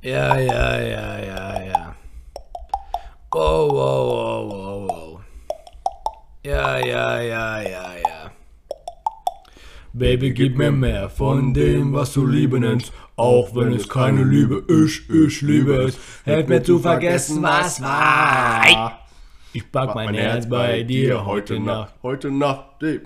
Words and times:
Ja, 0.00 0.38
ja, 0.38 0.80
ja, 0.80 1.18
ja, 1.18 1.62
ja. 1.64 1.96
Wow, 3.32 3.68
wow, 3.72 4.06
wow, 4.08 4.48
wow, 4.48 4.88
wow. 4.88 5.20
Ja, 6.44 6.78
ja, 6.78 7.20
ja, 7.20 7.60
ja, 7.62 7.92
ja. 7.96 8.30
Baby, 9.92 10.30
gib 10.30 10.56
mir 10.56 10.70
mehr 10.70 11.10
von 11.10 11.52
dem, 11.52 11.92
was 11.92 12.12
du 12.12 12.24
Liebe 12.24 12.60
nennst. 12.60 12.92
Auch 13.16 13.56
wenn 13.56 13.72
es 13.72 13.88
keine 13.88 14.22
Liebe 14.22 14.64
ist, 14.68 15.10
ich 15.10 15.42
liebe 15.42 15.74
es. 15.82 15.98
Helf 16.24 16.46
mir 16.46 16.62
zu 16.62 16.78
vergessen, 16.78 17.42
was 17.42 17.82
war. 17.82 19.00
Ich 19.52 19.72
pack 19.72 19.96
mein 19.96 20.14
Herz 20.14 20.48
bei 20.48 20.84
dir 20.84 21.26
heute 21.26 21.58
Nacht. 21.58 21.94
Heute 22.04 22.30
Nacht, 22.30 22.82
die 22.82 23.00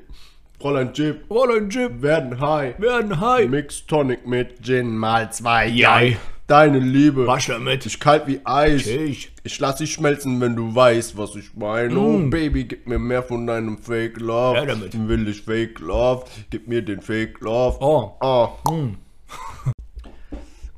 Fräulein 0.61 0.91
Jeep 0.93 1.31
Rollin' 1.31 1.71
Chip, 1.71 2.03
werden 2.03 2.39
high. 2.39 2.79
werden 2.79 3.19
high. 3.19 3.49
Mix 3.49 3.87
Tonic 3.87 4.27
mit 4.27 4.63
Gin 4.63 4.95
mal 4.95 5.33
zwei. 5.33 5.69
Jai. 5.69 6.19
Deine 6.53 6.81
Liebe. 6.81 7.27
Wasch 7.27 7.47
damit. 7.47 7.87
Ich 7.87 7.99
kalt 7.99 8.27
wie 8.27 8.43
Eis. 8.45 8.87
Ich. 8.87 9.33
Ich 9.43 9.59
lass 9.59 9.77
dich 9.77 9.95
schmelzen, 9.95 10.39
wenn 10.43 10.55
du 10.55 10.75
weißt, 10.75 11.17
was 11.17 11.35
ich 11.35 11.57
meine. 11.57 11.99
Oh, 11.99 12.19
Baby, 12.29 12.65
gib 12.65 12.87
mir 12.87 12.99
mehr 12.99 13.23
von 13.23 13.47
deinem 13.47 13.79
Fake 13.79 14.21
Love. 14.21 14.59
Ja, 14.59 14.67
damit. 14.67 15.09
Will 15.09 15.27
ich 15.29 15.41
Fake 15.41 15.79
Love? 15.79 16.27
Gib 16.51 16.69
mir 16.69 16.83
den 16.83 17.01
Fake 17.01 17.41
Love. 17.41 17.79
Oh. 17.81 18.13
Oh. 18.21 18.51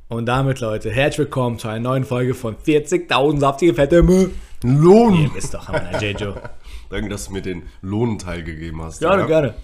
Und 0.07 0.25
damit, 0.27 0.61
Leute, 0.61 0.91
herzlich 0.91 1.19
willkommen 1.19 1.59
zu 1.59 1.67
einer 1.67 1.81
neuen 1.81 2.05
Folge 2.05 2.35
von 2.35 2.55
40.000 2.55 3.39
saftige 3.41 3.73
Fette 3.73 4.01
Müll. 4.01 4.31
Lohn. 4.63 5.29
Ist 5.35 5.53
doch 5.53 5.67
Hammer, 5.67 6.01
Jejo. 6.01 6.35
Danke, 6.89 7.09
dass 7.09 7.27
du 7.27 7.33
mir 7.33 7.41
den 7.41 7.63
Lohnteil 7.81 8.43
gegeben 8.43 8.81
hast. 8.81 8.99
Gerne, 8.99 9.23
ja? 9.23 9.27
gerne. 9.27 9.55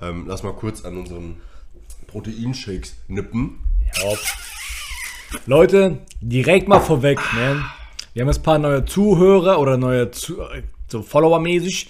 Ähm, 0.00 0.24
lass 0.26 0.42
mal 0.44 0.54
kurz 0.54 0.82
an 0.82 0.96
unseren 0.96 1.42
Proteinshakes 2.06 2.96
nippen. 3.06 3.58
Hopp. 4.02 4.18
Leute, 5.46 5.98
direkt 6.20 6.68
mal 6.68 6.80
vorweg, 6.80 7.18
ne? 7.34 7.64
Wir 8.12 8.22
haben 8.22 8.28
jetzt 8.28 8.40
ein 8.40 8.42
paar 8.42 8.58
neue 8.58 8.84
Zuhörer 8.84 9.58
oder 9.58 9.76
neue 9.76 10.10
Zu 10.10 10.38
so 10.88 11.02
Follower-mäßig. 11.02 11.88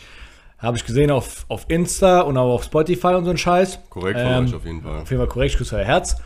Habe 0.58 0.76
ich 0.76 0.84
gesehen 0.86 1.10
auf, 1.10 1.44
auf 1.48 1.64
Insta 1.68 2.20
und 2.20 2.36
auch 2.36 2.54
auf 2.54 2.64
Spotify 2.64 3.08
und 3.08 3.24
so 3.24 3.30
ein 3.30 3.38
Scheiß. 3.38 3.80
Korrekt 3.90 4.20
von 4.20 4.28
Ähm, 4.28 4.44
euch 4.46 4.54
auf 4.54 4.64
jeden 4.64 4.82
Fall. 4.82 5.00
Auf 5.00 5.10
jeden 5.10 5.20
Fall 5.20 5.28
korrekt, 5.28 5.58
Kuss 5.58 5.72
euer 5.72 5.84
Herz. 5.84 6.16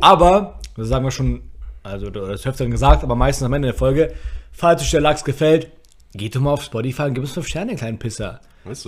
Aber, 0.00 0.58
das 0.76 0.88
sagen 0.88 1.04
wir 1.04 1.12
schon, 1.12 1.42
also 1.84 2.10
das 2.10 2.44
öfter 2.44 2.66
gesagt, 2.66 3.04
aber 3.04 3.14
meistens 3.14 3.46
am 3.46 3.52
Ende 3.52 3.68
der 3.68 3.78
Folge, 3.78 4.12
falls 4.50 4.82
euch 4.82 4.90
der 4.90 5.00
Lachs 5.00 5.24
gefällt, 5.24 5.70
geht 6.12 6.34
doch 6.34 6.40
mal 6.40 6.52
auf 6.52 6.64
Spotify 6.64 7.02
und 7.02 7.14
gib 7.14 7.22
uns 7.22 7.32
5 7.32 7.46
Sterne, 7.46 7.76
kleinen 7.76 7.98
Pisser. 7.98 8.40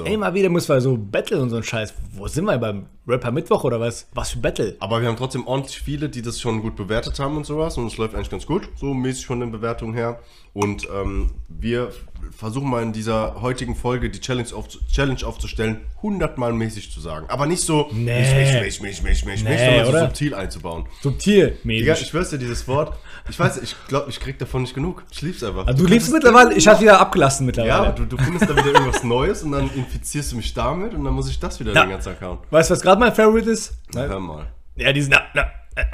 Ey, 0.04 0.16
mal 0.16 0.34
wieder 0.34 0.48
müssen 0.48 0.68
wir 0.68 0.80
so 0.80 0.96
Battle 0.96 1.40
und 1.40 1.50
so 1.50 1.56
ein 1.56 1.62
Scheiß. 1.62 1.94
Wo 2.12 2.28
sind 2.28 2.44
wir 2.44 2.58
beim 2.58 2.86
Rapper 3.06 3.30
Mittwoch 3.30 3.64
oder 3.64 3.80
was? 3.80 4.08
Was 4.12 4.30
für 4.30 4.38
Battle? 4.38 4.76
Aber 4.80 5.00
wir 5.00 5.08
haben 5.08 5.16
trotzdem 5.16 5.46
ordentlich 5.46 5.80
viele, 5.80 6.08
die 6.08 6.22
das 6.22 6.40
schon 6.40 6.60
gut 6.60 6.76
bewertet 6.76 7.18
haben 7.18 7.36
und 7.36 7.46
sowas. 7.46 7.78
Und 7.78 7.86
es 7.86 7.96
läuft 7.96 8.14
eigentlich 8.14 8.30
ganz 8.30 8.46
gut, 8.46 8.68
so 8.76 8.92
mäßig 8.92 9.26
von 9.26 9.40
den 9.40 9.50
Bewertungen 9.50 9.94
her. 9.94 10.20
Und 10.52 10.88
ähm, 10.92 11.30
wir 11.48 11.92
versuchen 12.36 12.68
mal 12.68 12.82
in 12.82 12.92
dieser 12.92 13.40
heutigen 13.40 13.76
Folge 13.76 14.10
die 14.10 14.20
Challenge, 14.20 14.48
auf, 14.54 14.66
Challenge 14.90 15.24
aufzustellen, 15.24 15.82
hundertmal 16.02 16.52
mäßig 16.52 16.90
zu 16.90 17.00
sagen. 17.00 17.26
Aber 17.28 17.46
nicht 17.46 17.62
so 17.62 17.88
Nee. 17.92 18.20
mäßig, 18.20 18.80
mäßig, 18.80 18.82
mäßig, 18.82 19.02
mäßig, 19.04 19.24
mäßig, 19.26 19.44
Nee, 19.44 19.58
sondern 19.66 19.84
so 19.84 19.90
oder? 19.92 20.00
subtil 20.06 20.34
einzubauen. 20.34 20.86
Subtil, 21.02 21.50
Digga, 21.64 21.92
mäßig. 21.92 22.02
ich 22.02 22.08
schwör's 22.08 22.30
dir, 22.30 22.38
dieses 22.38 22.66
Wort, 22.66 22.96
ich 23.28 23.38
weiß, 23.38 23.58
ich 23.62 23.76
glaube, 23.88 24.10
ich 24.10 24.18
krieg 24.18 24.38
davon 24.38 24.62
nicht 24.62 24.74
genug. 24.74 25.04
Ich 25.12 25.22
lieb's 25.22 25.42
einfach. 25.44 25.66
Also, 25.66 25.84
du 25.84 25.88
liebst 25.88 26.08
es 26.08 26.14
mittlerweile, 26.14 26.54
ich 26.54 26.66
hab's 26.66 26.80
wieder 26.80 26.98
abgelassen 27.00 27.44
Ja, 27.44 27.46
mittlerweile. 27.46 27.94
du, 27.94 28.04
du 28.06 28.16
findest 28.18 28.48
da 28.50 28.56
wieder 28.56 28.72
irgendwas 28.74 29.04
Neues 29.04 29.42
und 29.44 29.52
dann 29.52 29.70
infizierst 29.72 30.32
du 30.32 30.36
mich 30.36 30.52
damit 30.52 30.94
und 30.94 31.04
dann 31.04 31.14
muss 31.14 31.28
ich 31.30 31.38
das 31.38 31.60
wieder 31.60 31.72
Ja. 31.74 31.82
den 31.84 31.90
ganzen 31.90 32.08
Tag 32.14 32.22
hauen. 32.22 32.38
Weißt 32.50 32.70
du, 32.70 32.74
was 32.74 32.80
gerade 32.80 32.98
mein 33.00 33.14
Favorite 33.14 33.48
ist? 33.50 33.74
Na, 33.94 34.02
hör 34.06 34.18
mal. 34.20 34.46
Ja, 34.76 34.92
diesen, 34.92 35.10
na, 35.10 35.20
na, 35.34 35.44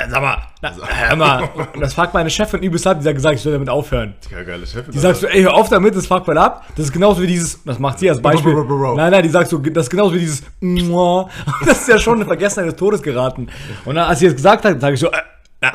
sag 0.08 0.22
mal, 0.22 0.38
na, 0.62 0.72
hör 1.08 1.16
mal. 1.16 1.42
Und 1.74 1.80
das 1.80 1.94
fragt 1.94 2.14
meine 2.14 2.30
Chefin 2.30 2.62
übelst 2.62 2.86
ab, 2.86 2.98
die 3.00 3.08
hat 3.08 3.14
gesagt, 3.14 3.36
ich 3.36 3.42
soll 3.42 3.52
damit 3.52 3.68
aufhören. 3.68 4.14
Ja, 4.30 4.42
geile 4.42 4.66
Chefin. 4.66 4.92
Die 4.92 4.98
sagt 4.98 5.16
so, 5.16 5.26
ey, 5.26 5.42
hör 5.42 5.54
auf 5.54 5.68
damit, 5.68 5.94
das 5.96 6.06
fuckt 6.06 6.26
mal 6.26 6.38
ab. 6.38 6.64
Das 6.76 6.86
ist 6.86 6.92
genauso 6.92 7.22
wie 7.22 7.26
dieses, 7.26 7.62
das 7.64 7.78
macht 7.78 7.98
sie 7.98 8.08
als 8.10 8.20
Beispiel. 8.20 8.52
Bro, 8.52 8.64
bro, 8.64 8.76
bro, 8.78 8.78
bro. 8.90 8.96
Nein, 8.96 9.10
nein, 9.10 9.22
die 9.22 9.28
sagt 9.28 9.48
so, 9.50 9.58
das 9.58 9.84
ist 9.86 9.90
genauso 9.90 10.14
wie 10.14 10.20
dieses, 10.20 10.42
das 11.66 11.80
ist 11.80 11.88
ja 11.88 11.98
schon 11.98 12.16
eine 12.16 12.24
Vergessenheit 12.24 12.70
des 12.72 12.76
Todes 12.78 13.02
geraten. 13.02 13.48
Und 13.84 13.94
dann, 13.94 14.08
als 14.08 14.18
sie 14.18 14.26
das 14.26 14.34
gesagt 14.36 14.64
hat, 14.64 14.80
sage 14.80 14.94
ich 14.94 15.00
so, 15.00 15.10
äh, 15.10 15.18
na, 15.60 15.72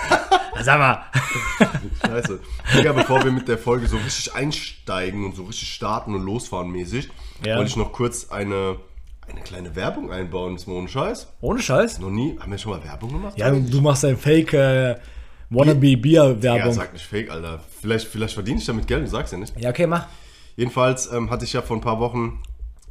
sag 0.62 0.78
mal. 0.78 0.98
Scheiße. 2.06 2.40
Digga, 2.76 2.92
bevor 2.92 3.24
wir 3.24 3.32
mit 3.32 3.48
der 3.48 3.58
Folge 3.58 3.86
so 3.86 3.96
richtig 3.96 4.34
einsteigen 4.34 5.24
und 5.24 5.34
so 5.36 5.44
richtig 5.44 5.68
starten 5.72 6.14
und 6.14 6.22
losfahren 6.24 6.70
mäßig, 6.70 7.08
Ja. 7.44 7.56
wollte 7.56 7.70
ich 7.70 7.76
noch 7.76 7.92
kurz 7.92 8.30
eine, 8.30 8.76
eine 9.30 9.40
kleine 9.42 9.76
Werbung 9.76 10.10
einbauen. 10.10 10.54
Das 10.54 10.62
ist 10.62 10.68
mal 10.68 10.74
ohne 10.74 10.88
Scheiß. 10.88 11.28
Ohne 11.40 11.60
Scheiß? 11.60 11.98
Noch 12.00 12.10
nie. 12.10 12.38
Haben 12.38 12.50
wir 12.50 12.58
schon 12.58 12.72
mal 12.72 12.84
Werbung 12.84 13.10
gemacht? 13.10 13.38
Ja, 13.38 13.50
du 13.50 13.80
machst 13.80 14.04
ein 14.04 14.16
Fake 14.16 14.52
äh, 14.54 14.96
Wannabe 15.50 15.86
Ja, 16.40 16.70
sag 16.72 16.92
nicht 16.92 17.06
fake, 17.06 17.30
Alter. 17.30 17.60
Vielleicht, 17.80 18.06
vielleicht 18.06 18.34
verdiene 18.34 18.58
ich 18.58 18.66
damit 18.66 18.86
Geld, 18.86 19.04
du 19.04 19.08
sagst 19.08 19.32
ja 19.32 19.38
nicht. 19.38 19.58
Ja, 19.58 19.70
okay, 19.70 19.86
mach. 19.86 20.06
Jedenfalls 20.56 21.10
ähm, 21.12 21.30
hatte 21.30 21.44
ich 21.44 21.52
ja 21.52 21.62
vor 21.62 21.76
ein 21.76 21.80
paar 21.80 22.00
Wochen 22.00 22.42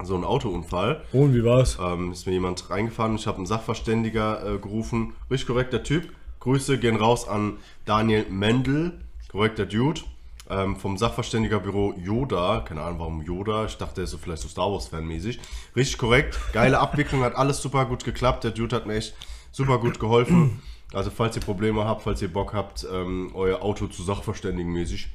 so 0.04 0.16
einen 0.16 0.24
Autounfall. 0.24 1.02
Und 1.12 1.36
wie 1.36 1.44
war's? 1.44 1.78
Ähm, 1.82 2.12
ist 2.12 2.26
mir 2.26 2.34
jemand 2.34 2.70
reingefahren 2.70 3.16
ich 3.16 3.28
habe 3.28 3.38
einen 3.38 3.46
Sachverständiger 3.46 4.56
äh, 4.56 4.58
gerufen. 4.58 5.14
Richtig 5.30 5.48
korrekter 5.48 5.84
Typ. 5.84 6.10
Grüße 6.40 6.78
gehen 6.78 6.96
raus 6.96 7.28
an 7.28 7.58
Daniel 7.86 8.26
Mendel, 8.30 9.00
korrekter 9.30 9.66
Dude. 9.66 10.02
Ähm, 10.50 10.78
vom 10.78 10.98
Sachverständigerbüro 10.98 11.94
Yoda. 11.98 12.62
Keine 12.62 12.82
Ahnung 12.82 13.00
warum 13.00 13.22
Yoda. 13.22 13.66
Ich 13.66 13.78
dachte, 13.78 14.02
er 14.02 14.06
ist 14.06 14.12
so 14.12 14.18
vielleicht 14.18 14.42
so 14.42 14.48
Star 14.48 14.72
Wars-Fan 14.72 15.06
mäßig. 15.06 15.40
Richtig 15.76 15.98
korrekt. 15.98 16.40
Geile 16.54 16.80
Abwicklung, 16.80 17.24
hat 17.24 17.36
alles 17.36 17.62
super 17.62 17.86
gut 17.86 18.04
geklappt. 18.04 18.44
Der 18.44 18.52
Dude 18.52 18.76
hat 18.76 18.86
mir 18.86 18.96
echt 18.96 19.14
super 19.52 19.78
gut 19.80 20.00
geholfen. 20.00 20.62
Also 20.94 21.10
falls 21.10 21.36
ihr 21.36 21.42
Probleme 21.42 21.84
habt, 21.84 22.04
falls 22.04 22.22
ihr 22.22 22.32
Bock 22.32 22.54
habt, 22.54 22.88
ähm, 22.92 23.32
euer 23.34 23.62
Auto 23.62 23.88
zu 23.88 24.04
Sachverständigen 24.04 24.72
mäßig. 24.72 25.10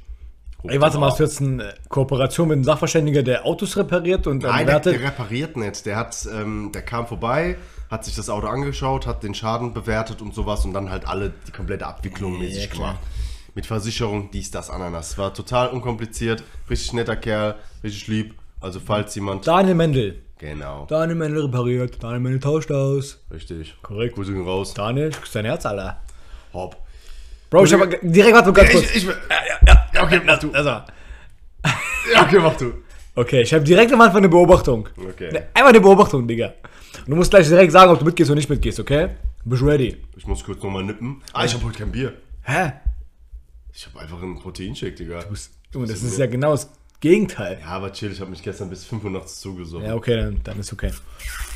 Ey, 0.65 0.81
warte 0.81 0.98
mal, 0.98 1.09
hast 1.09 1.19
du 1.19 1.25
jetzt 1.25 1.41
eine 1.41 1.75
Kooperation 1.88 2.49
mit 2.49 2.56
einem 2.56 2.64
Sachverständiger, 2.64 3.22
der 3.22 3.44
Autos 3.44 3.76
repariert 3.76 4.26
und 4.28 4.44
dann 4.44 4.53
Nein, 4.53 4.66
der, 4.66 4.81
der 4.81 5.00
repariert 5.00 5.56
nicht. 5.56 5.84
Der 5.87 5.97
hat, 5.97 6.28
ähm, 6.32 6.70
der 6.72 6.82
kam 6.82 7.06
vorbei, 7.06 7.56
hat 7.91 8.04
sich 8.04 8.14
das 8.14 8.28
Auto 8.28 8.47
angeschaut, 8.47 9.06
hat 9.06 9.25
den 9.25 9.34
Schaden 9.34 9.75
bewertet 9.75 10.22
und 10.22 10.34
sowas 10.34 10.64
und 10.64 10.72
dann 10.72 10.91
halt 10.91 11.06
alle 11.06 11.32
die 11.49 11.53
komplette 11.53 11.87
Abwicklung 11.87 12.38
mäßig 12.38 12.70
klar. 12.70 12.93
gemacht. 12.93 13.06
Mit 13.55 13.67
Versicherung, 13.67 14.31
dies, 14.31 14.51
das, 14.51 14.71
Ananas. 14.71 15.19
War 15.19 15.35
total 15.35 15.69
unkompliziert, 15.69 16.43
richtig 16.71 16.93
netter 16.95 17.17
Kerl, 17.17 17.57
richtig 17.85 18.07
lieb. 18.09 18.35
Also 18.61 18.81
falls 18.81 19.15
jemand. 19.15 19.47
Daniel 19.47 19.75
Mendel. 19.75 20.23
Genau, 20.39 20.87
Daniel 20.89 21.17
Mendel 21.17 21.45
repariert. 21.45 22.03
Daniel 22.03 22.21
Mendel 22.21 22.41
tauscht 22.41 22.71
aus. 22.73 23.21
richtig. 23.33 23.77
Korrekt. 23.83 24.15
Grüße 24.15 24.33
gehen 24.33 24.45
raus. 24.45 24.75
Daniel, 24.75 25.09
ich 25.11 25.21
küsse 25.21 25.35
dein 25.35 25.45
Herz, 25.47 25.67
Alter. 25.67 26.01
Hopp. 26.53 26.77
Bro, 27.51 27.65
ich 27.65 27.73
hab 27.75 27.81
direkt, 28.03 28.35
warte 28.35 28.49
mal 28.49 28.55
ganz 28.55 28.71
kurz. 28.73 28.85
Ich, 28.91 28.97
ich, 28.97 29.07
will- 29.07 29.17
ja, 29.95 30.03
okay, 30.03 30.21
mach 30.25 30.39
du. 30.39 30.51
Also, 30.53 30.71
ja, 30.71 32.23
okay, 32.23 32.39
mach 32.41 32.57
du. 32.57 32.73
okay, 33.15 33.43
ich 33.43 33.53
habe 33.53 33.62
direkt 33.65 33.93
am 33.93 34.01
Anfang 34.01 34.19
eine 34.19 34.29
Beobachtung. 34.29 34.89
Okay. 35.11 35.31
Ne, 35.33 35.47
Einfach 35.55 35.69
eine 35.71 35.81
Beobachtung, 35.81 36.27
Digga. 36.27 36.55
Und 37.01 37.09
du 37.11 37.17
musst 37.17 37.31
gleich 37.31 37.47
direkt 37.47 37.73
sagen, 37.73 37.91
ob 37.93 37.99
du 37.99 38.05
mitgehst 38.05 38.31
oder 38.31 38.37
nicht 38.37 38.49
mitgehst, 38.51 38.81
okay? 38.81 39.11
Bist 39.45 39.61
du 39.62 39.67
ready? 39.67 39.97
Ich 40.17 40.27
muss 40.27 40.43
kurz 40.45 40.62
nochmal 40.62 40.85
nippen. 40.85 41.21
Ah, 41.33 41.45
ich 41.45 41.53
habe 41.55 41.65
heute 41.65 41.79
kein 41.79 41.93
Bier. 41.93 42.15
Hä? 42.43 42.73
Ich 43.75 43.87
habe 43.87 44.00
einfach 44.00 44.22
einen 44.22 44.38
Proteinshake, 44.38 44.94
Digga. 44.94 45.25
Junge, 45.72 45.87
das 45.87 46.03
ist 46.03 46.19
ja 46.19 46.27
genau 46.27 46.53
das 46.53 46.71
Gegenteil. 47.00 47.59
Ja, 47.60 47.69
aber 47.69 47.93
chill, 47.93 48.12
ich 48.12 48.21
habe 48.21 48.31
mich 48.31 48.43
gestern 48.43 48.71
bis 48.71 48.84
5 48.84 49.03
Uhr 49.03 49.10
nachts 49.10 49.41
zugesoffen. 49.41 49.87
Ja, 49.87 49.94
okay, 49.97 50.16
dann, 50.16 50.41
dann 50.44 50.60
ist 50.60 50.72
okay. 50.72 50.93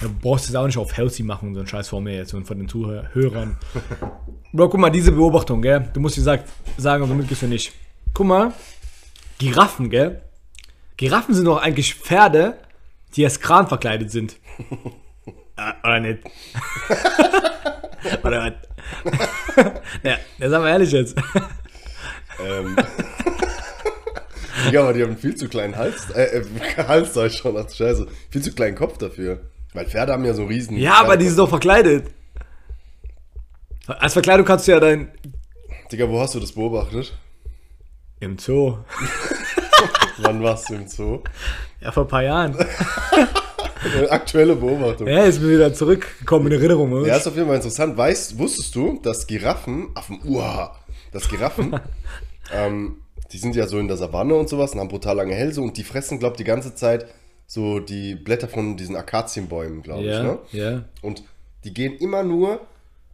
Du 0.01 0.11
brauchst 0.11 0.49
es 0.49 0.55
auch 0.57 0.67
nicht 0.67 0.79
auf 0.79 0.97
healthy 0.97 1.23
machen, 1.23 1.55
so 1.55 1.61
ein 1.61 1.67
Scheiß 1.67 1.89
vor 1.89 2.01
mir 2.01 2.17
jetzt 2.17 2.35
und 2.35 2.47
von 2.47 2.59
den 2.59 2.69
Zuhörern. 2.69 3.57
Bro, 4.53 4.71
guck 4.71 4.81
mal, 4.81 4.91
diese 4.91 5.13
Beobachtung, 5.13 5.63
gell? 5.63 5.89
Du 5.93 6.01
musst 6.01 6.17
dir 6.17 6.23
sag, 6.23 6.45
sagen, 6.77 7.03
ob 7.05 7.11
du 7.11 7.15
mitgehst 7.15 7.43
oder 7.43 7.51
nicht. 7.51 7.73
Guck 8.13 8.27
mal, 8.27 8.53
Giraffen, 9.39 9.91
gell? 9.91 10.23
Giraffen 10.97 11.35
sind 11.35 11.45
doch 11.45 11.59
eigentlich 11.59 11.95
Pferde, 11.95 12.57
die 13.15 13.25
als 13.25 13.39
Kran 13.39 13.69
verkleidet 13.69 14.11
sind. 14.11 14.37
äh, 15.57 15.73
oder 15.85 16.01
nicht? 16.01 16.25
oder 18.25 18.47
was? 18.47 18.53
ja, 20.03 20.17
ja, 20.39 20.51
sag 20.51 20.63
mal 20.63 20.71
ehrlich 20.71 20.91
jetzt. 20.91 21.15
Ähm. 22.45 22.77
ja, 24.73 24.83
aber 24.83 24.93
die 24.93 25.03
haben 25.03 25.11
einen 25.11 25.19
viel 25.19 25.35
zu 25.37 25.49
kleinen 25.49 25.77
Hals. 25.77 26.11
Äh, 26.11 26.39
äh, 26.39 26.45
Hals 26.87 27.15
sag 27.15 27.27
ich 27.27 27.37
schon, 27.37 27.57
ach 27.57 27.69
Scheiße. 27.71 28.07
Viel 28.31 28.43
zu 28.43 28.53
kleinen 28.53 28.77
Kopf 28.77 28.99
dafür. 28.99 29.41
Weil 29.75 29.87
Pferde 29.87 30.13
haben 30.13 30.25
ja 30.25 30.35
so 30.35 30.45
riesen. 30.45 30.77
Ja, 30.77 31.01
aber 31.01 31.17
die 31.17 31.27
sind 31.27 31.39
doch 31.39 31.49
verkleidet. 31.49 32.09
Als 33.87 34.15
Verkleidung 34.15 34.47
kannst 34.47 34.67
du 34.67 34.73
ja 34.73 34.81
dein. 34.81 35.11
Digga, 35.93 36.09
wo 36.09 36.21
hast 36.21 36.35
du 36.35 36.41
das 36.41 36.53
beobachtet? 36.53 37.13
Im 38.21 38.39
Zoo. 38.39 38.79
Wann 40.19 40.43
warst 40.43 40.71
du 40.71 40.75
im 40.75 40.89
Zoo? 40.89 41.21
Ja, 41.81 41.93
vor 41.93 42.05
ein 42.05 42.09
paar 42.09 42.23
Jahren. 42.23 42.57
Aktuelle 44.11 44.57
Beobachtung. 44.57 45.07
Ja, 45.07 45.25
ist 45.25 45.41
mir 45.41 45.51
wieder 45.51 45.73
zurückgekommen 45.73 46.47
in 46.47 46.53
Erinnerung. 46.55 46.91
oder? 46.93 47.07
Ja, 47.07 47.17
ist 47.17 47.27
auf 47.29 47.37
jeden 47.37 47.47
Fall 47.47 47.57
interessant. 47.57 47.97
Weißt, 47.97 48.39
wusstest 48.39 48.75
du, 48.75 48.99
dass 49.03 49.27
Giraffen, 49.27 49.89
Affen, 49.95 50.19
uah, 50.25 50.75
dass 51.13 51.29
Giraffen, 51.29 51.79
ähm, 52.53 53.03
die 53.33 53.39
sind 53.39 53.57
ja 53.57 53.67
so 53.67 53.79
in 53.79 53.89
der 53.89 53.97
Savanne 53.97 54.35
und 54.35 54.49
sowas 54.49 54.73
und 54.73 54.81
haben 54.81 54.89
brutal 54.89 55.17
lange 55.17 55.35
Hälse 55.35 55.61
und 55.61 55.77
die 55.77 55.85
fressen, 55.85 56.19
glaub 56.19 56.37
die 56.37 56.45
ganze 56.45 56.75
Zeit 56.75 57.07
so 57.47 57.79
die 57.81 58.15
Blätter 58.15 58.49
von 58.49 58.77
diesen 58.77 58.97
Akazienbäumen, 58.97 59.83
glaube 59.83 60.03
ich, 60.03 60.09
ja, 60.09 60.23
ne? 60.23 60.39
ja. 60.53 60.85
Und 61.03 61.23
die 61.65 61.73
gehen 61.73 61.97
immer 61.97 62.23
nur 62.23 62.61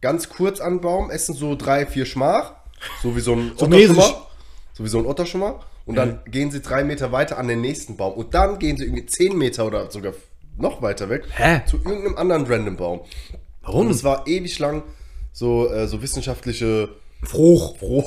ganz 0.01 0.29
kurz 0.29 0.59
an 0.59 0.75
den 0.75 0.81
Baum, 0.81 1.11
essen 1.11 1.35
so 1.35 1.55
drei, 1.55 1.85
vier 1.85 2.05
Schmach 2.05 2.53
so 3.01 3.15
wie 3.15 3.21
so 3.21 3.33
ein 3.33 3.53
So 3.57 3.67
mäßig. 3.67 3.91
Otterschummer. 3.91 4.27
So 4.73 4.83
wie 4.83 4.87
so 4.89 4.97
ein 4.99 5.05
Otterschummer. 5.05 5.59
Und 5.85 5.95
dann 5.95 6.19
gehen 6.27 6.49
sie 6.49 6.61
drei 6.61 6.83
Meter 6.83 7.11
weiter 7.11 7.37
an 7.37 7.47
den 7.47 7.61
nächsten 7.61 7.97
Baum. 7.97 8.13
Und 8.13 8.33
dann 8.33 8.57
gehen 8.59 8.77
sie 8.77 8.85
irgendwie 8.85 9.05
zehn 9.05 9.37
Meter 9.37 9.65
oder 9.65 9.91
sogar 9.91 10.13
noch 10.57 10.81
weiter 10.81 11.09
weg 11.09 11.25
Hä? 11.35 11.61
zu 11.65 11.77
irgendeinem 11.77 12.17
anderen 12.17 12.45
random 12.45 12.77
Baum. 12.77 13.01
Warum? 13.61 13.87
Und 13.87 13.91
es 13.91 14.03
war 14.03 14.27
ewig 14.27 14.57
lang 14.59 14.83
so, 15.31 15.69
äh, 15.69 15.87
so 15.87 16.01
wissenschaftliche 16.01 16.89
Fruch. 17.25 17.77
Pro. 17.77 18.03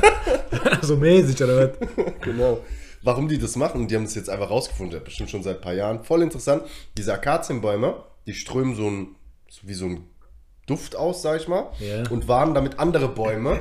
so 0.82 0.96
mäßig, 0.96 1.42
oder 1.42 1.70
was? 1.70 1.76
genau. 2.22 2.60
Warum 3.02 3.28
die 3.28 3.38
das 3.38 3.56
machen, 3.56 3.88
die 3.88 3.96
haben 3.96 4.04
das 4.04 4.14
jetzt 4.14 4.28
einfach 4.28 4.50
rausgefunden, 4.50 5.02
bestimmt 5.02 5.30
schon 5.30 5.42
seit 5.42 5.56
ein 5.56 5.62
paar 5.62 5.72
Jahren. 5.72 6.04
Voll 6.04 6.22
interessant. 6.22 6.64
Diese 6.98 7.14
Akazienbäume, 7.14 7.94
die 8.26 8.34
strömen 8.34 8.74
so 8.74 8.88
ein, 8.88 9.16
so 9.48 9.60
wie 9.66 9.74
so 9.74 9.86
ein 9.86 10.04
Duft 10.66 10.96
aus, 10.96 11.22
sag 11.22 11.40
ich 11.40 11.48
mal, 11.48 11.70
Ja. 11.80 12.08
und 12.10 12.28
warnen 12.28 12.54
damit 12.54 12.78
andere 12.78 13.08
Bäume, 13.08 13.60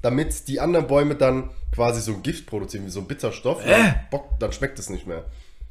damit 0.00 0.46
die 0.48 0.60
anderen 0.60 0.86
Bäume 0.86 1.16
dann 1.16 1.50
quasi 1.74 2.00
so 2.00 2.12
ein 2.12 2.22
Gift 2.22 2.46
produzieren, 2.46 2.86
wie 2.86 2.90
so 2.90 3.00
ein 3.00 3.06
Bitterstoff. 3.08 3.64
Äh? 3.66 3.70
Dann, 3.70 3.94
Bock, 4.10 4.38
dann 4.38 4.52
schmeckt 4.52 4.78
es 4.78 4.90
nicht 4.90 5.06
mehr. 5.06 5.24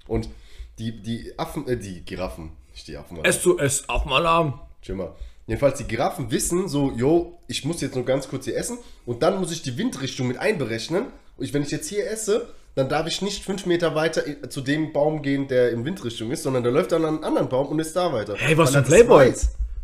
Und 0.08 0.30
die, 0.78 1.02
die 1.02 1.34
Affen, 1.40 1.68
äh, 1.68 1.78
die 1.78 2.04
Giraffen, 2.04 2.52
nicht 2.74 2.88
die 2.90 2.98
Affen, 2.98 3.20
Es 3.24 3.42
zu 3.42 3.58
es 3.58 3.88
auf 3.90 4.06
mal 4.06 4.18
Alarm. 4.18 4.60
Schimmer. 4.82 5.16
Jedenfalls 5.48 5.78
die 5.78 5.86
Giraffen 5.88 6.30
wissen 6.30 6.68
so, 6.68 6.92
yo, 6.96 7.40
ich 7.48 7.64
muss 7.66 7.82
jetzt 7.82 7.96
nur 7.96 8.06
ganz 8.06 8.28
kurz 8.28 8.46
hier 8.46 8.58
essen 8.58 8.78
und 9.06 9.24
dann 9.24 9.40
muss 9.40 9.52
ich 9.52 9.62
die 9.62 9.78
Windrichtung 9.78 10.28
mit 10.28 10.38
einberechnen. 10.38 11.06
Und 11.38 11.46
ich, 11.46 11.54
wenn 11.54 11.62
ich 11.64 11.72
jetzt 11.72 11.88
hier 11.88 12.10
esse, 12.12 12.50
dann 12.76 12.90
darf 12.90 13.08
ich 13.08 13.22
nicht 13.22 13.44
fünf 13.44 13.66
Meter 13.66 13.96
weiter 13.96 14.28
i- 14.28 14.50
zu 14.50 14.62
dem 14.62 14.92
Baum 14.94 15.22
gehen, 15.22 15.48
der 15.48 15.72
in 15.72 15.86
Windrichtung 15.86 16.32
ist, 16.32 16.44
sondern 16.44 16.64
der 16.64 16.72
läuft 16.72 16.92
dann 16.92 17.06
an 17.06 17.16
einen 17.16 17.24
anderen 17.24 17.50
Baum 17.50 17.68
und 17.68 17.80
ist 17.80 17.96
da 17.96 18.12
weiter. 18.14 18.36
Hey, 18.38 18.58
was 18.58 18.72
für 18.72 18.80
ein 18.80 18.84
Playboy. 18.84 19.34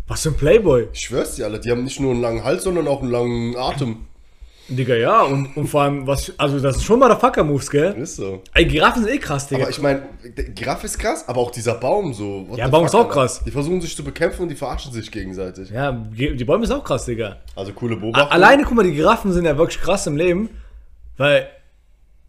Was 0.08 0.22
für 0.24 0.30
ein 0.30 0.36
Playboy. 0.36 0.88
Ich 0.92 1.00
schwör's 1.00 1.36
dir 1.36 1.46
alle, 1.46 1.60
die 1.62 1.72
haben 1.72 1.86
nicht 1.86 2.00
nur 2.00 2.12
einen 2.12 2.22
langen 2.22 2.44
Hals, 2.44 2.64
sondern 2.66 2.88
auch 2.88 3.02
einen 3.02 3.10
langen 3.12 3.56
Atem. 3.58 4.06
Digga, 4.70 4.96
ja. 4.96 5.22
Und, 5.24 5.56
und 5.58 5.68
vor 5.68 5.82
allem, 5.82 6.08
was, 6.08 6.32
also 6.38 6.60
das 6.60 6.78
ist 6.78 6.84
schon 6.86 7.00
mal 7.00 7.10
der 7.10 7.18
Fucker-Moves, 7.18 7.70
gell? 7.70 7.94
Ist 7.94 8.16
so. 8.16 8.42
Ey, 8.54 8.66
Giraffen 8.66 9.04
sind 9.04 9.14
eh 9.14 9.18
krass, 9.20 9.48
Digga. 9.48 9.64
Aber 9.64 9.70
ich 9.72 9.82
meine, 9.82 10.04
Giraffe 10.56 10.86
ist 10.86 10.98
krass, 10.98 11.28
aber 11.28 11.42
auch 11.42 11.52
dieser 11.52 11.76
Baum 11.76 12.14
so. 12.14 12.48
Ja, 12.56 12.68
Baum 12.68 12.86
ist 12.86 12.96
auch 12.96 13.10
krass. 13.10 13.44
Die 13.46 13.52
versuchen 13.52 13.82
sich 13.82 13.96
zu 13.96 14.04
bekämpfen 14.04 14.44
und 14.44 14.50
die 14.50 14.56
verarschen 14.56 14.92
sich 14.94 15.12
gegenseitig. 15.12 15.70
ja, 15.70 15.92
die 15.92 16.46
Bäume 16.46 16.66
sind 16.66 16.78
auch 16.78 16.84
krass, 16.84 17.06
Digga. 17.06 17.38
Also 17.56 17.74
coole 17.74 17.96
Beobachtung. 17.98 18.32
Alleine, 18.32 18.64
guck 18.64 18.76
mal, 18.76 18.84
die 18.84 18.94
Giraffen 18.94 19.34
sind 19.34 19.46
ja 19.46 19.58
wirklich 19.58 19.82
krass 19.82 20.08
im 20.08 20.16
Leben, 20.18 20.50
weil 21.18 21.48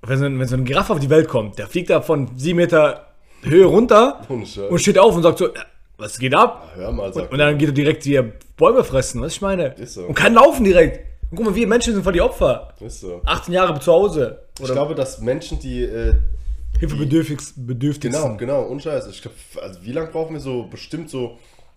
wenn 0.03 0.19
so, 0.19 0.25
ein, 0.27 0.39
wenn 0.39 0.49
so 0.49 0.57
eine 0.57 0.65
Giraffe 0.65 0.93
auf 0.93 1.01
die 1.01 1.11
Welt 1.11 1.29
kommt, 1.29 1.59
der 1.59 1.67
fliegt 1.67 1.89
da 1.91 2.03
von 2.03 2.37
sieben 2.37 2.57
Meter 2.59 3.07
Höhe 3.43 3.65
runter 3.67 4.21
und 4.29 4.79
steht 4.81 4.99
auf 4.99 5.15
und 5.15 5.23
sagt 5.23 5.39
so, 5.39 5.47
"Ja, 5.55 5.63
was 5.99 6.19
geht 6.19 6.35
ab? 6.35 6.73
Hör 6.75 6.93
mal, 6.93 7.13
sag 7.13 7.31
Und 7.31 7.39
dann 7.39 7.57
geht 7.59 7.69
er 7.69 7.73
direkt 7.75 8.05
die 8.05 8.21
Bäume 8.57 8.85
fressen, 8.85 9.21
was 9.23 9.33
ich 9.35 9.41
meine. 9.41 9.69
Ist 9.75 9.95
so. 9.95 10.03
Und 10.03 10.15
kann 10.15 10.35
laufen 10.35 10.65
direkt. 10.65 11.01
Und 11.35 11.39
guck 11.39 11.47
mal, 11.47 11.55
wir 11.57 11.67
Menschen 11.67 11.95
sind 11.95 12.05
voll 12.05 12.13
die 12.13 12.21
Opfer. 12.21 12.73
Ist 12.79 13.01
so. 13.01 13.21
18 13.25 13.53
Jahre 13.53 13.81
zu 13.81 13.93
Hause. 13.93 14.39
Ich 14.61 14.67
glaube, 14.67 14.95
dass 14.95 15.21
Menschen, 15.21 15.59
die 15.59 15.83
äh, 15.83 16.15
Hilfebedürftig, 16.79 17.39
bedürftig 17.57 18.13
Genau, 18.13 18.37
genau, 18.37 18.63
unscheiß. 18.63 19.09
Ich 19.09 19.21
glaube, 19.21 19.37
also 19.61 19.83
wie 19.83 19.91
lange 19.91 20.13
brauchen 20.13 20.35
wir 20.35 20.41
so 20.41 20.69
bestimmt 20.71 21.11
so 21.11 21.37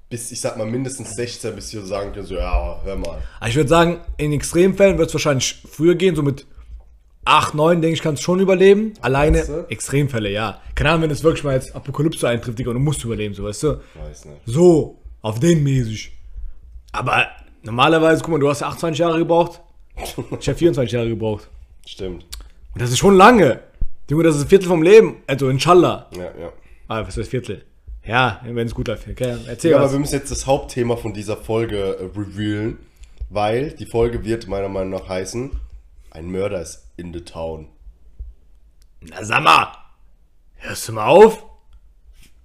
bis, 0.10 0.32
ich 0.32 0.40
sag 0.40 0.58
mal, 0.58 0.68
mindestens 0.68 1.16
16, 1.16 1.56
bis 1.56 1.74
wir 1.74 1.82
sagen 1.82 2.14
können, 2.14 2.28
so, 2.28 2.36
ja, 2.36 2.80
hör 2.84 2.96
mal. 2.98 3.18
Aber 3.40 3.50
ich 3.50 3.56
würde 3.56 3.68
sagen, 3.68 4.02
in 4.18 4.32
Extremfällen 4.32 5.00
wird 5.00 5.08
es 5.08 5.16
wahrscheinlich 5.16 5.60
früher 5.68 5.96
gehen, 5.96 6.16
so 6.16 6.22
mit 6.22 6.46
8, 7.26 7.56
9, 7.56 7.82
denke 7.82 7.96
ich, 7.96 8.04
kannst 8.04 8.22
du 8.22 8.26
schon 8.26 8.40
überleben. 8.40 8.94
Alleine, 9.02 9.40
Weißt 9.40 9.50
du? 9.50 9.66
Extremfälle, 9.70 10.30
ja. 10.30 10.62
Keine 10.76 10.92
Ahnung, 10.92 11.02
wenn 11.02 11.12
es 11.12 11.24
wirklich 11.24 11.44
mal 11.44 11.56
jetzt 11.56 11.76
Apokalypse 11.76 12.28
eintrifft, 12.28 12.60
Digga, 12.60 12.70
und 12.70 12.76
du 12.76 12.84
musst 12.84 13.04
überleben, 13.04 13.34
so, 13.34 13.44
weißt 13.44 13.64
du? 13.64 13.82
Weiß 13.96 14.26
nicht. 14.26 14.38
So, 14.46 15.00
auf 15.24 15.40
den 15.40 15.64
mäßig. 15.64 16.12
Aber 16.92 17.26
normalerweise, 17.68 18.22
guck 18.24 18.32
mal, 18.32 18.40
du 18.40 18.50
hast 18.50 18.64
28 18.64 19.00
Jahre 19.00 19.20
gebraucht. 19.20 19.62
Ich 20.40 20.48
habe 20.48 20.58
24 20.58 20.92
Jahre 20.92 21.10
gebraucht. 21.10 21.48
Stimmt. 21.86 22.26
Und 22.74 22.82
das 22.82 22.90
ist 22.92 22.98
schon 22.98 23.16
lange. 23.16 23.60
Junge, 24.10 24.24
das 24.24 24.36
ist 24.36 24.44
ein 24.44 24.48
Viertel 24.48 24.68
vom 24.68 24.82
Leben. 24.84 25.18
Also, 25.28 25.50
inshallah. 25.50 26.08
Ja, 26.16 26.24
ja. 26.40 26.52
Ah, 26.88 27.06
was 27.06 27.18
heißt 27.18 27.30
Viertel? 27.30 27.64
Ja, 28.06 28.40
wenn 28.46 28.66
es 28.68 28.74
gut 28.76 28.88
läuft. 28.88 29.08
Okay, 29.08 29.36
erzähl 29.48 29.72
Ja, 29.72 29.78
aber 29.78 29.86
was. 29.88 29.92
wir 29.94 30.00
müssen 30.00 30.14
jetzt 30.16 30.32
das 30.32 30.46
Hauptthema 30.48 30.96
von 30.96 31.14
dieser 31.14 31.36
Folge 31.36 31.78
äh, 31.98 32.04
revealen, 32.18 32.78
weil 33.30 33.72
die 33.72 33.86
Folge 33.86 34.24
wird 34.24 34.48
meiner 34.48 34.70
Meinung 34.70 34.92
nach 34.92 35.10
heißen, 35.10 35.52
ein 36.12 36.32
Mörder 36.32 36.62
ist 36.62 36.86
in 36.96 37.12
the 37.14 37.22
town. 37.22 37.68
Na, 39.02 39.24
sag 39.26 39.44
mal. 39.44 39.68
Hörst 40.56 40.88
du 40.88 40.94
mal 40.94 41.08
auf? 41.08 41.44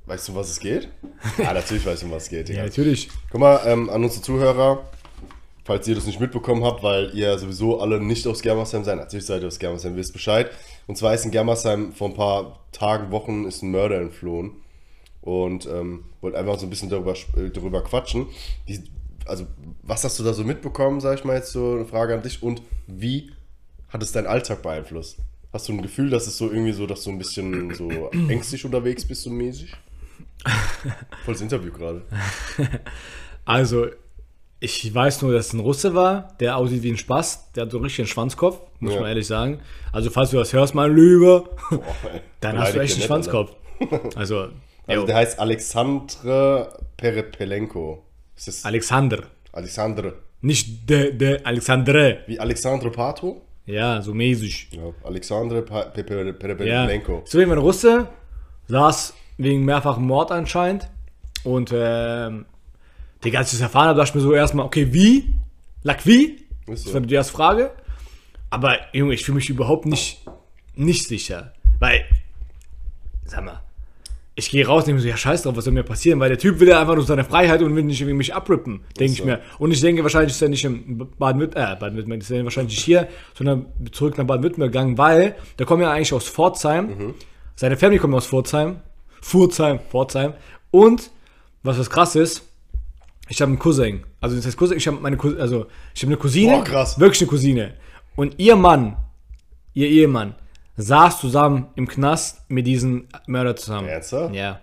Weißt 0.06 0.26
du, 0.26 0.32
um 0.32 0.38
was 0.38 0.50
es 0.50 0.58
geht? 0.58 0.88
Ja, 1.38 1.52
natürlich 1.52 1.86
weißt 1.86 2.02
du, 2.02 2.06
um 2.06 2.12
was 2.12 2.24
es 2.24 2.28
geht. 2.30 2.48
Ja, 2.48 2.54
Digga. 2.54 2.62
natürlich. 2.64 3.08
Guck 3.30 3.40
mal, 3.40 3.60
ähm, 3.66 3.88
an 3.88 4.02
unsere 4.02 4.20
Zuhörer, 4.22 4.82
falls 5.64 5.86
ihr 5.86 5.94
das 5.94 6.06
nicht 6.06 6.20
mitbekommen 6.20 6.64
habt, 6.64 6.82
weil 6.82 7.10
ihr 7.14 7.38
sowieso 7.38 7.80
alle 7.80 8.00
nicht 8.00 8.26
aus 8.26 8.42
Germersheim 8.42 8.84
seid, 8.84 8.96
natürlich 8.96 9.26
seid 9.26 9.42
ihr 9.42 9.48
aus 9.48 9.58
Germersheim, 9.58 9.96
wisst 9.96 10.12
Bescheid. 10.12 10.50
Und 10.86 10.96
zwar 10.96 11.14
ist 11.14 11.24
in 11.24 11.30
Germersheim 11.30 11.92
vor 11.92 12.08
ein 12.08 12.14
paar 12.14 12.60
Tagen, 12.72 13.10
Wochen 13.10 13.44
ist 13.44 13.62
ein 13.62 13.70
Mörder 13.70 14.00
entflohen. 14.00 14.52
Und 15.20 15.66
ähm, 15.66 16.04
wollte 16.20 16.36
einfach 16.36 16.58
so 16.58 16.66
ein 16.66 16.70
bisschen 16.70 16.90
darüber, 16.90 17.12
äh, 17.12 17.50
darüber 17.52 17.84
quatschen. 17.84 18.26
Die, 18.68 18.82
also, 19.24 19.46
was 19.82 20.02
hast 20.02 20.18
du 20.18 20.24
da 20.24 20.32
so 20.32 20.42
mitbekommen, 20.42 21.00
sag 21.00 21.18
ich 21.18 21.24
mal 21.24 21.36
jetzt 21.36 21.52
so 21.52 21.74
eine 21.74 21.84
Frage 21.84 22.14
an 22.14 22.22
dich. 22.22 22.42
Und 22.42 22.60
wie 22.88 23.30
hat 23.88 24.02
es 24.02 24.10
deinen 24.10 24.26
Alltag 24.26 24.62
beeinflusst? 24.62 25.18
Hast 25.52 25.68
du 25.68 25.74
ein 25.74 25.82
Gefühl, 25.82 26.10
dass 26.10 26.26
es 26.26 26.38
so 26.38 26.50
irgendwie 26.50 26.72
so, 26.72 26.86
dass 26.86 27.04
du 27.04 27.10
ein 27.10 27.18
bisschen 27.18 27.72
so 27.74 27.88
ängstlich 28.28 28.64
unterwegs 28.64 29.04
bist, 29.04 29.22
so 29.22 29.30
mäßig? 29.30 29.72
Volles 31.24 31.40
Interview 31.40 31.72
gerade. 31.72 32.02
Also, 33.44 33.88
ich 34.62 34.94
weiß 34.94 35.22
nur, 35.22 35.32
dass 35.32 35.48
es 35.48 35.52
ein 35.52 35.60
Russe 35.60 35.94
war, 35.94 36.28
der 36.40 36.56
aussieht 36.56 36.82
wie 36.82 36.90
ein 36.92 36.96
Spaß. 36.96 37.52
Der 37.52 37.64
hat 37.64 37.70
so 37.72 37.78
richtig 37.78 38.00
einen 38.00 38.08
Schwanzkopf, 38.08 38.60
muss 38.80 38.94
Ja. 38.94 39.00
man 39.00 39.08
ehrlich 39.08 39.26
sagen. 39.26 39.60
Also, 39.92 40.10
falls 40.10 40.30
du 40.30 40.36
das 40.38 40.52
hörst, 40.52 40.74
mein 40.74 40.94
Lieber, 40.94 41.44
Boah, 41.70 41.80
dann 42.40 42.58
hast 42.58 42.74
du 42.74 42.80
echt 42.80 42.94
einen. 42.94 43.02
Schwanzkopf. 43.02 43.52
Also, 44.14 44.48
Also 44.86 45.06
der 45.06 45.14
heißt 45.16 45.38
Alexandre 45.38 46.76
Perepelenko. 46.96 48.04
Alexander. 48.64 49.18
Alexandre? 49.52 50.14
Nicht 50.40 50.88
der, 50.90 51.12
der 51.12 51.46
Alexandre. 51.46 52.18
Wie 52.26 52.40
Alexandre 52.40 52.90
Pato? 52.90 53.42
Ja, 53.66 54.02
so 54.02 54.12
mäßig. 54.12 54.68
Ja, 54.72 54.92
Alexandre 55.04 55.62
Pa- 55.62 55.82
Pe- 55.84 56.02
Pe- 56.02 56.24
Ja. 56.24 56.32
Perepelenko. 56.32 57.22
So 57.26 57.38
jemand 57.38 57.62
Russe 57.62 58.08
saß 58.66 59.14
wegen 59.38 59.64
mehrfachen 59.64 60.04
Mord 60.04 60.32
anscheinend. 60.32 60.88
Und, 61.44 61.70
ähm, 61.72 62.46
Digga, 63.24 63.38
als 63.38 63.52
ich 63.52 63.58
das 63.58 63.62
erfahren 63.62 63.88
habe, 63.88 63.98
dachte 63.98 64.10
ich 64.10 64.14
mir 64.14 64.20
so 64.20 64.32
erstmal, 64.32 64.66
okay, 64.66 64.92
wie? 64.92 65.34
Lack 65.82 66.06
wie? 66.06 66.38
So. 66.66 66.72
Das 66.72 66.94
war 66.94 67.00
die 67.00 67.14
erste 67.14 67.32
Frage. 67.32 67.70
Aber, 68.50 68.76
Junge, 68.92 69.14
ich 69.14 69.24
fühle 69.24 69.36
mich 69.36 69.48
überhaupt 69.48 69.86
nicht, 69.86 70.20
nicht 70.74 71.06
sicher. 71.08 71.52
Weil, 71.78 72.04
sag 73.24 73.44
mal, 73.44 73.62
ich 74.34 74.50
gehe 74.50 74.66
raus 74.66 74.82
und 74.82 74.88
denke 74.88 74.96
mir 74.96 75.02
so, 75.02 75.08
ja, 75.08 75.16
scheiß 75.16 75.42
drauf, 75.42 75.56
was 75.56 75.64
soll 75.64 75.74
mir 75.74 75.82
passieren? 75.82 76.18
Weil 76.18 76.30
der 76.30 76.38
Typ 76.38 76.58
will 76.58 76.68
ja 76.68 76.80
einfach 76.80 76.94
nur 76.94 77.04
seine 77.04 77.24
Freiheit 77.24 77.60
und 77.60 77.76
will 77.76 77.82
nicht 77.82 78.00
irgendwie 78.00 78.16
mich 78.16 78.34
abrippen, 78.34 78.80
denke 78.98 79.12
ich 79.12 79.18
so. 79.18 79.24
mir. 79.24 79.40
Und 79.58 79.72
ich 79.72 79.80
denke, 79.80 80.02
wahrscheinlich 80.02 80.32
ist 80.32 80.40
er 80.40 80.48
nicht 80.48 80.64
im 80.64 81.08
Baden-Württemberg, 81.18 81.76
äh, 81.76 81.80
Baden-Württemberg, 81.80 82.22
ist 82.22 82.30
er 82.30 82.44
wahrscheinlich 82.44 82.76
nicht 82.76 82.84
hier, 82.84 83.08
sondern 83.34 83.66
zurück 83.92 84.16
nach 84.16 84.24
Baden-Württemberg 84.24 84.72
gegangen, 84.72 84.96
weil 84.96 85.34
der 85.58 85.66
kommt 85.66 85.82
ja 85.82 85.90
eigentlich 85.90 86.12
aus 86.14 86.28
Pforzheim. 86.28 86.86
Mhm. 86.86 87.14
Seine 87.56 87.76
Family 87.76 87.98
kommt 87.98 88.14
aus 88.14 88.26
Pforzheim. 88.26 88.80
Pforzheim, 89.20 89.80
Pforzheim. 89.90 90.32
Und, 90.70 91.10
was 91.62 91.76
das 91.76 91.90
krass 91.90 92.16
ist, 92.16 92.42
ich 93.28 93.40
habe 93.40 93.50
einen 93.50 93.58
Cousin. 93.58 94.04
Also 94.20 94.36
das 94.36 94.46
heißt 94.46 94.56
Cousin, 94.56 94.76
ich 94.76 94.86
habe 94.86 94.98
meine 95.00 95.16
Cousine, 95.16 95.40
also 95.42 95.66
ich 95.94 96.02
habe 96.02 96.08
eine 96.12 96.16
Cousine. 96.18 96.52
Boah, 96.58 96.64
krass. 96.64 96.98
Wirklich 96.98 97.22
eine 97.22 97.30
Cousine. 97.30 97.74
Und 98.16 98.34
ihr 98.38 98.56
Mann, 98.56 98.96
ihr 99.74 99.88
Ehemann, 99.88 100.34
saß 100.76 101.20
zusammen 101.20 101.68
im 101.76 101.86
Knast 101.88 102.42
mit 102.48 102.66
diesem 102.66 103.06
Mörder 103.26 103.56
zusammen. 103.56 103.88
Ernsthaft? 103.88 104.34
Ja. 104.34 104.60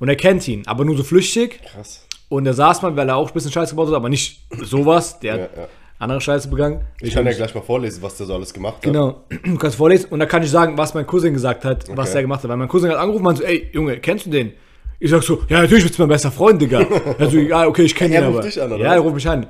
Und 0.00 0.08
er 0.08 0.16
kennt 0.16 0.46
ihn, 0.48 0.66
aber 0.66 0.84
nur 0.84 0.96
so 0.96 1.02
flüchtig. 1.04 1.60
Krass. 1.62 2.06
Und 2.28 2.46
er 2.46 2.54
saß 2.54 2.82
mal, 2.82 2.96
weil 2.96 3.08
er 3.08 3.16
auch 3.16 3.28
ein 3.28 3.34
bisschen 3.34 3.52
Scheiße 3.52 3.72
gebaut 3.72 3.88
hat, 3.88 3.94
aber 3.94 4.08
nicht 4.08 4.40
sowas. 4.62 5.20
Der 5.20 5.36
Ja, 5.36 5.42
hat 5.42 5.56
ja. 5.56 5.68
andere 5.98 6.20
Scheiße 6.20 6.48
begangen. 6.48 6.80
Ich 7.00 7.14
kann 7.14 7.24
ja 7.26 7.32
gleich 7.32 7.54
mal 7.54 7.60
vorlesen, 7.60 8.02
was 8.02 8.16
der 8.16 8.26
so 8.26 8.34
alles 8.34 8.52
gemacht 8.52 8.76
hat. 8.76 8.82
Genau, 8.82 9.22
du 9.44 9.56
kannst 9.56 9.76
vorlesen 9.76 10.08
und 10.10 10.18
da 10.20 10.26
kann 10.26 10.42
ich 10.42 10.50
sagen, 10.50 10.76
was 10.78 10.94
mein 10.94 11.06
Cousin 11.06 11.32
gesagt 11.34 11.64
hat, 11.64 11.84
was 11.96 12.08
Okay. 12.10 12.18
er 12.18 12.22
gemacht 12.22 12.42
hat. 12.42 12.50
Weil 12.50 12.56
mein 12.56 12.68
Cousin 12.68 12.90
hat 12.90 12.96
angerufen 12.98 13.18
und 13.26 13.34
meinte 13.36 13.42
so, 13.42 13.46
ey, 13.48 13.68
Junge, 13.72 13.98
kennst 14.00 14.26
du 14.26 14.30
den? 14.30 14.52
Ich 14.98 15.10
sag 15.10 15.22
so, 15.22 15.42
ja, 15.48 15.60
natürlich 15.62 15.84
bist 15.84 15.98
du 15.98 16.02
mein 16.02 16.08
bester 16.08 16.30
Freund, 16.30 16.60
Digga. 16.60 16.86
Also, 17.18 17.38
ja, 17.38 17.66
okay, 17.66 17.82
ich 17.82 17.94
kenne 17.94 18.14
Er 18.14 18.22
ihn 18.22 18.26
ruft 18.28 18.38
aber. 18.38 18.46
dich 18.48 18.62
an, 18.62 18.72
oder 18.72 18.84
ja, 18.84 18.94
er 18.94 19.00
ruft 19.00 19.14
mich 19.14 19.28
an. 19.28 19.46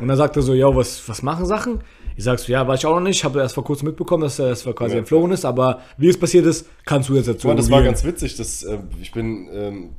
Und 0.00 0.08
dann 0.08 0.16
sagt 0.16 0.36
er 0.36 0.42
so, 0.42 0.54
ja, 0.54 0.74
was, 0.74 1.08
was 1.08 1.22
machen 1.22 1.46
Sachen? 1.46 1.80
Ich 2.16 2.24
sag 2.24 2.38
so, 2.40 2.50
ja, 2.50 2.66
weiß 2.66 2.80
ich 2.80 2.86
auch 2.86 2.94
noch 2.94 3.00
nicht. 3.00 3.18
Ich 3.18 3.24
habe 3.24 3.38
erst 3.38 3.54
vor 3.54 3.62
kurzem 3.64 3.86
mitbekommen, 3.88 4.24
dass 4.24 4.40
er 4.40 4.48
das 4.48 4.64
quasi 4.64 4.94
Ja. 4.94 4.98
entflohen 5.00 5.30
ist, 5.30 5.44
aber 5.44 5.82
wie 5.98 6.08
es 6.08 6.18
passiert 6.18 6.46
ist, 6.46 6.66
kannst 6.84 7.08
du 7.08 7.14
jetzt 7.14 7.28
dazu 7.28 7.46
mal, 7.46 7.54
das 7.54 7.70
war 7.70 7.80
ganz 7.82 8.02
witzig. 8.02 8.34
Das, 8.36 8.64
äh, 8.64 8.78
ich 9.00 9.12
bin 9.12 9.48
ähm, 9.52 9.90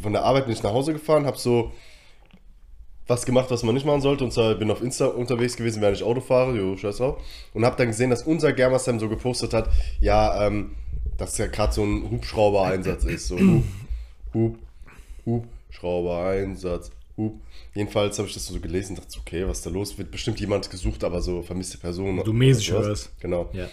von 0.00 0.12
der 0.12 0.22
Arbeit 0.22 0.44
bin 0.46 0.54
ich 0.54 0.62
nach 0.62 0.72
Hause 0.72 0.92
gefahren, 0.92 1.26
habe 1.26 1.38
so 1.38 1.72
was 3.08 3.24
gemacht, 3.26 3.46
was 3.50 3.64
man 3.64 3.74
nicht 3.74 3.86
machen 3.86 4.00
sollte. 4.00 4.22
Und 4.22 4.32
zwar 4.32 4.54
bin 4.54 4.70
auf 4.70 4.80
Insta 4.80 5.06
unterwegs 5.06 5.56
gewesen, 5.56 5.80
während 5.82 5.96
ich 5.96 6.04
Auto 6.04 6.20
fahre, 6.20 6.56
jo, 6.56 6.76
scheiß 6.76 6.98
drauf. 6.98 7.16
Und 7.52 7.64
habe 7.64 7.74
dann 7.76 7.88
gesehen, 7.88 8.10
dass 8.10 8.22
unser 8.22 8.52
Germersheim 8.52 9.00
so 9.00 9.08
gepostet 9.08 9.52
hat, 9.54 9.68
ja, 10.00 10.46
ähm, 10.46 10.72
dass 11.16 11.36
ja 11.38 11.46
gerade 11.48 11.72
so 11.72 11.82
ein 11.82 12.08
Hubschrauber-Einsatz 12.10 13.04
ist. 13.06 13.26
So 13.28 13.36
Hub, 14.36 14.58
Hub, 15.24 15.46
Hubschrauber-Einsatz. 15.76 16.90
Hup. 17.16 17.40
Jedenfalls 17.74 18.18
habe 18.18 18.28
ich 18.28 18.34
das 18.34 18.46
so 18.46 18.60
gelesen 18.60 18.90
und 18.90 18.98
dachte, 18.98 19.12
so, 19.12 19.20
okay, 19.20 19.46
was 19.46 19.58
ist 19.58 19.66
da 19.66 19.70
los? 19.70 19.96
Wird 19.96 20.10
bestimmt 20.10 20.38
jemand 20.38 20.68
gesucht, 20.70 21.02
aber 21.02 21.22
so 21.22 21.42
vermisste 21.42 21.78
Person. 21.78 22.22
Du 22.24 22.32
mäßig 22.32 22.72
oder 22.74 22.90
was. 22.90 23.10
Genau. 23.20 23.48
Ja. 23.52 23.68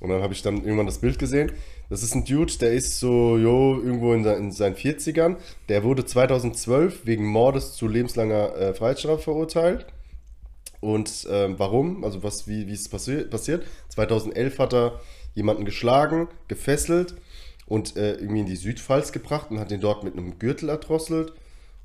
Und 0.00 0.10
dann 0.10 0.20
habe 0.22 0.34
ich 0.34 0.42
dann 0.42 0.58
irgendwann 0.62 0.86
das 0.86 0.98
Bild 0.98 1.18
gesehen. 1.18 1.52
Das 1.88 2.02
ist 2.02 2.14
ein 2.14 2.24
Dude, 2.24 2.52
der 2.58 2.72
ist 2.72 2.98
so, 2.98 3.38
jo, 3.38 3.80
irgendwo 3.80 4.12
in, 4.14 4.24
in 4.24 4.52
seinen 4.52 4.74
40ern. 4.74 5.36
Der 5.68 5.84
wurde 5.84 6.04
2012 6.04 7.06
wegen 7.06 7.26
Mordes 7.26 7.74
zu 7.74 7.86
lebenslanger 7.86 8.56
äh, 8.56 8.74
Freiheitsstrafe 8.74 9.22
verurteilt. 9.22 9.86
Und 10.80 11.26
ähm, 11.30 11.54
warum? 11.58 12.04
Also 12.04 12.22
was, 12.22 12.48
wie, 12.48 12.66
wie 12.66 12.72
ist 12.72 12.80
es 12.82 12.88
passi 12.88 13.24
passiert? 13.24 13.64
2011 13.90 14.58
hat 14.58 14.74
er 14.74 15.00
jemanden 15.34 15.64
geschlagen, 15.64 16.28
gefesselt 16.48 17.14
und 17.72 17.96
äh, 17.96 18.16
irgendwie 18.16 18.40
in 18.40 18.46
die 18.46 18.56
Südpfalz 18.56 19.12
gebracht 19.12 19.50
und 19.50 19.58
hat 19.58 19.72
ihn 19.72 19.80
dort 19.80 20.04
mit 20.04 20.12
einem 20.14 20.38
Gürtel 20.38 20.68
erdrosselt. 20.68 21.32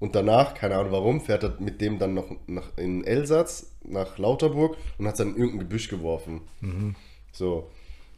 Und 0.02 0.16
danach, 0.16 0.54
keine 0.54 0.76
Ahnung 0.76 0.92
warum, 0.92 1.22
fährt 1.22 1.44
er 1.44 1.56
mit 1.60 1.80
dem 1.80 1.98
dann 1.98 2.14
noch 2.14 2.36
nach, 2.46 2.78
in 2.78 3.06
Elsatz, 3.06 3.72
nach 3.86 4.18
Lauterburg 4.18 4.76
und 4.98 5.08
hat 5.08 5.18
dann 5.18 5.30
in 5.30 5.36
irgendein 5.38 5.60
Gebüsch 5.60 5.88
geworfen. 5.88 6.42
So. 7.32 7.70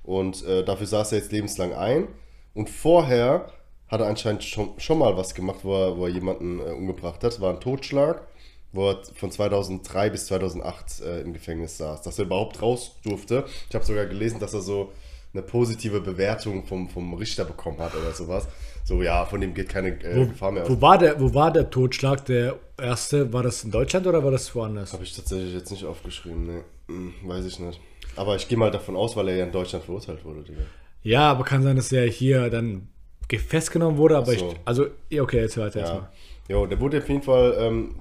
Und 0.02 0.44
äh, 0.46 0.66
dafür 0.66 0.88
saß 0.88 1.12
er 1.12 1.20
jetzt 1.20 1.32
lebenslang 1.32 1.74
ein. 1.74 2.08
Und 2.56 2.72
vorher 2.72 3.52
hat 3.88 4.02
er 4.02 4.08
anscheinend 4.08 4.44
schon, 4.44 4.72
schon 4.80 4.98
mal 4.98 5.16
was 5.16 5.36
gemacht, 5.36 5.60
wo 5.62 5.76
er, 5.76 5.96
wo 5.96 6.08
er 6.08 6.12
jemanden 6.12 6.60
äh, 6.60 6.72
umgebracht 6.72 7.24
hat. 7.24 7.40
War 7.40 7.54
ein 7.54 7.60
Totschlag, 7.60 8.24
wo 8.72 8.90
er 8.90 9.04
von 9.14 9.30
2003 9.30 10.10
bis 10.10 10.26
2008 10.26 11.02
äh, 11.02 11.22
im 11.22 11.34
Gefängnis 11.34 11.78
saß. 11.78 12.02
Dass 12.02 12.18
er 12.18 12.26
überhaupt 12.26 12.64
raus 12.64 12.96
durfte. 13.04 13.46
Ich 13.70 13.76
habe 13.76 13.86
sogar 13.86 14.08
gelesen, 14.08 14.40
dass 14.40 14.56
er 14.56 14.62
so 14.62 14.92
eine 15.34 15.44
positive 15.44 16.02
Bewertung 16.02 16.66
vom, 16.66 16.90
vom 16.90 17.14
Richter 17.14 17.46
bekommen 17.46 17.78
hat 17.80 17.94
oder 17.96 18.12
sowas. 18.14 18.48
So, 18.84 19.04
ja, 19.04 19.26
von 19.26 19.40
dem 19.42 19.54
geht 19.54 19.70
keine 19.70 19.90
äh, 20.04 20.26
Gefahr 20.26 20.52
mehr 20.52 20.64
aus. 20.64 20.70
Wo 20.70 20.82
war, 20.82 20.98
der, 20.98 21.20
wo 21.20 21.34
war 21.34 21.52
der 21.54 21.70
Totschlag, 21.70 22.26
der 22.26 22.56
erste? 22.78 23.32
War 23.32 23.44
das 23.44 23.64
in 23.64 23.70
Deutschland 23.72 24.08
oder 24.08 24.24
war 24.24 24.32
das 24.32 24.54
woanders? 24.56 24.94
Habe 24.94 25.04
ich 25.04 25.16
tatsächlich 25.16 25.54
jetzt 25.54 25.70
nicht 25.70 25.86
aufgeschrieben, 25.86 26.48
ne. 26.48 26.64
Hm, 26.88 27.14
weiß 27.24 27.46
ich 27.46 27.60
nicht. 27.60 27.80
Aber 28.16 28.36
ich 28.36 28.48
gehe 28.48 28.58
mal 28.58 28.72
davon 28.72 28.96
aus, 28.96 29.16
weil 29.16 29.30
er 29.30 29.36
ja 29.36 29.46
in 29.46 29.52
Deutschland 29.52 29.86
verurteilt 29.86 30.26
wurde, 30.26 30.42
Digga. 30.42 30.62
Ja, 31.04 31.30
aber 31.32 31.44
kann 31.44 31.62
sein, 31.62 31.76
dass 31.76 31.92
er 31.92 32.08
hier 32.08 32.50
dann 32.50 32.88
ge- 33.28 33.38
festgenommen 33.40 33.98
wurde, 33.98 34.18
aber 34.18 34.26
so. 34.36 34.50
ich. 34.50 34.56
Also, 34.66 34.88
ja, 35.10 35.22
okay, 35.22 35.42
jetzt 35.42 35.58
weiter 35.58 35.80
Ja. 35.80 35.86
erstmal. 35.86 36.10
Jo, 36.50 36.66
der 36.66 36.80
wurde 36.80 36.98
auf 36.98 37.08
jeden 37.08 37.22
Fall, 37.22 37.56
ähm, 37.60 37.96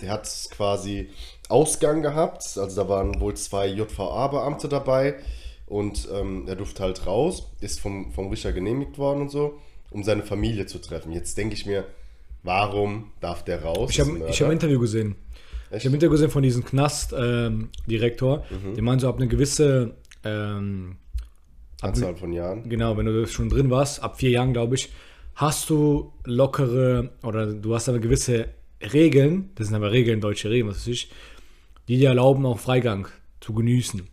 der 0.00 0.12
hat 0.12 0.28
quasi 0.52 1.10
Ausgang 1.48 2.02
gehabt. 2.02 2.42
Also 2.56 2.82
da 2.82 2.88
waren 2.88 3.20
wohl 3.20 3.34
zwei 3.34 3.66
JVA-Beamte 3.66 4.68
dabei 4.68 5.16
und 5.66 6.08
ähm, 6.12 6.44
er 6.46 6.56
durfte 6.56 6.82
halt 6.82 7.06
raus, 7.06 7.50
ist 7.60 7.80
vom, 7.80 8.12
vom 8.12 8.28
Richter 8.28 8.52
genehmigt 8.52 8.98
worden 8.98 9.22
und 9.22 9.30
so, 9.30 9.58
um 9.90 10.04
seine 10.04 10.22
Familie 10.22 10.66
zu 10.66 10.78
treffen. 10.78 11.12
Jetzt 11.12 11.36
denke 11.36 11.54
ich 11.54 11.66
mir, 11.66 11.84
warum 12.42 13.10
darf 13.20 13.44
der 13.44 13.62
raus? 13.62 13.90
Ich 13.90 14.00
habe 14.00 14.20
hab 14.28 14.46
ein. 14.46 14.52
Interview 14.52 14.78
gesehen. 14.78 15.16
Ich 15.70 15.84
habe 15.84 15.90
ein 15.90 15.94
Interview 15.94 16.12
gesehen 16.12 16.30
von 16.30 16.42
diesem 16.42 16.64
Knast-Direktor. 16.64 18.44
Mhm. 18.48 18.74
Der 18.74 18.84
meinte 18.84 19.02
so, 19.02 19.08
ab 19.08 19.16
eine 19.16 19.26
gewisse. 19.26 19.94
Ähm, 20.24 20.96
Anzahl 21.82 22.16
von 22.16 22.32
Jahren. 22.32 22.68
Genau, 22.68 22.96
wenn 22.96 23.06
du 23.06 23.26
schon 23.26 23.50
drin 23.50 23.68
warst, 23.68 24.02
ab 24.02 24.18
vier 24.18 24.30
Jahren, 24.30 24.52
glaube 24.52 24.76
ich, 24.76 24.90
hast 25.34 25.68
du 25.68 26.12
lockere 26.24 27.10
oder 27.22 27.52
du 27.52 27.74
hast 27.74 27.88
aber 27.88 27.98
gewisse 27.98 28.48
Regeln, 28.80 29.50
das 29.56 29.66
sind 29.66 29.76
aber 29.76 29.92
Regeln, 29.92 30.20
deutsche 30.20 30.48
Regeln, 30.48 30.70
was 30.70 30.78
weiß 30.78 30.88
ich, 30.88 31.10
die 31.88 31.98
dir 31.98 32.08
erlauben, 32.08 32.46
auch 32.46 32.58
Freigang 32.58 33.08
zu 33.40 33.52
genießen. 33.52 34.08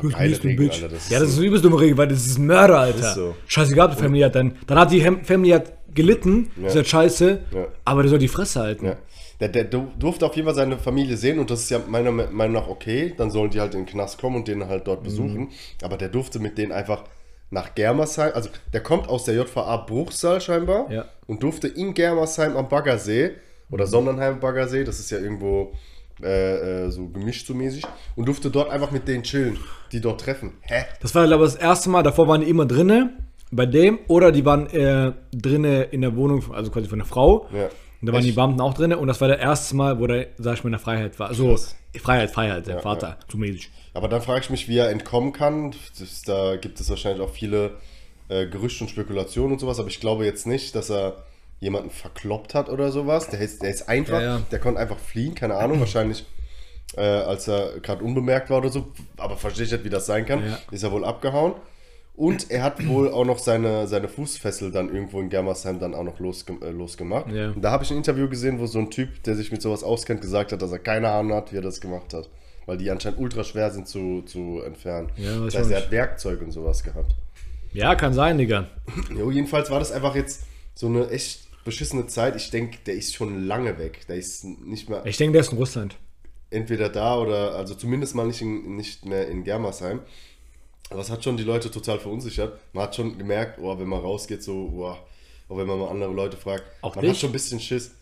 Du 0.00 0.08
geile 0.10 0.32
du 0.36 0.42
Regeln, 0.48 0.56
Bitch. 0.68 0.82
Alter, 0.82 0.94
das 0.94 1.08
ja, 1.10 1.18
das 1.20 1.28
ist 1.30 1.36
so- 1.36 1.42
übelst 1.42 1.64
dumme 1.64 1.80
Regel, 1.80 1.96
weil 1.98 2.08
das 2.08 2.26
ist 2.26 2.38
ein 2.38 2.46
Mörder, 2.46 2.78
Alter. 2.78 3.14
So. 3.14 3.34
Scheißegal, 3.46 3.90
die 3.90 3.96
Family 3.96 4.20
hat 4.22 4.34
dann. 4.34 4.56
Dann 4.66 4.78
hat 4.78 4.90
die 4.90 5.00
Hem- 5.02 5.24
Family 5.24 5.50
hat 5.50 5.72
gelitten, 5.94 6.50
ist 6.66 6.74
halt 6.76 6.88
scheiße, 6.88 7.40
Ja. 7.54 7.66
aber 7.84 8.02
der 8.02 8.10
soll 8.10 8.18
die 8.18 8.28
Fresse 8.28 8.60
halten. 8.60 8.86
Ja. 8.86 8.96
Der, 9.40 9.48
der 9.48 9.64
du- 9.64 9.88
durfte 9.98 10.24
auf 10.24 10.34
jeden 10.36 10.46
Fall 10.46 10.54
seine 10.54 10.78
Familie 10.78 11.16
sehen 11.16 11.38
und 11.38 11.50
das 11.50 11.60
ist 11.62 11.70
ja 11.70 11.80
meiner 11.86 12.12
Meinung 12.12 12.52
nach 12.52 12.68
okay. 12.68 13.12
Dann 13.16 13.30
sollen 13.30 13.50
die 13.50 13.60
halt 13.60 13.74
in 13.74 13.80
den 13.80 13.86
Knast 13.86 14.18
kommen 14.20 14.36
und 14.36 14.48
den 14.48 14.66
halt 14.68 14.82
Mhm. 14.82 14.84
dort 14.84 15.02
besuchen. 15.02 15.48
Aber 15.82 15.96
der 15.96 16.08
durfte 16.08 16.38
mit 16.38 16.56
denen 16.58 16.72
einfach 16.72 17.04
nach 17.50 17.74
Germersheim, 17.74 18.32
also 18.34 18.48
der 18.72 18.82
kommt 18.82 19.08
aus 19.08 19.24
der 19.24 19.34
JVA 19.34 19.76
Bruchsal 19.78 20.40
scheinbar 20.40 20.90
Ja. 20.90 21.04
und 21.26 21.42
durfte 21.42 21.68
in 21.68 21.92
Germersheim 21.92 22.56
am 22.56 22.68
Baggersee 22.68 23.32
oder 23.70 23.86
Sonnenheim 23.86 24.34
am 24.34 24.40
Baggersee, 24.40 24.84
das 24.84 25.00
ist 25.00 25.10
ja 25.10 25.18
irgendwo 25.18 25.72
äh, 26.22 26.86
äh, 26.86 26.90
so 26.90 27.08
gemischt 27.08 27.46
so 27.46 27.54
mäßig, 27.54 27.84
und 28.16 28.26
durfte 28.26 28.50
dort 28.50 28.70
einfach 28.70 28.90
mit 28.90 29.08
denen 29.08 29.22
chillen, 29.22 29.58
die 29.92 30.00
dort 30.00 30.20
treffen. 30.20 30.52
Hä? 30.62 30.84
Das 31.00 31.14
war, 31.14 31.26
glaube 31.26 31.44
ich, 31.44 31.52
das 31.52 31.60
erste 31.60 31.90
Mal, 31.90 32.02
davor 32.02 32.28
waren 32.28 32.40
die 32.40 32.48
immer 32.48 32.66
drinne 32.66 33.16
bei 33.50 33.66
dem 33.66 33.98
oder 34.08 34.32
die 34.32 34.44
waren 34.44 34.66
äh, 34.68 35.12
drinne 35.32 35.84
in 35.84 36.00
der 36.00 36.16
Wohnung, 36.16 36.42
also 36.52 36.70
quasi 36.70 36.88
von 36.88 36.98
der 36.98 37.06
Frau. 37.06 37.48
Ja. 37.52 37.64
Und 37.64 38.06
da 38.08 38.12
waren 38.14 38.20
Echt? 38.20 38.30
die 38.30 38.32
Beamten 38.32 38.60
auch 38.60 38.74
drinne 38.74 38.98
und 38.98 39.06
das 39.06 39.20
war 39.20 39.28
das 39.28 39.38
erste 39.38 39.76
Mal, 39.76 40.00
wo 40.00 40.06
der, 40.06 40.28
sag 40.38 40.54
ich 40.54 40.64
mal, 40.64 40.68
in 40.68 40.72
der 40.72 40.80
Freiheit 40.80 41.18
war. 41.20 41.28
Also 41.28 41.50
Krass. 41.50 41.76
Freiheit, 41.96 42.30
Freiheit, 42.30 42.66
der 42.66 42.76
Ja, 42.76 42.80
Vater, 42.80 43.18
zu 43.28 43.38
mäßig. 43.38 43.70
Aber 43.94 44.08
dann 44.08 44.22
frage 44.22 44.40
ich 44.40 44.50
mich, 44.50 44.68
wie 44.68 44.78
er 44.78 44.90
entkommen 44.90 45.32
kann. 45.32 45.74
Das, 45.98 46.22
da 46.22 46.56
gibt 46.56 46.80
es 46.80 46.90
wahrscheinlich 46.90 47.22
auch 47.22 47.30
viele 47.30 47.72
äh, 48.28 48.46
Gerüchte 48.46 48.84
und 48.84 48.90
Spekulationen 48.90 49.52
und 49.52 49.58
sowas, 49.60 49.78
aber 49.78 49.88
ich 49.88 50.00
glaube 50.00 50.24
jetzt 50.24 50.46
nicht, 50.46 50.74
dass 50.74 50.90
er 50.90 51.22
jemanden 51.62 51.90
verkloppt 51.90 52.54
hat 52.54 52.68
oder 52.68 52.90
sowas. 52.90 53.28
Der 53.28 53.40
ist, 53.40 53.62
der 53.62 53.70
ist 53.70 53.88
einfach, 53.88 54.20
Ja, 54.20 54.36
ja. 54.36 54.42
der 54.50 54.58
konnte 54.58 54.80
einfach 54.80 54.98
fliehen, 54.98 55.34
keine 55.34 55.54
Ahnung, 55.54 55.78
wahrscheinlich 55.78 56.26
äh, 56.96 57.00
als 57.00 57.48
er 57.48 57.80
gerade 57.80 58.04
unbemerkt 58.04 58.50
war 58.50 58.58
oder 58.58 58.68
so. 58.68 58.88
Aber 59.16 59.36
verstehe 59.36 59.64
ich 59.64 59.72
nicht, 59.72 59.84
wie 59.84 59.90
das 59.90 60.06
sein 60.06 60.26
kann. 60.26 60.44
Ja. 60.44 60.58
Ist 60.70 60.82
er 60.82 60.92
wohl 60.92 61.04
abgehauen. 61.04 61.54
Und 62.14 62.50
er 62.50 62.62
hat 62.62 62.86
wohl 62.86 63.10
auch 63.10 63.24
noch 63.24 63.38
seine, 63.38 63.86
seine 63.86 64.08
Fußfessel 64.08 64.70
dann 64.70 64.92
irgendwo 64.92 65.20
in 65.20 65.30
Germersheim 65.30 65.78
dann 65.78 65.94
auch 65.94 66.02
noch 66.02 66.18
losge 66.18 66.54
äh, 66.60 66.70
losgemacht. 66.70 67.28
Ja. 67.30 67.50
Und 67.52 67.62
da 67.62 67.70
habe 67.70 67.84
ich 67.84 67.90
ein 67.90 67.96
Interview 67.96 68.28
gesehen, 68.28 68.58
wo 68.58 68.66
so 68.66 68.80
ein 68.80 68.90
Typ, 68.90 69.22
der 69.22 69.34
sich 69.34 69.50
mit 69.50 69.62
sowas 69.62 69.82
auskennt, 69.82 70.20
gesagt 70.20 70.52
hat, 70.52 70.60
dass 70.60 70.72
er 70.72 70.78
keine 70.80 71.10
Ahnung 71.10 71.32
hat, 71.34 71.52
wie 71.52 71.56
er 71.56 71.62
das 71.62 71.80
gemacht 71.80 72.12
hat. 72.12 72.28
Weil 72.66 72.76
die 72.76 72.90
anscheinend 72.90 73.18
ultra 73.18 73.44
schwer 73.44 73.70
sind 73.70 73.88
zu, 73.88 74.22
zu 74.26 74.60
entfernen. 74.64 75.10
Ja, 75.16 75.44
das 75.44 75.56
heißt, 75.56 75.70
er 75.70 75.78
hat 75.78 75.90
Werkzeug 75.90 76.42
und 76.42 76.50
sowas 76.50 76.82
gehabt. 76.82 77.14
Ja, 77.72 77.94
kann 77.94 78.12
sein, 78.12 78.36
Digga. 78.36 78.66
Jo, 79.16 79.30
jedenfalls 79.30 79.70
war 79.70 79.78
das 79.78 79.90
einfach 79.92 80.14
jetzt 80.14 80.42
so 80.74 80.88
eine 80.88 81.08
echt 81.08 81.48
beschissene 81.64 82.06
Zeit. 82.06 82.36
Ich 82.36 82.50
denke, 82.50 82.78
der 82.86 82.94
ist 82.94 83.14
schon 83.14 83.46
lange 83.46 83.78
weg. 83.78 84.06
Der 84.08 84.16
ist 84.16 84.44
nicht 84.44 84.88
mehr 84.88 85.04
Ich 85.06 85.16
denke, 85.16 85.32
der 85.32 85.40
ist 85.42 85.52
in 85.52 85.58
Russland. 85.58 85.96
entweder 86.50 86.88
da 86.88 87.18
oder, 87.18 87.54
also 87.54 87.74
zumindest 87.74 88.14
mal 88.14 88.26
nicht, 88.26 88.40
in, 88.42 88.76
nicht 88.76 89.04
mehr 89.04 89.28
in 89.28 89.44
Germersheim. 89.44 90.00
Aber 90.90 91.00
es 91.00 91.08
hat 91.10 91.24
schon 91.24 91.36
die 91.38 91.44
Leute 91.44 91.70
total 91.70 91.98
verunsichert. 91.98 92.58
Man 92.74 92.84
hat 92.84 92.94
schon 92.96 93.16
gemerkt, 93.16 93.58
oh, 93.58 93.78
wenn 93.78 93.88
man 93.88 94.00
rausgeht, 94.00 94.42
so, 94.42 94.70
oh, 94.74 94.84
auch 95.48 95.56
wenn 95.56 95.66
man 95.66 95.78
mal 95.78 95.88
andere 95.88 96.12
Leute 96.12 96.36
fragt, 96.36 96.64
Auch 96.82 96.94
man 96.94 97.02
dich? 97.02 97.12
hat 97.12 97.18
schon 97.20 97.30
ein 97.30 97.32
bisschen 97.32 97.60
Schiss. 97.60 97.92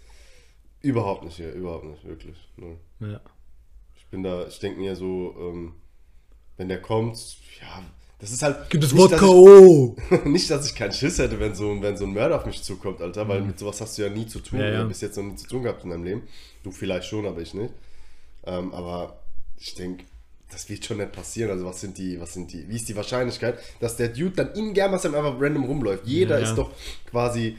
Überhaupt 0.82 1.24
nicht 1.24 1.36
hier, 1.36 1.52
überhaupt 1.52 1.84
nicht, 1.84 2.04
wirklich. 2.04 2.36
Null. 2.56 2.78
Ja. 3.00 3.20
Ich 3.96 4.06
bin 4.06 4.22
da, 4.22 4.46
ich 4.48 4.58
denke 4.58 4.80
mir 4.80 4.96
so, 4.96 5.34
ähm, 5.38 5.74
wenn 6.56 6.68
der 6.68 6.80
kommt, 6.82 7.16
ja, 7.60 7.82
das 8.20 8.30
ist 8.32 8.42
halt. 8.42 8.68
Gibt 8.70 8.84
es 8.84 8.96
Wodka? 8.96 9.16
ich- 9.16 9.22
Oh! 9.22 9.96
nicht, 10.26 10.50
dass 10.50 10.66
ich 10.66 10.74
keinen 10.74 10.92
Schiss 10.92 11.18
hätte, 11.18 11.38
wenn 11.40 11.54
so, 11.54 11.70
ein- 11.70 11.82
wenn 11.82 11.96
so 11.96 12.04
ein 12.04 12.12
Mörder 12.12 12.36
auf 12.36 12.46
mich 12.46 12.62
zukommt, 12.62 13.00
Alter, 13.00 13.26
weil 13.28 13.42
mit 13.42 13.58
sowas 13.58 13.80
hast 13.80 13.96
du 13.98 14.02
ja 14.02 14.08
nie 14.10 14.26
zu 14.26 14.40
tun. 14.40 14.60
Ja, 14.60 14.70
ja. 14.70 14.84
bis 14.84 15.00
jetzt 15.00 15.16
noch 15.16 15.24
nie 15.24 15.36
zu 15.36 15.46
tun 15.46 15.62
gehabt 15.62 15.84
in 15.84 15.90
deinem 15.90 16.04
Leben. 16.04 16.22
Du 16.62 16.70
vielleicht 16.70 17.06
schon, 17.06 17.26
aber 17.26 17.40
ich 17.40 17.54
nicht. 17.54 17.72
Ähm, 18.46 18.72
aber 18.72 19.20
ich 19.58 19.74
denke, 19.74 20.04
das 20.50 20.68
wird 20.68 20.84
schon 20.84 20.96
nicht 20.98 21.12
passieren. 21.12 21.50
Also 21.50 21.64
was 21.64 21.80
sind 21.80 21.96
die, 21.98 22.20
was 22.20 22.32
sind 22.34 22.52
die, 22.52 22.68
wie 22.68 22.76
ist 22.76 22.88
die 22.88 22.96
Wahrscheinlichkeit, 22.96 23.58
dass 23.80 23.96
der 23.96 24.08
Dude 24.08 24.30
dann 24.36 24.52
in 24.54 24.74
Germersheim 24.74 25.14
einfach 25.14 25.36
random 25.38 25.64
rumläuft? 25.64 26.06
Jeder 26.06 26.38
Ja, 26.40 26.44
ist 26.48 26.56
doch 26.56 26.70
quasi 27.10 27.56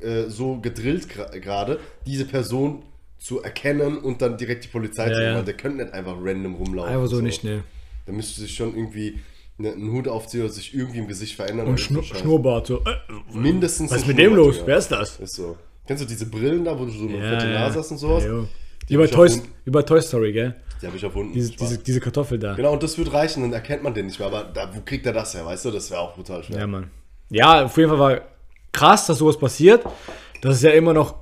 äh, 0.00 0.28
so 0.28 0.56
gedrillt 0.60 1.08
gerade, 1.08 1.78
diese 2.06 2.24
Person 2.24 2.82
zu 3.18 3.42
erkennen 3.42 3.98
und 3.98 4.22
dann 4.22 4.38
direkt 4.38 4.64
die 4.64 4.68
Polizei 4.68 5.10
zu 5.10 5.14
rufen. 5.34 5.44
Der 5.44 5.54
könnte 5.54 5.82
nicht 5.84 5.92
einfach 5.92 6.16
random 6.18 6.54
rumlaufen. 6.54 6.94
Einfach 6.94 7.08
so 7.08 7.20
nicht, 7.20 7.44
ne. 7.44 7.64
Da 8.06 8.12
müsste 8.12 8.40
sich 8.40 8.54
schon 8.54 8.74
irgendwie 8.74 9.20
einen 9.66 9.92
Hut 9.92 10.08
aufziehen 10.08 10.42
oder 10.44 10.52
sich 10.52 10.74
irgendwie 10.74 10.98
im 10.98 11.08
Gesicht 11.08 11.36
verändern. 11.36 11.66
Und 11.68 11.78
Scheiße. 11.78 12.14
Schnurrbart, 12.16 12.66
so. 12.66 12.78
Äh, 12.78 13.36
Mindestens 13.36 13.90
was 13.90 13.98
ist 14.02 14.06
mit 14.06 14.18
dem 14.18 14.34
los? 14.34 14.58
ja. 14.58 14.66
Wer 14.66 14.76
ist 14.78 14.88
das? 14.88 15.18
Ist 15.20 15.34
so. 15.34 15.56
Kennst 15.86 16.02
du 16.02 16.06
diese 16.08 16.26
Brillen 16.26 16.64
da, 16.64 16.78
wo 16.78 16.84
du 16.84 16.90
so 16.90 17.06
eine 17.06 17.16
Ja, 17.18 17.30
fette. 17.38 17.46
Nase 17.52 17.78
hast 17.78 17.90
und 17.90 17.98
sowas? 17.98 18.24
Ja. 18.24 18.44
Die 18.88 18.96
ich 18.96 19.10
Toy, 19.10 19.30
bei 19.66 19.82
Toy 19.82 20.00
Story, 20.00 20.32
gell? 20.32 20.54
Die 20.82 20.86
habe 20.86 20.96
ich 20.96 21.02
erfunden. 21.04 21.32
Diese, 21.32 21.52
diese, 21.52 21.78
diese 21.78 22.00
Kartoffel 22.00 22.38
da. 22.38 22.54
genau, 22.54 22.72
und 22.72 22.82
das 22.82 22.96
wird 22.96 23.12
reichen, 23.12 23.42
dann 23.42 23.52
erkennt 23.52 23.82
man 23.82 23.92
den 23.94 24.06
nicht 24.06 24.18
mehr. 24.18 24.28
Aber 24.28 24.44
da, 24.44 24.70
wo 24.74 24.80
kriegt 24.80 25.04
er 25.06 25.12
das 25.12 25.34
her, 25.34 25.44
weißt 25.44 25.64
du? 25.66 25.70
Das 25.70 25.90
wäre 25.90 26.00
auch 26.00 26.14
brutal 26.14 26.42
schwer. 26.42 26.58
Ja, 26.58 26.66
Mann. 26.66 26.90
Ja, 27.28 27.64
auf 27.66 27.76
jeden 27.76 27.90
Fall 27.90 27.98
war 27.98 28.20
krass, 28.72 29.06
dass 29.06 29.18
sowas 29.18 29.38
passiert. 29.38 29.84
Das 30.40 30.56
ist 30.56 30.62
ja 30.62 30.70
immer 30.70 30.92
noch 30.94 31.14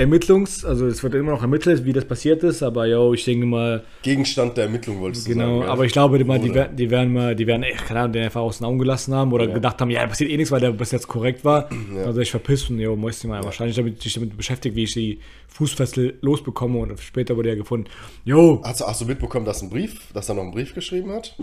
Ermittlungs-, 0.00 0.64
also 0.66 0.86
es 0.86 1.02
wird 1.02 1.14
immer 1.14 1.32
noch 1.32 1.42
ermittelt, 1.42 1.84
wie 1.84 1.92
das 1.92 2.04
passiert 2.04 2.42
ist, 2.42 2.62
aber 2.62 2.86
yo, 2.86 3.12
ich 3.14 3.24
denke 3.24 3.46
mal, 3.46 3.84
Gegenstand 4.02 4.56
der 4.56 4.64
Ermittlung 4.64 5.00
wolltest 5.00 5.26
du 5.28 5.32
sagen. 5.34 5.40
genau, 5.58 5.62
aber 5.64 5.84
ich 5.84 5.92
glaube, 5.92 6.18
die, 6.18 6.24
mal, 6.24 6.38
die, 6.38 6.52
werden- 6.54 6.76
die 6.76 6.90
werden 6.90 7.12
mal, 7.12 7.36
die 7.36 7.46
werden 7.46 7.62
echt, 7.62 7.86
keine 7.86 8.00
Ahnung, 8.00 8.12
den 8.14 8.24
einfach 8.24 8.40
aus 8.40 8.58
den 8.58 8.66
Augen 8.66 8.78
gelassen 8.78 9.14
haben 9.14 9.32
oder 9.32 9.46
gedacht 9.46 9.80
haben, 9.80 9.90
ja, 9.90 10.06
passiert 10.06 10.30
eh 10.30 10.36
nichts, 10.36 10.50
weil 10.50 10.60
der 10.60 10.70
bis 10.72 10.90
jetzt 10.90 11.06
korrekt 11.08 11.44
war. 11.44 11.68
Also 12.04 12.20
ich 12.20 12.30
verpisst 12.30 12.70
und 12.70 12.78
jo, 12.78 12.96
musste 12.96 13.28
mal 13.28 13.42
wahrscheinlich 13.44 13.76
damit, 13.76 14.02
sich 14.02 14.14
damit 14.14 14.36
beschäftigt, 14.36 14.74
wie 14.74 14.84
ich 14.84 14.94
die 14.94 15.20
Fußfessel 15.48 16.18
losbekomme 16.22 16.78
und 16.78 16.98
später 17.00 17.36
wurde 17.36 17.50
er 17.50 17.56
gefunden. 17.56 17.88
Jo, 18.24 18.60
Hast, 18.64 18.80
du- 18.80 18.86
hast 18.86 19.00
du 19.00 19.04
mitbekommen, 19.06 19.44
dass 19.44 19.62
ein 19.62 19.70
Brief, 19.70 20.12
dass 20.14 20.28
er 20.28 20.34
noch 20.34 20.42
einen 20.42 20.52
Brief 20.52 20.74
geschrieben 20.74 21.12
hat? 21.12 21.36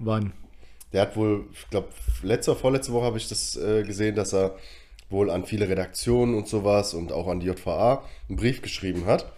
wann? 0.00 0.32
Der 0.92 1.02
hat 1.02 1.16
wohl, 1.16 1.44
ich 1.52 1.68
glaube, 1.70 1.88
letzte 2.22 2.52
oder 2.52 2.60
vorletzte 2.60 2.92
Woche 2.92 3.04
habe 3.06 3.18
ich 3.18 3.28
das 3.28 3.56
äh, 3.56 3.82
gesehen, 3.82 4.14
dass 4.14 4.32
er 4.32 4.54
wohl 5.10 5.30
an 5.30 5.44
viele 5.44 5.68
Redaktionen 5.68 6.34
und 6.34 6.48
sowas 6.48 6.94
und 6.94 7.12
auch 7.12 7.28
an 7.28 7.40
die 7.40 7.46
JVA 7.46 8.02
einen 8.28 8.36
Brief 8.36 8.62
geschrieben 8.62 9.06
hat. 9.06 9.32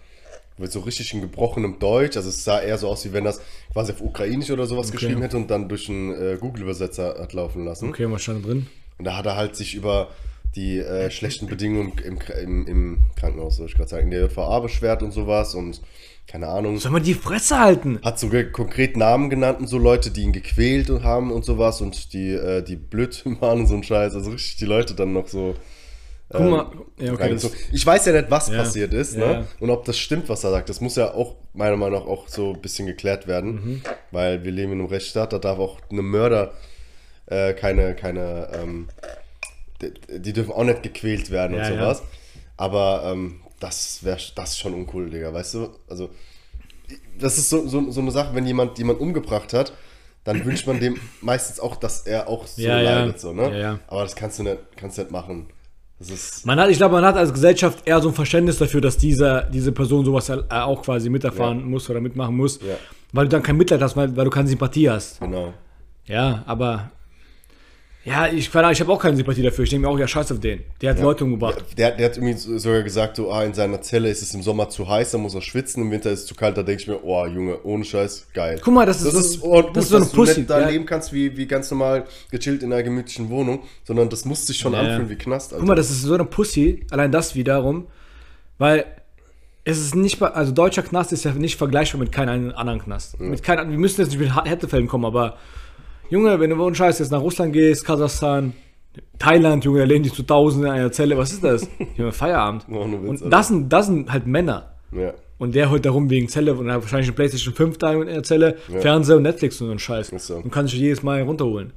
mit 0.57 0.73
so 0.73 0.81
richtig 0.81 1.15
in 1.15 1.21
gebrochenem 1.21 1.79
Deutsch. 1.79 2.17
Also 2.17 2.31
es 2.31 2.43
sah 2.43 2.61
eher 2.61 2.79
so 2.79 2.89
aus, 2.89 3.05
wie 3.05 3.13
wenn 3.13 3.25
das 3.25 3.41
quasi 3.73 3.93
auf 3.93 4.01
Ukrainisch 4.01 4.51
oder 4.51 4.67
sowas 4.67 4.91
geschrieben 4.91 5.23
hätte 5.23 5.37
und 5.37 5.49
dann 5.51 5.69
durch 5.69 5.89
einen 5.89 6.13
äh, 6.13 6.37
Google-Übersetzer 6.41 7.17
hat 7.21 7.33
laufen 7.33 7.65
lassen. 7.65 7.89
Okay, 7.89 8.11
was 8.11 8.23
stand 8.23 8.45
drin? 8.45 8.67
Und 8.99 9.05
da 9.05 9.17
hat 9.17 9.27
er 9.27 9.37
halt 9.37 9.55
sich 9.55 9.77
über 9.77 10.09
die 10.57 10.79
äh, 10.79 11.11
schlechten 11.11 11.47
Bedingungen 11.47 11.93
im, 12.05 12.19
im, 12.43 12.67
im 12.67 12.99
Krankenhaus, 13.15 13.57
soll 13.57 13.67
ich 13.67 13.75
gerade 13.75 13.89
sagen, 13.89 14.05
in 14.05 14.11
der 14.11 14.23
JVA 14.23 14.59
beschwert 14.59 15.03
und 15.03 15.13
sowas 15.13 15.55
und 15.55 15.81
keine 16.31 16.47
Ahnung. 16.49 16.79
Soll 16.79 16.93
man 16.93 17.03
die 17.03 17.15
Fresse 17.15 17.59
halten? 17.59 17.99
Hat 18.05 18.19
sogar 18.19 18.45
konkret 18.45 18.97
Namen 18.97 19.31
genannt 19.31 19.61
und 19.61 19.67
so 19.67 19.79
Leute, 19.79 20.11
die 20.11 20.23
ihn 20.23 20.33
gequält 20.33 20.91
haben 21.03 21.33
und 21.33 21.45
sowas 21.45 21.81
und 21.81 22.13
die, 22.13 22.33
äh, 22.33 22.63
die 22.63 22.77
blöd 22.77 23.25
waren 23.41 23.61
und 23.61 23.67
so 23.67 23.75
ein 23.75 23.83
Scheiß. 23.83 24.15
Also 24.15 24.31
richtig 24.31 24.57
die 24.57 24.67
Leute 24.67 24.95
dann 24.95 25.13
noch 25.15 25.27
so. 25.27 25.55
Guck 26.31 26.41
mal, 26.43 26.71
ja, 26.99 27.15
okay, 27.15 27.35
ich 27.73 27.87
weiß 27.87 28.05
ja 28.05 28.13
nicht, 28.13 28.31
was 28.31 28.49
Ja. 28.51 28.59
passiert 28.59 28.93
ist, 28.93 29.17
Ja. 29.17 29.27
ne? 29.41 29.47
Und 29.61 29.71
ob 29.71 29.87
das 29.87 29.97
stimmt, 29.99 30.29
was 30.29 30.45
er 30.45 30.51
sagt. 30.51 30.69
Das 30.69 30.83
muss 30.83 30.95
ja 30.97 31.15
auch, 31.15 31.37
meiner 31.55 31.79
Meinung 31.79 32.01
nach, 32.01 32.07
auch 32.07 32.29
so 32.29 32.53
ein 32.53 32.61
bisschen 32.61 32.87
geklärt 32.87 33.27
werden. 33.27 33.53
Mhm. 33.53 33.83
Weil 34.11 34.45
wir 34.45 34.53
leben 34.53 34.73
in 34.73 34.81
einem 34.81 34.89
Rechtsstaat, 34.89 35.33
da 35.33 35.39
darf 35.39 35.59
auch 35.59 35.81
eine 35.91 36.03
Mörder 36.03 36.53
äh, 37.25 37.55
keine, 37.55 37.95
keine, 37.95 38.49
ähm, 38.61 38.89
die, 39.81 40.19
die 40.21 40.33
dürfen 40.35 40.53
auch 40.53 40.65
nicht 40.65 40.83
gequält 40.83 41.31
werden 41.31 41.57
und 41.59 41.65
sowas. 41.65 42.03
Aber 42.59 43.05
ähm, 43.11 43.41
das 43.61 44.05
wäre 44.05 44.19
das 44.35 44.51
ist 44.51 44.59
schon 44.59 44.75
uncool, 44.75 45.11
Digga, 45.11 45.33
weißt 45.33 45.55
du? 45.55 45.69
Also, 45.89 46.11
das 47.19 47.39
ist 47.39 47.51
so, 47.51 47.67
so, 47.67 47.91
so 47.91 48.01
eine 48.01 48.11
Sache, 48.11 48.35
wenn 48.35 48.47
jemand 48.47 48.79
jemand 48.79 49.01
umgebracht 49.01 49.53
hat, 49.53 49.73
dann 50.25 50.45
wünscht 50.45 50.67
man 50.67 50.81
dem 50.81 50.97
meistens 51.21 51.61
auch, 51.61 51.77
dass 51.77 52.03
er 52.07 52.29
auch 52.29 52.47
so 52.47 52.63
Ja, 52.63 52.81
ja. 52.81 53.01
leidet, 53.01 53.21
so, 53.21 53.33
ne? 53.33 53.51
Ja, 53.51 53.57
ja. 53.59 53.79
Aber 53.89 54.03
das 54.03 54.15
kannst 54.17 54.39
du 54.39 54.43
nicht, 54.45 54.59
kannst 54.77 54.99
du 54.99 55.03
nicht 55.03 55.11
machen. 55.11 55.47
Das 55.99 56.11
ist. 56.11 56.47
man 56.47 56.61
hat, 56.61 56.71
ich 56.71 56.77
glaube, 56.77 56.93
man 56.95 57.05
hat 57.05 57.17
als 57.17 57.33
Gesellschaft 57.33 57.85
eher 57.85 58.01
so 58.01 58.09
ein 58.11 58.15
Verständnis 58.15 58.59
dafür, 58.59 58.81
dass 58.81 58.97
dieser, 58.99 59.43
diese 59.43 59.73
Person 59.73 60.05
sowas 60.05 60.29
ja, 60.29 60.37
äh, 60.49 60.61
auch 60.63 60.83
quasi 60.83 61.11
miterfahren 61.11 61.59
Ja. 61.59 61.67
muss 61.67 61.91
oder 61.91 62.01
mitmachen 62.01 62.37
muss, 62.37 62.61
Ja. 62.63 62.77
weil 63.13 63.25
du 63.25 63.31
dann 63.31 63.43
kein 63.43 63.57
Mitleid 63.57 63.81
hast, 63.83 63.97
weil, 63.97 64.17
weil 64.17 64.25
du 64.25 64.31
keine 64.31 64.49
Sympathie 64.49 64.89
hast. 64.89 65.19
Genau. 65.19 65.53
Ja, 66.07 66.45
aber 66.47 66.93
ja, 68.09 68.27
ich, 68.27 68.49
ich 68.49 68.55
habe 68.81 68.93
auch 68.93 68.99
keine 69.01 69.17
Sympathie 69.17 69.43
dafür. 69.43 69.65
Ich 69.65 69.71
denke 69.71 69.87
mir 69.87 69.93
auch, 69.93 69.99
ja, 69.99 70.09
scheiß 70.09 70.33
auf 70.33 70.41
den. 70.41 70.63
Der 70.81 70.91
hat 70.91 71.01
Leute 71.01 71.25
umgebracht. 71.25 71.65
Der, 71.77 71.93
der 71.93 72.07
hat 72.07 72.17
irgendwie 72.17 72.35
so- 72.37 72.57
sogar 72.59 72.83
gesagt, 72.83 73.17
so, 73.17 73.31
ah, 73.31 73.45
in 73.45 73.55
seiner 73.55 73.81
Zelle 73.83 74.09
ist 74.09 74.23
es 74.23 74.33
im 74.35 74.43
Sommer 74.43 74.69
zu 74.69 74.89
heiß, 74.89 75.11
da 75.13 75.19
muss 75.19 75.35
er 75.35 75.43
schwitzen, 75.43 75.83
im 75.83 75.91
Winter 75.91 76.11
ist 76.11 76.21
es 76.21 76.27
zu 76.27 76.35
kalt, 76.35 76.57
da 76.57 76.63
denke 76.63 76.83
ich 76.83 76.89
mir, 76.89 77.03
oh, 77.05 77.27
Junge, 77.27 77.59
ohne 77.65 77.85
Scheiß, 77.85 78.29
geil. 78.35 78.61
Guck 78.65 78.75
mal, 78.75 78.87
das 78.87 79.03
ist 79.03 79.13
so- 79.41 79.45
oh, 79.45 79.63
das 79.63 79.85
ist 79.85 79.91
so 79.91 79.97
eine 79.97 80.05
dass 80.07 80.15
Pussy, 80.15 80.35
du 80.35 80.41
nicht 80.41 80.51
da 80.51 80.61
ja. 80.61 80.69
leben 80.69 80.87
kannst, 80.87 81.13
wie, 81.13 81.37
wie 81.37 81.47
ganz 81.47 81.71
normal 81.71 82.05
gechillt 82.31 82.63
in 82.63 82.73
einer 82.73 82.83
gemütlichen 82.83 83.31
Wohnung, 83.31 83.61
sondern 83.85 84.09
das 84.09 84.25
muss 84.25 84.47
sich 84.47 84.59
schon 84.59 84.73
Ja. 84.73 84.81
anfühlen 84.81 85.09
wie 85.11 85.17
Knast, 85.17 85.53
Alter. 85.53 85.61
Guck 85.61 85.69
mal, 85.69 85.75
das 85.75 85.91
ist 85.91 86.03
so 86.03 86.15
eine 86.15 86.25
Pussy, 86.25 86.87
allein 86.91 87.13
das 87.13 87.35
wiederum, 87.35 87.87
weil 88.59 88.85
es 89.65 89.79
ist 89.79 89.95
nicht, 89.95 90.23
also 90.23 90.53
deutscher 90.53 90.83
Knast 90.83 91.13
ist 91.13 91.25
ja 91.25 91.33
nicht 91.33 91.57
vergleichbar 91.57 92.01
mit 92.01 92.11
keinem 92.11 92.53
anderen 92.57 92.81
Knast. 92.81 93.21
Mit 93.21 93.43
keinem, 93.43 93.71
wir 93.71 93.77
müssen 93.79 94.01
jetzt 94.01 94.11
nicht 94.11 94.19
mit 94.21 94.35
Härtefällen 94.35 94.89
kommen, 94.89 95.05
aber 95.05 95.37
Junge, 96.11 96.39
wenn 96.41 96.51
du 96.51 96.63
ohne 96.63 96.75
Scheiß 96.75 96.99
jetzt 96.99 97.11
nach 97.13 97.21
Russland 97.21 97.53
gehst, 97.53 97.85
Kasachstan, 97.85 98.53
Thailand, 99.19 99.65
Junge, 99.65 99.81
da 99.81 99.85
lehnen 99.85 100.05
die 100.05 100.13
zu 100.13 100.23
Tausenden 100.23 100.71
in 100.71 100.75
einer 100.79 100.93
Zelle, 100.93 101.17
was 101.19 101.33
ist 101.33 101.45
das? 101.45 101.69
Junge, 101.97 102.13
Feierabend. 102.13 102.67
Ohne 102.71 103.03
Witz, 103.03 103.23
Und 103.23 103.31
das 103.31 103.49
sind, 103.49 103.73
das 103.73 103.87
sind 103.87 104.11
halt 104.13 104.27
Männer. 104.27 104.73
ja. 104.93 105.13
Und 105.41 105.55
der 105.55 105.71
holt 105.71 105.87
darum 105.87 106.11
wegen 106.11 106.29
Zelle 106.29 106.53
und 106.53 106.69
hat 106.69 106.83
wahrscheinlich 106.83 107.07
eine 107.07 107.15
Playstation 107.15 107.55
5 107.55 107.79
da 107.79 107.93
in 107.93 108.07
der 108.09 108.25
Zelle, 108.25 108.57
Fernseher 108.81 109.19
und 109.19 109.23
Netflix 109.23 109.61
und 109.61 109.69
so 109.69 109.73
ein 109.73 109.79
Scheiß. 109.79 110.09
So. 110.17 110.35
Und 110.39 110.51
kann 110.51 110.67
sich 110.67 110.81
jedes 110.81 111.05
Mal 111.05 111.23
runterholen. 111.23 111.73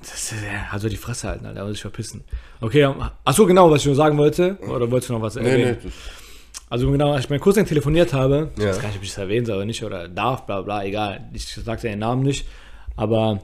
Das 0.00 0.30
ja, 0.30 0.66
also 0.70 0.88
die 0.88 0.96
Fresse 0.96 1.28
halten, 1.28 1.44
Alter, 1.44 1.62
muss 1.64 1.72
sich 1.72 1.82
verpissen. 1.82 2.24
Okay, 2.62 2.88
achso, 3.26 3.44
genau, 3.44 3.70
was 3.70 3.80
ich 3.82 3.86
nur 3.88 3.94
sagen 3.94 4.16
wollte. 4.16 4.56
Oder 4.74 4.90
wolltest 4.90 5.10
du 5.10 5.14
noch 5.14 5.20
was 5.20 5.34
Nee, 5.34 5.48
erwähnen? 5.50 5.76
nee, 5.82 5.84
das, 5.84 5.92
Also 6.70 6.90
genau, 6.90 7.12
als 7.12 7.24
ich 7.24 7.30
meinen 7.30 7.40
Cousin 7.40 7.66
telefoniert 7.66 8.14
habe, 8.14 8.50
ich 8.56 8.62
Ja. 8.62 8.70
weiß 8.70 8.80
gar 8.80 8.88
nicht, 8.88 8.96
ob 8.96 9.02
ich 9.02 9.10
das 9.10 9.18
erwähnen 9.18 9.44
soll 9.44 9.56
oder 9.56 9.66
nicht, 9.66 9.84
oder 9.84 10.08
darf, 10.08 10.46
bla 10.46 10.62
bla, 10.62 10.82
egal. 10.82 11.28
Ich 11.34 11.46
sag 11.46 11.82
den 11.82 11.98
Namen 11.98 12.22
nicht. 12.22 12.46
Aber 12.96 13.42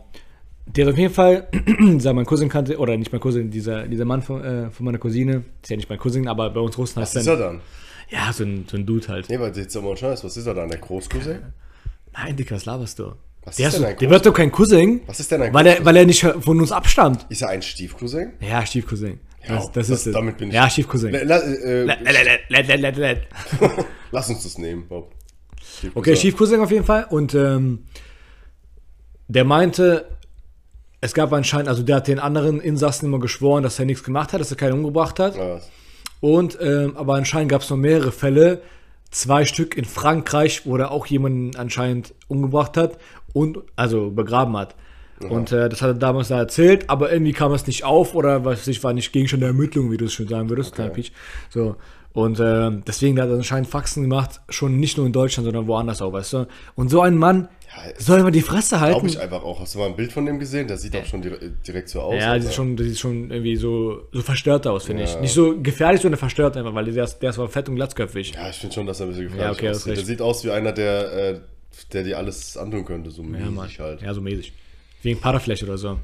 der 0.67 0.87
hat 0.87 0.93
auf 0.93 0.99
jeden 0.99 1.13
Fall, 1.13 1.49
dieser 1.81 2.13
mein 2.15 2.25
Cousin 2.27 2.49
kannte, 2.49 2.79
oder 2.79 2.97
nicht 2.97 3.13
mein 3.13 3.21
Cousin, 3.21 3.51
dieser, 3.51 3.87
dieser 3.87 4.05
Mann 4.05 4.23
von, 4.23 4.43
äh, 4.45 4.71
von 4.71 4.87
meiner 4.87 4.99
Cousine, 4.99 5.45
ist 5.63 5.71
ja 5.71 5.77
nicht 5.77 5.89
mein 5.89 5.99
Cousin, 5.99 6.29
aber 6.29 6.51
bei 6.51 6.61
uns 6.61 6.79
Russen 6.79 7.01
heißt 7.03 7.15
was 7.15 7.23
ist 7.23 7.29
er. 7.29 7.37
dann? 7.37 7.61
Ja, 8.09 8.33
so 8.33 8.45
ein, 8.45 8.67
so 8.71 8.77
ein 8.77 8.85
Dude 8.87 9.09
halt. 9.09 9.29
Nee, 9.29 9.39
weil 9.41 9.57
jetzt 9.57 9.75
mal 9.81 9.97
Scheiß, 9.97 10.23
was 10.25 10.37
ist 10.37 10.47
er 10.47 10.55
dann, 10.55 10.69
der 10.69 10.79
Großcousin? 10.79 11.39
Nein, 12.13 12.37
Dicker, 12.37 12.57
was 12.57 12.65
laberst 12.67 12.99
du? 12.99 13.13
Was 13.45 13.57
der 13.57 13.69
ist 13.69 13.75
denn 13.79 13.85
ein 13.85 13.97
der 13.97 14.09
Groß- 14.09 14.11
wird 14.13 14.27
doch 14.27 14.35
kein 14.35 14.53
Cousin. 14.53 15.01
Was 15.07 15.19
ist 15.19 15.33
denn 15.33 15.43
ein 15.43 15.53
weil 15.55 15.67
er, 15.67 15.85
weil 15.85 15.97
er 15.97 16.05
nicht 16.07 16.21
von 16.21 16.61
uns 16.61 16.71
abstammt. 16.71 17.27
Ist 17.29 17.43
er 17.43 17.49
ein 17.49 17.61
Stiefcousin? 17.63 18.35
Ja, 18.41 18.65
Stiefcousin. 18.65 19.19
Ja, 19.49 19.57
Das, 19.57 19.73
das, 19.73 19.89
das- 19.89 20.01
ist 20.01 20.07
es. 20.09 20.13
damit 20.15 20.37
bin 20.37 20.49
ich- 20.51 20.55
Ja, 20.55 20.71
Stiefcousin. 20.71 21.13
Lass 24.13 24.29
uns 24.29 24.43
das 24.43 24.59
nehmen, 24.59 24.87
Bob. 24.89 25.13
Stiefcousin. 25.61 25.93
Okay, 25.95 26.17
Stiefcousin 26.17 26.61
auf 26.61 26.71
jeden 26.71 26.85
Fall. 26.85 27.07
Und 27.11 27.35
ähm, 27.35 27.85
der 29.29 29.45
meinte, 29.45 30.07
es 31.01 31.15
gab 31.15 31.33
anscheinend, 31.33 31.69
also 31.69 31.83
der 31.83 31.97
hat 31.97 32.09
den 32.09 32.19
anderen 32.19 32.61
Insassen 32.61 33.07
immer 33.07 33.19
geschworen, 33.19 33.63
dass 33.63 33.79
er 33.79 33.85
nichts 33.85 34.05
gemacht 34.05 34.33
hat, 34.33 34.41
dass 34.41 34.51
er 34.51 34.57
keinen 34.57 34.75
umgebracht 34.75 35.19
hat. 35.19 35.37
Ja, 35.37 35.55
was? 35.57 35.71
Und 36.21 36.57
ähm, 36.61 36.97
aber 36.97 37.15
anscheinend 37.15 37.51
gab 37.51 37.63
es 37.63 37.71
noch 37.71 37.77
mehrere 37.77 38.13
Fälle, 38.13 38.63
zwei 39.11 39.45
Stück 39.45 39.77
in 39.77 39.85
Frankreich, 39.85 40.65
wo 40.65 40.77
er 40.77 40.93
auch 40.93 41.07
jemanden 41.07 41.57
anscheinend 41.57 42.15
umgebracht 42.29 42.77
hat 42.77 42.99
und 43.33 43.59
also 43.75 44.11
begraben 44.11 44.57
hat. 44.57 44.77
Und 45.29 45.53
äh, 45.53 45.69
das 45.69 45.83
hat 45.83 45.91
er 45.91 45.95
damals 45.95 46.29
da 46.29 46.39
erzählt, 46.39 46.91
aber 46.91 47.13
irgendwie 47.13 47.33
kam 47.33 47.53
es 47.53 47.67
nicht 47.67 47.85
auf 47.85 48.15
oder 48.15 48.45
was 48.45 48.67
ich 48.67 48.83
war 48.83 48.93
nicht 48.93 49.13
Gegenstand 49.13 49.43
der 49.43 49.51
Ermittlung, 49.51 49.91
wie 49.91 49.97
du 49.97 50.07
es 50.07 50.13
schon 50.13 50.29
sagen 50.29 50.49
würdest, 50.49 50.75
Peach. 50.75 51.13
So 51.51 51.77
und 52.15 52.39
ähm, 52.41 52.83
deswegen 52.87 53.21
hat 53.21 53.29
er 53.29 53.37
anscheinend 53.37 53.69
Faxen 53.69 54.03
gemacht, 54.03 54.41
schon 54.49 54.79
nicht 54.79 54.97
nur 54.99 55.07
in 55.07 55.13
Deutschland, 55.13 55.45
sondern 55.47 55.67
woanders 55.67 56.03
auch, 56.03 56.13
weißt 56.13 56.33
du. 56.35 56.47
Und 56.75 56.91
so 56.91 57.01
ein 57.01 57.17
Mann 57.17 57.49
Ja, 57.75 57.93
soll 57.99 58.21
immer 58.21 58.31
die 58.31 58.43
Fresse 58.43 58.77
Glaube 58.77 58.95
halten. 58.95 59.07
ich 59.09 59.19
einfach 59.19 59.43
auch. 59.43 59.61
Hast 59.61 59.75
du 59.75 59.79
mal 59.79 59.87
ein 59.87 59.97
Bild 59.97 60.13
von 60.13 60.27
dem 60.27 60.39
gesehen? 60.39 60.69
Der 60.69 60.77
sieht 60.77 60.95
auch 60.95 61.07
schon 61.07 61.23
dire 61.23 61.39
direkt 61.67 61.89
so 61.89 62.01
aus. 62.03 62.15
Ja, 62.21 62.39
sieht 62.39 62.53
schon, 62.53 62.77
das 62.77 62.87
sieht 62.87 62.99
schon 62.99 63.31
irgendwie 63.31 63.57
so, 63.57 64.03
so 64.13 64.21
verstört 64.21 64.67
aus, 64.67 64.85
finde 64.85 65.05
ich. 65.05 65.15
Ja. 65.15 65.21
Nicht 65.21 65.33
so 65.33 65.59
gefährlich, 65.61 66.03
sondern 66.03 66.19
verstört 66.19 66.57
einfach, 66.57 66.75
weil 66.75 66.85
der 66.93 67.05
ist, 67.05 67.19
der 67.21 67.31
ist 67.31 67.37
zwar 67.37 67.49
fett 67.49 67.69
und 67.71 67.77
glatzköpfig. 67.77 68.33
Ja, 68.35 68.51
ich 68.51 68.57
finde 68.57 68.75
schon, 68.75 68.87
dass 68.87 69.01
er 69.01 69.07
ein 69.07 69.09
bisschen 69.11 69.25
gefährlich 69.29 69.47
Ja, 69.47 69.53
okay, 69.53 69.71
aussieht. 69.71 69.97
Der 69.97 70.05
sieht 70.05 70.21
aus 70.21 70.45
wie 70.45 70.51
einer, 70.51 70.73
der, 70.73 71.13
äh, 71.13 71.41
der 71.95 72.03
dir 72.05 72.19
alles 72.19 72.57
antun 72.59 72.85
könnte, 72.85 73.11
so 73.11 73.23
Ja, 73.23 73.29
mäßig 73.29 73.51
Mann. 73.55 73.69
halt. 73.79 74.03
Ja, 74.03 74.13
so 74.13 74.21
mäßig. 74.21 74.53
Wegen 75.03 75.19
Parafläche 75.19 75.65
oder 75.65 75.79
so. 75.79 75.99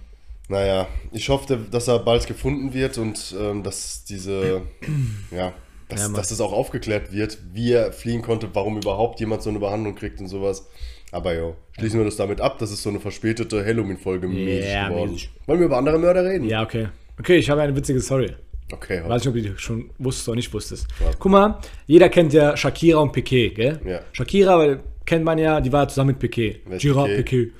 Naja, 0.49 0.89
ich 1.13 1.29
hoffe, 1.29 1.59
dass 1.71 1.89
er 1.89 1.99
bald 1.99 2.27
gefunden 2.27 2.73
wird 2.73 2.97
und 2.97 3.35
ähm, 3.39 3.63
dass 3.63 4.05
diese, 4.05 4.63
ja, 5.31 5.53
dass, 5.89 6.03
Ja, 6.03 6.09
dass 6.09 6.31
es 6.31 6.41
auch 6.41 6.53
aufgeklärt 6.53 7.13
wird, 7.13 7.39
wie 7.53 7.73
er 7.73 7.93
fliehen 7.93 8.23
konnte, 8.23 8.49
warum 8.53 8.77
überhaupt 8.77 9.21
jemand 9.21 9.43
so 9.43 9.51
eine 9.51 9.59
Behandlung 9.59 9.95
kriegt 9.95 10.21
und 10.21 10.29
sowas. 10.29 10.69
Aber 11.13 11.35
jo, 11.35 11.57
schließen 11.79 11.99
wir 12.01 12.05
das 12.05 12.17
damit 12.17 12.41
ab, 12.41 12.59
das 12.59 12.71
ist 12.71 12.83
so 12.83 12.91
eine 12.91 13.01
verspätete 13.01 13.65
Halloween-Folge 13.65 14.27
Ja, 14.29 14.89
geworden. 14.89 15.13
mäßig. 15.13 15.31
Wollen 15.47 15.59
wir 15.61 15.67
über 15.67 15.79
andere 15.79 15.99
Mörder 15.99 16.25
reden? 16.25 16.47
Ja, 16.49 16.63
okay. 16.63 16.89
Okay, 17.19 17.37
ich 17.39 17.49
habe 17.49 17.63
eine 17.63 17.75
witzige 17.75 18.01
Story. 18.01 18.35
Okay, 18.71 19.01
Weiß 19.07 19.23
nicht, 19.25 19.29
ob 19.29 19.35
du 19.35 19.41
die 19.41 19.53
schon 19.57 19.91
wusstest 19.99 20.29
oder 20.29 20.37
nicht 20.37 20.53
wusstest. 20.53 20.87
Ja. 21.01 21.11
Guck 21.19 21.33
mal, 21.33 21.59
jeder 21.87 22.11
kennt 22.11 22.35
ja 22.35 22.55
Shakira 22.55 22.99
und 23.01 23.13
Piquet, 23.13 23.51
gell? 23.55 23.81
Ja. 23.87 24.01
Shakira 24.13 24.59
weil, 24.59 24.81
kennt 25.07 25.25
man 25.25 25.39
ja, 25.39 25.59
die 25.63 25.73
war 25.73 25.89
zusammen 25.89 26.09
mit 26.09 26.19
Piquet. 26.19 26.61
Wer 26.67 26.77
ist 26.77 26.83
Gira 26.83 27.05
Piqué? 27.05 27.17
Piquet. 27.17 27.53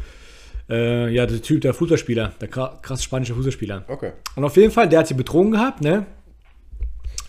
Äh, 0.71 1.09
ja, 1.15 1.25
der 1.25 1.41
Typ, 1.41 1.63
der 1.63 1.73
Fußballspieler, 1.73 2.33
der 2.39 2.51
kra- 2.51 2.79
krass 2.83 3.03
spanische 3.03 3.35
Fußballspieler. 3.35 3.85
Okay. 3.89 4.13
Und 4.37 4.45
auf 4.45 4.55
jeden 4.59 4.71
Fall, 4.71 4.87
der 4.87 4.99
hat 4.99 5.07
sie 5.09 5.15
betrogen 5.15 5.51
gehabt, 5.53 5.81
ne? 5.81 6.05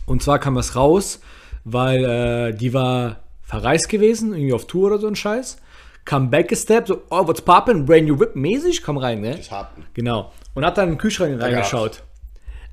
Und 0.09 0.23
zwar 0.23 0.39
kam 0.39 0.55
das 0.55 0.75
raus, 0.75 1.21
weil 1.63 2.03
äh, 2.03 2.53
die 2.53 2.73
war 2.73 3.17
verreist 3.43 3.89
gewesen, 3.89 4.33
irgendwie 4.33 4.53
auf 4.53 4.65
Tour 4.65 4.87
oder 4.87 4.97
so 4.97 5.07
ein 5.07 5.15
Scheiß. 5.15 5.57
Kam 6.03 6.31
backgesteppt, 6.31 6.87
so, 6.87 7.03
oh, 7.11 7.27
what's 7.27 7.41
poppin', 7.41 7.85
brand 7.85 8.07
new 8.07 8.19
whip 8.19 8.35
mäßig, 8.35 8.81
komm 8.81 8.97
rein, 8.97 9.21
ne? 9.21 9.39
Hab 9.51 9.77
ihn. 9.77 9.85
Genau. 9.93 10.31
Und 10.55 10.65
hat 10.65 10.79
dann 10.79 10.85
in 10.85 10.95
den 10.95 10.97
Kühlschrank 10.97 11.39
reingeschaut. 11.39 12.01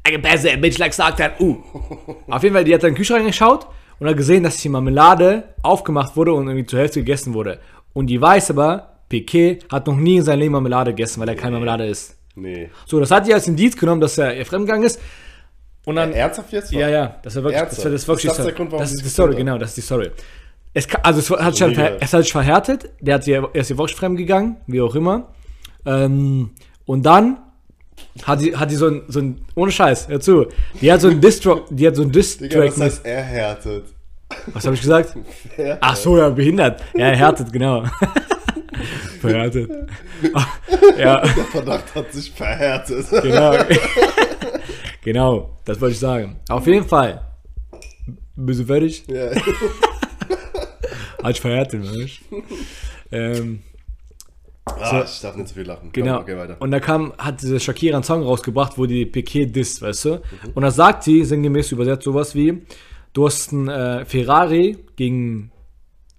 I 0.08 0.12
can 0.12 0.22
pass 0.22 0.44
that 0.44 0.62
bitch 0.62 0.78
like 0.78 0.94
sagt 0.94 1.20
dann, 1.20 1.32
uh. 1.38 1.56
Auf 2.28 2.42
jeden 2.42 2.54
Fall, 2.54 2.64
die 2.64 2.72
hat 2.72 2.82
dann 2.82 2.88
in 2.88 2.94
den 2.94 2.96
Kühlschrank 2.96 3.26
geschaut 3.26 3.66
und 3.98 4.08
hat 4.08 4.16
gesehen, 4.16 4.42
dass 4.42 4.56
die 4.56 4.70
Marmelade 4.70 5.44
aufgemacht 5.62 6.16
wurde 6.16 6.32
und 6.32 6.46
irgendwie 6.46 6.64
zur 6.64 6.78
Hälfte 6.78 7.00
gegessen 7.00 7.34
wurde. 7.34 7.60
Und 7.92 8.06
die 8.06 8.18
weiß 8.18 8.50
aber, 8.50 9.00
Piquet 9.10 9.58
hat 9.70 9.86
noch 9.86 9.96
nie 9.96 10.16
in 10.16 10.22
seinem 10.22 10.40
Leben 10.40 10.52
Marmelade 10.52 10.92
gegessen, 10.92 11.20
weil 11.20 11.28
er 11.28 11.34
keine 11.34 11.52
Marmelade 11.52 11.86
isst. 11.86 12.16
Nee. 12.34 12.70
So, 12.86 12.98
das 12.98 13.10
hat 13.10 13.26
die 13.26 13.34
als 13.34 13.46
Indiz 13.46 13.76
genommen, 13.76 14.00
dass 14.00 14.16
er 14.16 14.34
ihr 14.36 14.46
fremdgegangen 14.46 14.86
ist. 14.86 15.00
Und 15.86 15.94
dann, 15.94 16.12
Ernsthaft 16.12 16.52
jetzt? 16.52 16.72
ja, 16.72 16.88
ja, 16.88 17.16
das 17.22 17.36
war 17.36 17.44
wirklich, 17.44 17.62
das 17.62 17.84
war 17.84 17.92
das 17.92 18.08
wirklich 18.08 18.24
Ist 18.24 18.38
das 18.38 18.44
der 18.46 18.54
Grund, 18.54 18.72
warum 18.72 18.82
das 18.82 18.92
ist 18.92 19.04
die 19.04 19.08
Story, 19.08 19.36
genau, 19.36 19.56
das 19.56 19.70
ist 19.70 19.76
die 19.76 19.82
Story. 19.82 20.10
Es, 20.74 20.88
also 21.00 21.20
es 21.20 21.30
hat, 21.42 21.54
sich 21.54 21.62
halt, 21.62 22.02
es 22.02 22.12
hat 22.12 22.22
sich 22.24 22.32
verhärtet, 22.32 22.90
der 23.00 23.14
hat 23.14 23.24
sie, 23.24 23.32
er 23.32 23.48
ist 23.54 23.70
ihr 23.70 23.76
fremd 23.76 24.18
gegangen, 24.18 24.56
wie 24.66 24.80
auch 24.80 24.96
immer. 24.96 25.32
Ähm, 25.86 26.50
und 26.86 27.06
dann 27.06 27.38
hat 28.24 28.40
sie, 28.40 28.56
hat 28.56 28.68
die 28.68 28.74
so 28.74 28.88
ein, 28.88 29.02
so 29.06 29.20
ein, 29.20 29.40
ohne 29.54 29.70
Scheiß, 29.70 30.08
hör 30.08 30.18
zu, 30.18 30.48
die 30.80 30.92
hat 30.92 31.00
so 31.00 31.08
ein 31.08 31.20
Distro, 31.20 31.64
die 31.70 31.86
hat 31.86 31.94
so 31.94 32.02
ein 32.02 32.10
Digga, 32.10 32.20
Distrack 32.20 32.66
das 32.66 32.80
heißt 32.80 33.06
erhärtet. 33.06 33.84
was 34.52 34.64
habe 34.64 34.74
ich 34.74 34.80
gesagt? 34.80 35.16
Ach 35.80 35.94
so, 35.94 36.18
ja, 36.18 36.28
behindert. 36.30 36.82
Ja, 36.94 37.06
erhärtet, 37.06 37.52
genau. 37.52 37.84
Verhärtet. 39.20 39.70
ja, 40.98 41.20
Der 41.20 41.44
Verdacht 41.44 41.94
hat 41.94 42.12
sich 42.12 42.32
verhärtet. 42.32 43.06
genau. 43.22 43.54
genau, 45.06 45.56
das 45.64 45.80
wollte 45.80 45.94
ich 45.94 45.98
sagen. 46.00 46.36
Auf 46.50 46.66
jeden 46.66 46.86
Fall. 46.86 47.24
Bist 48.34 48.60
du 48.60 48.64
fertig? 48.66 49.04
ja. 49.08 49.30
Hat 51.22 51.30
ich 51.34 51.40
verhärtet, 51.40 51.82
weißt 51.82 52.20
du? 52.30 52.42
ähm, 53.10 53.62
Ah, 54.68 55.04
ich 55.04 55.20
darf 55.20 55.36
nicht 55.36 55.48
zu 55.48 55.54
viel 55.54 55.62
lachen. 55.64 55.90
Genau. 55.92 56.20
Okay. 56.20 56.54
Und 56.58 56.70
da 56.72 56.80
kam, 56.80 57.12
hat 57.18 57.40
diese 57.40 57.60
Shakira 57.60 57.96
einen 57.96 58.02
Song 58.04 58.22
rausgebracht, 58.24 58.76
wo 58.76 58.86
die 58.86 59.06
Piquet 59.06 59.46
disst, 59.46 59.80
weißt 59.80 60.04
du? 60.06 60.22
Und 60.54 60.62
da 60.62 60.70
sagt 60.72 61.04
sie, 61.04 61.24
sinngemäß 61.24 61.70
übersetzt, 61.70 62.02
sowas 62.02 62.34
wie, 62.34 62.62
du 63.12 63.26
hast 63.26 63.52
einen 63.52 63.68
äh, 63.68 64.04
Ferrari 64.04 64.76
gegen 64.96 65.52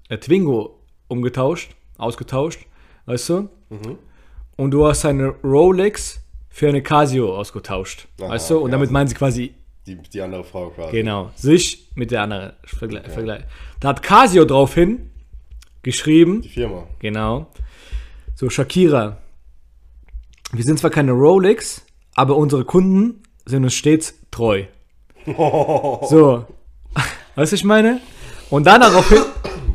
äh, 0.08 0.18
Twingo 0.18 0.80
umgetauscht, 1.10 1.76
ausgetauscht, 1.98 2.66
weißt 3.06 3.30
du? 3.30 3.50
Und 4.56 4.72
du 4.72 4.88
hast 4.88 5.04
eine 5.06 5.28
Rolex 5.44 6.22
für 6.58 6.68
eine 6.70 6.82
Casio 6.82 7.38
ausgetauscht, 7.38 8.08
Aha, 8.20 8.30
weißt 8.30 8.50
du? 8.50 8.56
Und 8.56 8.62
okay, 8.64 8.72
damit 8.72 8.86
also- 8.88 8.94
meinen 8.94 9.08
sie 9.08 9.14
quasi, 9.14 9.54
Die, 9.86 9.96
die 9.96 10.22
andere 10.22 10.44
Frau 10.44 10.72
quasi. 10.72 10.92
genau, 10.92 11.30
sich 11.36 11.88
mit 11.94 12.10
der 12.10 12.24
anderen 12.24 12.54
Vergle 12.66 13.04
Vergleich. 13.08 13.44
Da 13.80 13.90
hat 13.90 14.02
Casio 14.02 14.44
draufhin 14.44 15.12
geschrieben, 15.84 16.42
Die 16.42 16.50
Firma. 16.50 16.88
Genau. 16.98 17.46
So, 18.34 18.50
Shakira. 18.50 19.18
Wir 20.52 20.64
sind 20.64 20.80
zwar 20.80 20.90
keine 20.90 21.12
Rolex, 21.12 21.84
aber 22.16 22.36
unsere 22.36 22.66
Kunden 22.66 23.22
sind 23.46 23.64
uns 23.64 23.76
stets 23.76 24.16
treu. 24.32 24.64
So. 25.28 26.46
Weißt 27.36 27.52
du, 27.52 27.56
ich 27.56 27.64
meine? 27.64 28.02
Und 28.50 28.66
dann 28.66 28.82
daraufhin, 28.82 29.22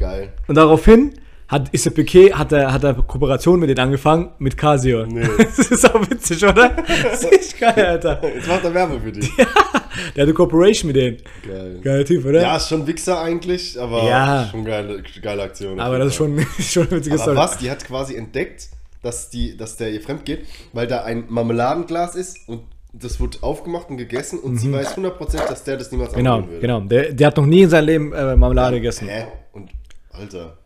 Geil. 0.01 0.33
und 0.49 0.57
daraufhin 0.57 1.15
hat 1.53 1.69
Isse 1.73 1.91
Piquet, 1.93 2.33
hat 2.35 2.51
er, 2.51 2.73
hat 2.73 2.83
er 2.83 2.95
Kooperation 2.95 3.61
mit 3.61 3.69
denen 3.69 3.79
angefangen, 3.79 4.31
mit 4.39 4.57
Casio. 4.57 5.07
Nee. 5.07 5.29
Das 5.39 5.59
ist 5.71 5.85
auch 5.95 6.01
witzig, 6.11 6.43
oder? 6.45 6.71
Das 6.71 7.23
ist 7.23 7.33
echt 7.33 7.61
geil, 7.61 7.87
Alter. 7.87 8.21
Jetzt 8.35 8.49
macht 8.49 8.65
er 8.65 8.75
Werbung 8.75 9.01
für 9.03 9.13
die. 9.13 9.21
Der 9.37 9.47
hat 9.47 10.17
eine 10.17 10.33
Kooperation 10.33 10.89
mit 10.89 10.97
denen. 10.97 11.19
Geil. 11.47 11.79
Geiler 11.85 12.05
Typ, 12.05 12.25
oder? 12.25 12.41
Ja, 12.41 12.57
ist 12.57 12.69
schon 12.69 12.87
Wichser 12.87 13.21
eigentlich, 13.21 13.79
aber 13.81 14.03
Ja. 14.05 14.49
schon 14.51 14.65
geile, 14.65 15.03
geile 15.23 15.43
Aktion. 15.43 15.79
aber 15.79 15.99
das 15.99 16.09
ist 16.09 16.15
schon, 16.17 16.41
schon 16.59 16.89
eine 16.89 16.97
witzige 16.97 17.15
Aber 17.17 17.23
Story. 17.23 17.37
was? 17.37 17.59
Die 17.59 17.71
hat 17.71 17.85
quasi 17.85 18.17
entdeckt, 18.17 18.71
dass, 19.03 19.29
die, 19.31 19.57
dass 19.57 19.77
der 19.77 19.91
ihr 19.93 20.01
fremd 20.01 20.25
geht, 20.25 20.47
weil 20.73 20.87
da 20.87 21.03
ein 21.05 21.25
Marmeladenglas 21.29 22.15
ist 22.17 22.39
und 22.49 22.63
das 22.95 23.21
wird 23.21 23.43
aufgemacht 23.43 23.91
und 23.91 23.97
gegessen 23.99 24.39
und 24.39 24.57
sie 24.59 24.73
weiß 24.73 24.97
100%, 24.97 25.49
dass 25.49 25.65
der 25.65 25.77
das 25.77 25.91
niemals 25.93 26.13
Mhm. 26.13 26.17
Genau, 26.17 26.39
würde. 26.47 26.61
genau. 26.61 26.81
Der, 26.81 27.13
der 27.13 27.27
hat 27.27 27.37
noch 27.37 27.47
nie 27.47 27.63
in 27.63 27.71
seinem 27.71 27.87
Leben 27.87 28.13
äh, 28.13 28.37
Marmelade 28.37 28.77
gegessen. 28.77 29.09
Hä? 29.09 29.25
Und, 29.53 29.71
Alter. 30.13 30.57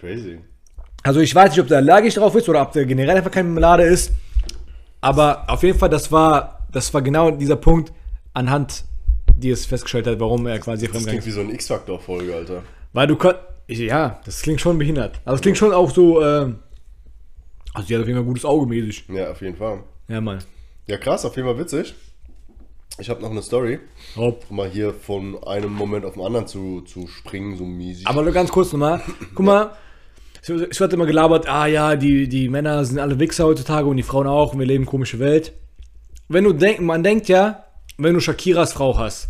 Crazy. 0.00 0.38
Also 1.02 1.20
ich 1.20 1.34
weiß 1.34 1.50
nicht, 1.50 1.60
ob 1.60 1.68
der 1.68 1.78
allergisch 1.78 2.14
drauf 2.14 2.34
ist 2.34 2.48
oder 2.48 2.62
ob 2.62 2.72
der 2.72 2.84
generell 2.86 3.16
einfach 3.16 3.30
keine 3.30 3.48
Marmelade 3.48 3.84
ist. 3.84 4.12
Aber 5.00 5.44
auf 5.48 5.62
jeden 5.62 5.78
Fall, 5.78 5.88
das 5.88 6.10
war, 6.12 6.66
das 6.72 6.92
war 6.92 7.00
genau 7.02 7.30
dieser 7.30 7.56
Punkt, 7.56 7.92
anhand 8.34 8.84
die 9.36 9.50
es 9.50 9.64
festgestellt 9.64 10.06
hat, 10.06 10.20
warum 10.20 10.46
er 10.46 10.58
quasi 10.58 10.86
Das 10.86 10.90
fremdgegangen 10.92 11.06
klingt 11.06 11.20
ist. 11.22 11.26
wie 11.26 11.30
so 11.30 11.40
eine 11.40 11.52
X-Factor-Folge, 11.54 12.34
Alter. 12.34 12.62
Weil 12.92 13.06
du 13.06 13.16
kon 13.16 13.32
ja, 13.68 14.20
das 14.24 14.42
klingt 14.42 14.60
schon 14.60 14.76
behindert. 14.78 15.20
Aber 15.24 15.36
es 15.36 15.40
klingt 15.40 15.56
schon 15.56 15.72
auch 15.72 15.90
so, 15.90 16.20
ähm, 16.22 16.58
also 17.72 17.86
die 17.86 17.94
hat 17.94 18.02
auf 18.02 18.06
jeden 18.08 18.16
Fall 18.18 18.24
ein 18.24 18.26
gutes 18.26 18.44
Auge 18.44 18.66
mäßig. 18.66 19.04
Ja, 19.08 19.30
auf 19.30 19.40
jeden 19.40 19.56
Fall. 19.56 19.84
Ja, 20.08 20.20
Mann. 20.20 20.38
Ja, 20.88 20.96
krass, 20.98 21.24
auf 21.24 21.36
jeden 21.36 21.46
Fall 21.48 21.58
witzig. 21.58 21.94
Ich 22.98 23.08
habe 23.08 23.22
noch 23.22 23.30
eine 23.30 23.42
Story, 23.42 23.78
Hopp. 24.16 24.44
um 24.50 24.56
mal 24.56 24.68
hier 24.68 24.92
von 24.92 25.42
einem 25.44 25.72
Moment 25.72 26.04
auf 26.04 26.14
den 26.14 26.22
anderen 26.24 26.46
zu, 26.48 26.80
zu 26.82 27.06
springen, 27.06 27.56
so 27.56 27.64
mäßig. 27.64 28.06
Aber 28.08 28.22
nur 28.22 28.32
ganz 28.32 28.50
kurz 28.50 28.72
nochmal. 28.72 29.00
Guck 29.34 29.46
mal, 29.46 29.70
es 30.42 30.80
wird- 30.80 30.92
immer 30.92 31.06
gelabert, 31.06 31.48
ah 31.48 31.66
ja, 31.66 31.96
die, 31.96 32.28
die 32.28 32.48
Männer 32.48 32.84
sind 32.84 32.98
alle 32.98 33.18
Wichser 33.18 33.44
heutzutage 33.44 33.86
und 33.86 33.96
die 33.96 34.02
Frauen 34.02 34.26
auch 34.26 34.52
und 34.52 34.58
wir 34.58 34.66
leben 34.66 34.86
komische 34.86 35.18
Welt. 35.18 35.52
Wenn 36.28 36.44
du 36.44 36.52
denk, 36.52 36.80
man 36.80 37.02
denkt 37.02 37.28
ja, 37.28 37.64
wenn 37.98 38.14
du 38.14 38.20
Shakiras 38.20 38.72
Frau 38.72 38.96
hast, 38.98 39.28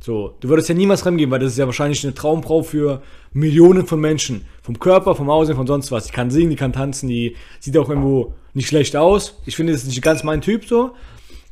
so, 0.00 0.34
du 0.40 0.48
würdest 0.48 0.68
ja 0.68 0.74
niemals 0.74 1.02
fremdgehen, 1.02 1.30
weil 1.30 1.38
das 1.38 1.52
ist 1.52 1.58
ja 1.58 1.66
wahrscheinlich 1.66 2.02
eine 2.04 2.12
Traumfrau 2.14 2.62
für 2.62 3.02
Millionen 3.32 3.86
von 3.86 4.00
Menschen. 4.00 4.44
Vom 4.60 4.78
Körper, 4.78 5.14
vom 5.14 5.30
Aussehen, 5.30 5.54
von 5.56 5.66
sonst 5.68 5.92
was. 5.92 6.06
Die 6.06 6.12
kann 6.12 6.30
singen, 6.30 6.50
die 6.50 6.56
kann 6.56 6.72
tanzen, 6.72 7.08
die 7.08 7.36
sieht 7.60 7.76
auch 7.78 7.88
irgendwo 7.88 8.34
nicht 8.52 8.66
schlecht 8.68 8.96
aus. 8.96 9.38
Ich 9.46 9.54
finde, 9.54 9.72
das 9.72 9.82
ist 9.82 9.88
nicht 9.88 10.02
ganz 10.02 10.24
mein 10.24 10.40
Typ 10.40 10.64
so. 10.64 10.90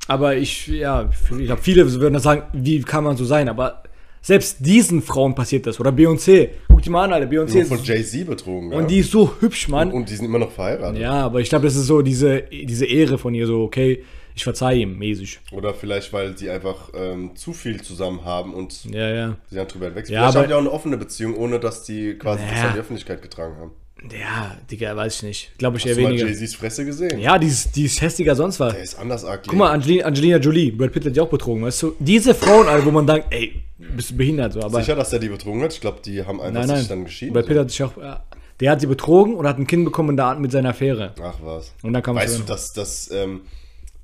Aber 0.09 0.35
ich, 0.37 0.66
ja, 0.66 1.09
ich 1.38 1.46
glaube, 1.46 1.62
viele 1.62 1.92
würden 1.92 2.14
dann 2.14 2.23
sagen, 2.23 2.42
wie 2.53 2.81
kann 2.83 3.05
man 3.05 3.16
so 3.16 3.25
sein? 3.25 3.49
Aber 3.49 3.85
selbst 4.22 4.59
diesen 4.61 5.02
Frauen 5.02 5.35
passiert 5.35 5.66
das. 5.66 5.80
Oder 5.80 5.90
Beyoncé. 5.90 6.50
Guck 6.68 6.83
dir 6.83 6.90
mal 6.90 7.04
an, 7.04 7.12
Alter. 7.14 7.26
Beyoncé 7.26 7.54
Nur 7.54 7.62
ist, 7.62 7.68
von 7.68 7.83
Jay-Z 7.83 8.26
betrogen. 8.26 8.70
ja. 8.72 8.78
und 8.78 8.90
die 8.90 8.98
ist 8.98 9.11
so 9.11 9.33
hübsch, 9.40 9.68
Mann. 9.68 9.88
und, 9.88 9.94
und 10.02 10.11
die 10.11 10.14
sind 10.16 10.26
immer 10.26 10.38
noch 10.38 10.52
verheiratet. 10.52 11.00
ja, 11.00 11.12
aber 11.12 11.40
ich 11.40 11.48
glaube, 11.48 11.64
das 11.66 11.76
ist 11.76 11.87
so 11.87 12.02
diese, 12.02 12.42
diese 12.42 12.87
Ehre 12.87 13.18
von 13.18 13.35
ihr, 13.35 13.46
so, 13.46 13.62
okay, 13.62 14.04
ich 14.35 14.44
verzeih 14.44 14.74
ihm, 14.76 14.96
mäßig. 14.96 15.40
Oder 15.52 15.74
vielleicht, 15.74 16.12
weil 16.12 16.37
sie 16.38 16.48
einfach 16.50 16.90
ähm, 16.94 17.35
zu 17.35 17.52
viel 17.52 17.83
zusammen 17.83 18.24
haben 18.24 18.54
und 18.54 18.85
Ja, 18.85 19.09
ja. 19.11 19.37
sie 19.48 19.56
dann 19.56 19.66
drüber 19.68 19.87
hinweg 19.87 20.06
sind. 20.06 20.14
Ja, 20.14 20.20
Vielleicht 20.22 20.37
aber- 20.37 20.42
haben 20.44 20.48
die 20.48 20.54
auch 20.54 20.59
eine 20.61 20.70
offene 20.70 20.96
Beziehung, 20.96 21.35
ohne 21.37 21.59
dass 21.59 21.83
die 21.83 22.14
quasi 22.14 22.42
das 22.44 22.52
Naja. 22.52 22.68
an 22.68 22.74
die 22.74 22.80
Öffentlichkeit 22.80 23.22
getragen 23.22 23.56
haben. 23.59 23.70
Ja, 24.10 24.56
Digga, 24.70 24.96
weiß 24.96 25.16
ich 25.16 25.22
nicht. 25.22 25.58
Glaube 25.58 25.76
ich 25.76 25.84
Hast 25.84 25.90
eher 25.90 25.96
du 25.96 26.08
weniger. 26.08 26.26
Jay-Z's 26.26 26.54
Fresse 26.54 26.84
gesehen? 26.84 27.18
Ja, 27.18 27.38
die 27.38 27.48
ist, 27.48 27.76
die 27.76 27.84
ist 27.84 28.00
hässlicher 28.00 28.34
sonst 28.34 28.58
was. 28.58 28.72
Der 28.72 28.82
ist 28.82 28.98
anders 28.98 29.24
ugly. 29.24 29.40
Guck 29.46 29.58
mal, 29.58 29.70
Angelina, 29.70 30.04
Angelina 30.06 30.36
Jolie, 30.38 30.70
Brad 30.70 30.92
Pitt 30.92 31.04
hat 31.06 31.14
die 31.14 31.20
auch 31.20 31.28
betrogen, 31.28 31.62
weißt 31.64 31.82
du? 31.82 31.96
Diese 31.98 32.34
Frauen, 32.34 32.66
Alter, 32.66 32.86
wo 32.86 32.90
man 32.90 33.06
denkt, 33.06 33.26
ey, 33.30 33.62
bist 33.78 34.10
du 34.10 34.16
behindert, 34.16 34.54
so, 34.54 34.62
aber. 34.62 34.80
Sicher, 34.80 34.96
dass 34.96 35.10
der 35.10 35.18
die 35.18 35.28
betrogen 35.28 35.62
hat? 35.62 35.72
Ich 35.74 35.80
glaube, 35.80 36.00
die 36.04 36.24
haben 36.24 36.40
einfach 36.40 36.66
nein, 36.66 36.78
sich 36.78 36.88
dann 36.88 36.98
nein. 37.00 37.04
geschieden. 37.06 37.34
Brad 37.34 37.46
Pitt 37.46 37.56
so. 37.56 37.60
hat 37.60 37.70
sich 37.70 37.82
auch. 37.82 37.96
Ja, 37.98 38.24
der 38.60 38.70
hat 38.72 38.80
sie 38.80 38.86
betrogen 38.86 39.34
und 39.34 39.46
hat 39.46 39.58
ein 39.58 39.66
Kind 39.66 39.84
bekommen 39.84 40.16
da 40.16 40.34
mit 40.34 40.52
seiner 40.52 40.70
Affäre. 40.70 41.14
Ach 41.22 41.36
was. 41.42 41.72
Und 41.82 41.92
dann 41.92 42.02
kam 42.02 42.16
Weißt 42.16 42.38
du, 42.38 42.42
dass, 42.42 42.72
dass, 42.72 43.10
ähm, 43.10 43.42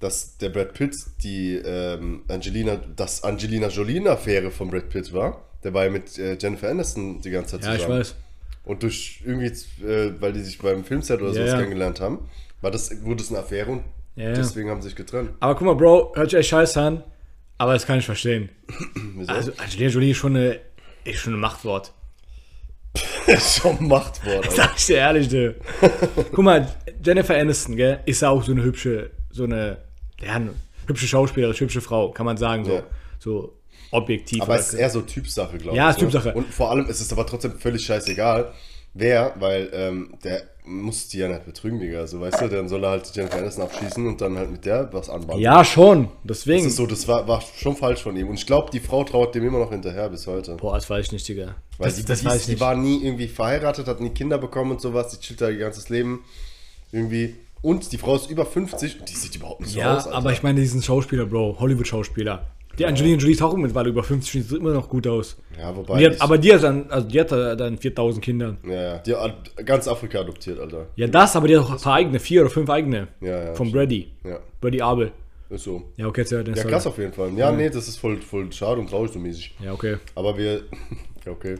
dass 0.00 0.36
der 0.38 0.48
Brad 0.50 0.74
Pitt 0.74 0.94
die 1.22 1.54
ähm, 1.54 2.22
Angelina, 2.28 2.78
das 2.96 3.22
Angelina 3.22 3.68
Jolie-Affäre 3.68 4.50
von 4.50 4.70
Brad 4.70 4.88
Pitt 4.88 5.12
war? 5.12 5.42
Der 5.62 5.74
war 5.74 5.84
ja 5.84 5.90
mit 5.90 6.18
äh, 6.18 6.36
Jennifer 6.40 6.68
Aniston 6.70 7.20
die 7.20 7.30
ganze 7.30 7.58
Zeit 7.58 7.64
Ja, 7.64 7.72
zusammen. 7.78 8.00
ich 8.02 8.08
weiß. 8.08 8.14
Und 8.66 8.82
durch 8.82 9.22
irgendwie, 9.24 9.46
äh, 9.86 10.12
weil 10.20 10.32
die 10.34 10.40
sich 10.42 10.58
beim 10.58 10.84
Filmset 10.84 11.22
oder 11.22 11.30
Ja, 11.32 11.34
sowas 11.46 11.52
kennengelernt 11.54 12.00
haben, 12.00 12.28
war 12.60 12.70
das, 12.70 12.90
wurde 13.04 13.22
es 13.22 13.30
eine 13.30 13.38
Affäre 13.38 13.70
und 13.70 13.84
ja. 14.16 14.32
deswegen 14.32 14.68
haben 14.68 14.82
sie 14.82 14.88
sich 14.88 14.96
getrennt. 14.96 15.30
Aber 15.40 15.54
guck 15.54 15.66
mal, 15.66 15.74
Bro, 15.74 16.12
hört 16.16 16.30
sich 16.30 16.38
echt 16.40 16.48
scheiße 16.50 16.80
an, 16.80 17.04
aber 17.58 17.72
das 17.74 17.86
kann 17.86 17.98
ich 17.98 18.04
verstehen. 18.04 18.50
Also, 19.28 19.52
Angelina 19.56 19.88
Jolie 19.90 20.10
ist 20.10 20.16
schon, 20.18 20.36
eine, 20.36 20.60
ist 21.04 21.20
schon 21.20 21.32
ein 21.34 21.40
Machtwort. 21.40 21.92
schon 23.40 23.86
Machtwort. 23.88 24.36
Alter. 24.44 24.50
Sag 24.50 24.76
ich 24.76 24.86
dir 24.86 24.96
ehrlich, 24.96 25.28
du. 25.28 25.54
Guck 26.32 26.44
mal, 26.44 26.68
Jennifer 27.04 27.34
Aniston, 27.36 27.76
gell, 27.76 28.00
ist 28.04 28.22
ja 28.22 28.30
auch 28.30 28.42
so 28.42 28.52
eine 28.52 28.62
hübsche, 28.62 29.10
so 29.30 29.44
eine, 29.44 29.78
ja, 30.20 30.32
eine 30.34 30.54
hübsche 30.86 31.06
Schauspielerin, 31.06 31.54
hübsche 31.54 31.80
Frau, 31.80 32.10
kann 32.10 32.26
man 32.26 32.36
sagen, 32.36 32.64
so, 32.64 32.72
Ja. 32.74 32.82
so 33.18 33.55
objektiv. 33.90 34.42
Aber 34.42 34.56
es 34.58 34.68
ist 34.72 34.78
eher 34.78 34.90
so 34.90 35.00
Typsache, 35.02 35.58
glaube 35.58 35.76
Ja, 35.76 35.90
ich. 35.90 35.96
ist 35.96 36.00
Typsache. 36.00 36.34
Und 36.34 36.52
vor 36.52 36.70
allem 36.70 36.86
ist 36.86 37.00
es 37.00 37.12
aber 37.12 37.26
trotzdem 37.26 37.52
völlig 37.58 37.84
scheißegal, 37.84 38.52
wer, 38.94 39.34
weil 39.38 39.68
ähm, 39.72 40.14
der 40.24 40.42
muss 40.68 41.06
die 41.08 41.18
ja 41.18 41.28
nicht 41.28 41.44
betrügen, 41.44 41.78
Digga. 41.78 42.08
So, 42.08 42.20
weißt 42.20 42.40
du, 42.40 42.48
dann 42.48 42.68
soll 42.68 42.82
er 42.82 42.90
halt 42.90 43.08
Jennifer 43.14 43.36
Aniston 43.38 43.62
abschießen 43.64 44.04
und 44.04 44.20
dann 44.20 44.36
halt 44.36 44.50
mit 44.50 44.64
der 44.64 44.92
was 44.92 45.08
anbauen. 45.08 45.38
ja, 45.38 45.64
schon, 45.64 46.08
Das 46.24 46.38
deswegen. 46.40 46.66
ist 46.66 46.74
so, 46.74 46.86
das 46.86 47.06
war, 47.06 47.28
war 47.28 47.40
schon 47.56 47.76
falsch 47.76 48.02
von 48.02 48.16
ihm. 48.16 48.28
Und 48.28 48.34
ich 48.34 48.46
glaube, 48.46 48.70
die 48.72 48.80
Frau 48.80 49.04
trauert 49.04 49.34
dem 49.36 49.46
immer 49.46 49.60
noch 49.60 49.70
hinterher 49.70 50.08
bis 50.08 50.26
heute. 50.26 50.56
Boah, 50.56 50.74
das 50.74 50.90
weiß 50.90 51.06
ich 51.06 51.12
nicht, 51.12 51.28
Digga. 51.28 51.54
Weil 51.78 51.86
Das, 51.88 51.96
die, 51.96 52.04
das 52.04 52.20
die, 52.20 52.26
weiß 52.26 52.36
ich 52.40 52.44
die 52.46 52.50
nicht. 52.52 52.60
war 52.60 52.74
nie 52.74 53.04
irgendwie 53.04 53.28
verheiratet, 53.28 53.86
hat 53.86 54.00
nie 54.00 54.10
Kinder 54.10 54.38
bekommen 54.38 54.72
und 54.72 54.80
sowas. 54.80 55.10
Die 55.10 55.20
chillt 55.24 55.40
da 55.40 55.50
ihr 55.50 55.58
ganzes 55.58 55.88
Leben 55.88 56.24
irgendwie. 56.90 57.36
Und 57.62 57.92
die 57.92 57.98
Frau 57.98 58.16
ist 58.16 58.28
über 58.28 58.44
50 58.44 59.00
und 59.00 59.08
die 59.08 59.14
sieht 59.14 59.36
überhaupt 59.36 59.60
nicht 59.60 59.70
so 59.72 59.78
Ja, 59.78 59.96
aus. 59.96 60.06
Alter. 60.06 60.16
aber 60.18 60.32
ich 60.32 60.42
meine 60.42 60.60
diesen 60.60 60.82
Schauspieler, 60.82 61.26
Bro, 61.26 61.58
Hollywood-Schauspieler. 61.60 62.44
Die 62.78 62.86
Angelina 62.86 63.16
Jolie 63.18 63.32
ist 63.32 63.42
auch 63.42 63.56
mittlerweile 63.56 63.88
über 63.88 64.02
50, 64.02 64.46
sieht 64.46 64.58
immer 64.58 64.72
noch 64.72 64.88
gut 64.88 65.06
aus. 65.06 65.36
Ja, 65.58 65.74
wobei. 65.74 65.98
Die 65.98 66.06
hat, 66.06 66.20
aber 66.20 66.38
die 66.38 66.52
hat 66.52 66.62
dann, 66.62 66.90
also 66.90 67.08
die 67.08 67.20
hat 67.20 67.30
dann 67.32 67.78
4000 67.78 68.24
Kinder. 68.24 68.56
ja, 68.66 68.72
ja, 68.82 68.98
die 68.98 69.14
hat 69.14 69.56
ganz 69.64 69.88
Afrika 69.88 70.20
adoptiert, 70.20 70.60
Alter. 70.60 70.86
Ja, 70.96 71.06
das, 71.06 71.36
aber 71.36 71.48
die 71.48 71.56
hat 71.56 71.64
auch 71.64 71.70
ein 71.70 71.78
paar 71.78 71.94
eigene, 71.94 72.20
vier 72.20 72.42
oder 72.42 72.50
fünf 72.50 72.68
eigene. 72.68 73.08
Ja, 73.20 73.44
ja, 73.44 73.54
Von. 73.54 73.72
Brady. 73.72 74.08
Ja, 74.24 74.40
Brady 74.60 74.80
Abel. 74.82 75.12
ist 75.50 75.64
so. 75.64 75.82
Ja, 75.96 76.06
okay, 76.06 76.20
jetzt 76.22 76.32
ja, 76.32 76.40
Ja, 76.40 76.64
krass 76.64 76.86
auf 76.86 76.98
jeden 76.98 77.12
Fall. 77.12 77.32
Ja, 77.36 77.50
nee, 77.50 77.70
das 77.70 77.88
ist 77.88 77.96
voll, 77.98 78.20
voll 78.20 78.52
schade 78.52 78.80
und 78.80 78.90
traurig 78.90 79.12
so 79.12 79.18
mäßig. 79.18 79.54
Ja, 79.62 79.72
okay. 79.72 79.96
Aber 80.14 80.36
wir. 80.36 80.62
Ja, 81.24 81.32
okay. 81.32 81.56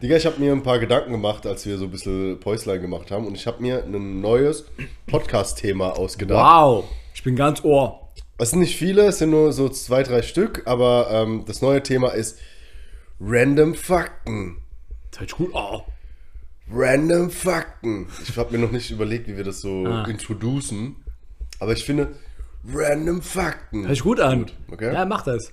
Digga, 0.00 0.16
ich 0.16 0.24
habe 0.24 0.38
mir 0.38 0.52
ein 0.52 0.62
paar 0.62 0.78
Gedanken 0.78 1.10
gemacht, 1.10 1.44
als 1.48 1.66
wir 1.66 1.76
so 1.78 1.86
ein 1.86 1.90
bisschen 1.90 2.38
Päuslein 2.38 2.80
gemacht 2.80 3.10
haben. 3.10 3.26
Und 3.26 3.34
ich 3.34 3.44
habe 3.48 3.60
mir 3.60 3.82
ein 3.82 4.20
neues 4.20 4.66
Podcast-Thema 5.08 5.98
ausgedacht. 5.98 6.38
Wow, 6.38 6.84
ich 7.12 7.24
bin 7.24 7.34
ganz 7.34 7.64
ohr. 7.64 8.07
Es 8.38 8.50
sind 8.50 8.60
nicht 8.60 8.76
viele, 8.76 9.06
es 9.06 9.18
sind 9.18 9.30
nur 9.30 9.52
so 9.52 9.68
zwei, 9.68 10.02
drei 10.02 10.22
Stück. 10.22 10.62
Aber 10.66 11.08
ähm, 11.10 11.44
das 11.46 11.60
neue 11.62 11.82
Thema 11.82 12.08
ist 12.10 12.38
Random 13.20 13.74
Fakten. 13.74 14.58
Das 15.10 15.20
hört 15.20 15.30
sich 15.30 15.36
gut 15.38 15.50
oh. 15.54 15.82
Random 16.70 17.30
Fakten. 17.30 18.06
Ich 18.28 18.36
habe 18.36 18.52
mir 18.56 18.64
noch 18.64 18.70
nicht 18.70 18.90
überlegt, 18.90 19.26
wie 19.26 19.36
wir 19.36 19.44
das 19.44 19.60
so 19.60 19.84
Ah. 19.86 20.04
introducen. 20.08 20.96
Aber 21.60 21.72
ich 21.72 21.84
finde, 21.84 22.14
Random 22.72 23.22
Fakten. 23.22 23.82
Hört 23.82 23.90
sich 23.90 24.02
gut 24.04 24.20
an. 24.20 24.46
okay. 24.70 24.92
Ja, 24.92 25.04
mach 25.04 25.22
das. 25.22 25.52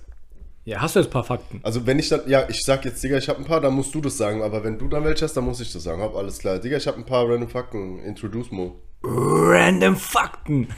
Ja, 0.64 0.80
hast 0.80 0.94
du 0.96 1.00
jetzt 1.00 1.08
ein 1.08 1.12
paar 1.12 1.24
Fakten? 1.24 1.60
Also 1.62 1.86
wenn 1.86 1.98
ich 1.98 2.08
dann, 2.08 2.22
ja, 2.28 2.48
ich 2.48 2.62
sag 2.64 2.84
jetzt, 2.84 3.02
Digga, 3.02 3.16
ich 3.18 3.28
habe 3.28 3.38
ein 3.38 3.44
paar, 3.44 3.60
dann 3.60 3.72
musst 3.72 3.94
du 3.94 4.00
das 4.00 4.16
sagen. 4.16 4.42
Aber 4.42 4.62
wenn 4.64 4.78
du 4.78 4.88
dann 4.88 5.04
welche 5.04 5.24
hast, 5.24 5.36
dann 5.36 5.44
muss 5.44 5.60
ich 5.60 5.72
das 5.72 5.84
sagen. 5.84 6.02
Hab 6.02 6.14
alles 6.16 6.38
klar. 6.38 6.58
Digga, 6.58 6.76
ich 6.76 6.86
habe 6.86 6.98
ein 6.98 7.06
paar 7.06 7.28
Random 7.28 7.48
Fakten. 7.48 7.98
Introduce 8.00 8.50
Mo. 8.50 8.76
Random 9.02 9.96
Fakten. 9.96 10.68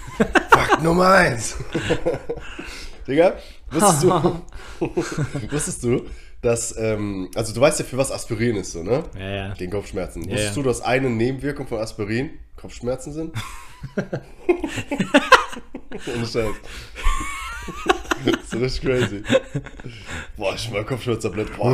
Fakt 0.50 0.82
Nummer 0.82 1.08
eins. 1.10 1.56
Digga, 3.06 3.34
wusstest 3.70 4.02
du, 4.02 4.42
wusstest 5.50 5.82
du, 5.82 6.06
dass, 6.42 6.76
ähm, 6.76 7.30
also 7.34 7.54
du 7.54 7.60
weißt 7.60 7.80
ja, 7.80 7.84
für 7.86 7.96
was 7.96 8.12
Aspirin 8.12 8.56
ist, 8.56 8.72
so, 8.72 8.82
ne? 8.82 9.04
Ja, 9.18 9.30
ja. 9.30 9.54
Gegen 9.54 9.72
Kopfschmerzen. 9.72 10.24
Ja, 10.24 10.32
Wusstest 10.32 10.56
ja. 10.56 10.62
du, 10.62 10.68
dass 10.68 10.82
eine 10.82 11.08
Nebenwirkung 11.08 11.66
von 11.66 11.78
Aspirin 11.78 12.30
Kopfschmerzen 12.56 13.12
sind? 13.12 13.34
Ohne 16.06 16.26
Scheiß. 16.26 16.54
das 18.24 18.34
ist 18.44 18.54
richtig 18.54 18.82
crazy. 18.82 19.22
Boah, 20.36 20.54
ich 20.54 20.70
mal 20.70 20.84
Kopfschmerztablett. 20.84 21.56
Boah, 21.56 21.72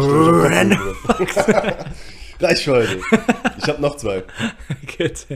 ich 1.20 1.36
hab. 1.36 1.90
Reicht 2.40 2.62
für 2.62 2.72
heute. 2.72 3.00
Ich 3.58 3.68
habe 3.68 3.80
noch 3.80 3.96
zwei. 3.96 4.22
Gut. 4.96 5.26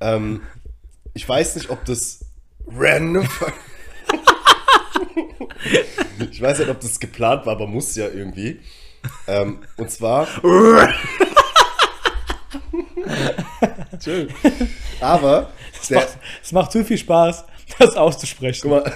Ähm, 0.00 0.42
ich 1.14 1.28
weiß 1.28 1.56
nicht, 1.56 1.70
ob 1.70 1.84
das 1.84 2.24
random. 2.68 3.28
ich 6.30 6.40
weiß 6.40 6.60
nicht, 6.60 6.68
ob 6.70 6.80
das 6.80 7.00
geplant 7.00 7.46
war, 7.46 7.54
aber 7.54 7.66
muss 7.66 7.96
ja 7.96 8.06
irgendwie. 8.08 8.60
Ähm, 9.26 9.60
und 9.76 9.90
zwar. 9.90 10.26
Schön. 14.02 14.28
Aber 15.00 15.50
der, 15.88 15.98
Macht, 15.98 16.18
es 16.42 16.52
macht 16.52 16.72
zu 16.72 16.84
viel 16.84 16.98
Spaß, 16.98 17.44
das 17.78 17.96
auszusprechen. 17.96 18.60
guck 18.62 18.70
mal, 18.84 18.92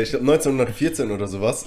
ich 0.00 0.10
glaube 0.10 0.24
1914 0.32 1.10
oder 1.10 1.26
sowas. 1.26 1.66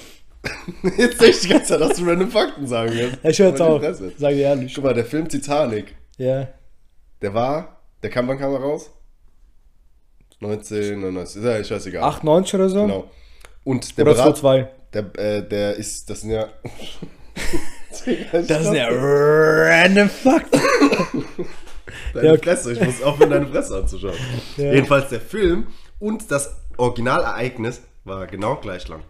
Jetzt 0.98 1.20
sehe 1.20 1.30
ich 1.30 1.42
die 1.42 1.50
ganze 1.50 1.74
Zeit, 1.74 1.82
dass 1.82 1.98
du 1.98 2.06
random 2.06 2.32
Fakten 2.32 2.66
sagen 2.66 2.94
wirst. 2.94 3.18
ich 3.24 3.40
höre 3.40 3.50
jetzt. 3.50 3.60
Fresse. 3.60 4.14
Sag 4.18 4.30
dir 4.32 4.42
ehrlich. 4.44 4.74
Guck 4.74 4.86
mal, 4.86 4.94
der 4.94 5.06
Film 5.06 5.28
Titanic, 5.28 5.94
Ja. 6.18 6.48
der 7.22 7.34
war, 7.34 7.79
der 8.04 8.10
kam, 8.10 8.28
wann 8.28 8.38
kam 8.38 8.52
er 8.54 8.60
raus? 8.60 8.92
1999, 10.42 11.38
ist 11.38 11.44
ja 11.46 11.64
scheißegal. 11.64 12.04
98 12.04 12.56
oder 12.56 12.70
so? 12.70 12.82
Genau. 12.82 13.12
Und 13.66 13.98
der 13.98 14.06
Oder 14.08 14.16
Berat- 14.16 14.38
2-2. 14.38 14.68
Der, 14.94 15.20
äh, 15.20 15.48
der 15.48 15.76
ist, 15.76 16.10
das 16.10 16.22
sind 16.22 16.32
ja. 16.32 16.48
Das 18.32 18.48
sind 18.64 18.74
ja 18.76 18.88
random 18.92 20.10
Fakten. 20.10 20.60
Deine 22.14 22.28
Ja, 22.28 22.34
okay. 22.34 22.44
Fresse, 22.44 22.74
ich 22.74 22.82
muss 22.82 23.02
aufhören, 23.04 23.30
deine 23.30 23.48
Fresse 23.48 23.78
anzuschauen. 23.78 24.16
Ja. 24.58 24.74
Jedenfalls 24.74 25.10
der 25.10 25.22
Film 25.22 25.68
und 26.00 26.32
das 26.32 26.56
Originalereignis 26.78 27.82
war 28.06 28.26
genau 28.28 28.56
gleich 28.56 28.88
lang. 28.88 29.04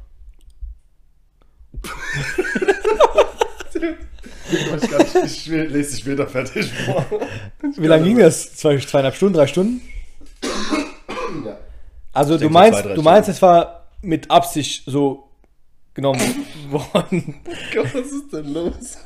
ich, 4.51 5.23
ich, 5.25 5.47
lese 5.47 5.91
dich 5.91 5.99
später 5.99 6.27
fertig 6.27 6.71
vor. 6.85 7.05
Wie 7.77 7.87
lange 7.87 8.03
ging 8.05 8.17
das? 8.19 8.55
Zwei, 8.55 8.77
zweieinhalb 8.77 9.15
Stunden, 9.15 9.35
drei 9.35 9.47
Stunden? 9.47 9.81
Ja. 11.45 11.57
Also 12.13 12.37
du 12.37 12.45
so 12.45 12.49
meinst, 12.49 12.81
zwei, 12.81 12.93
du 12.93 13.01
meinst, 13.01 13.29
es 13.29 13.41
war 13.41 13.87
mit 14.01 14.29
Absicht 14.31 14.83
so 14.85 15.29
genommen 15.93 16.21
worden. 16.69 17.35
Gott, 17.73 17.93
was 17.93 18.07
ist 18.07 18.33
denn 18.33 18.53
los? 18.53 18.97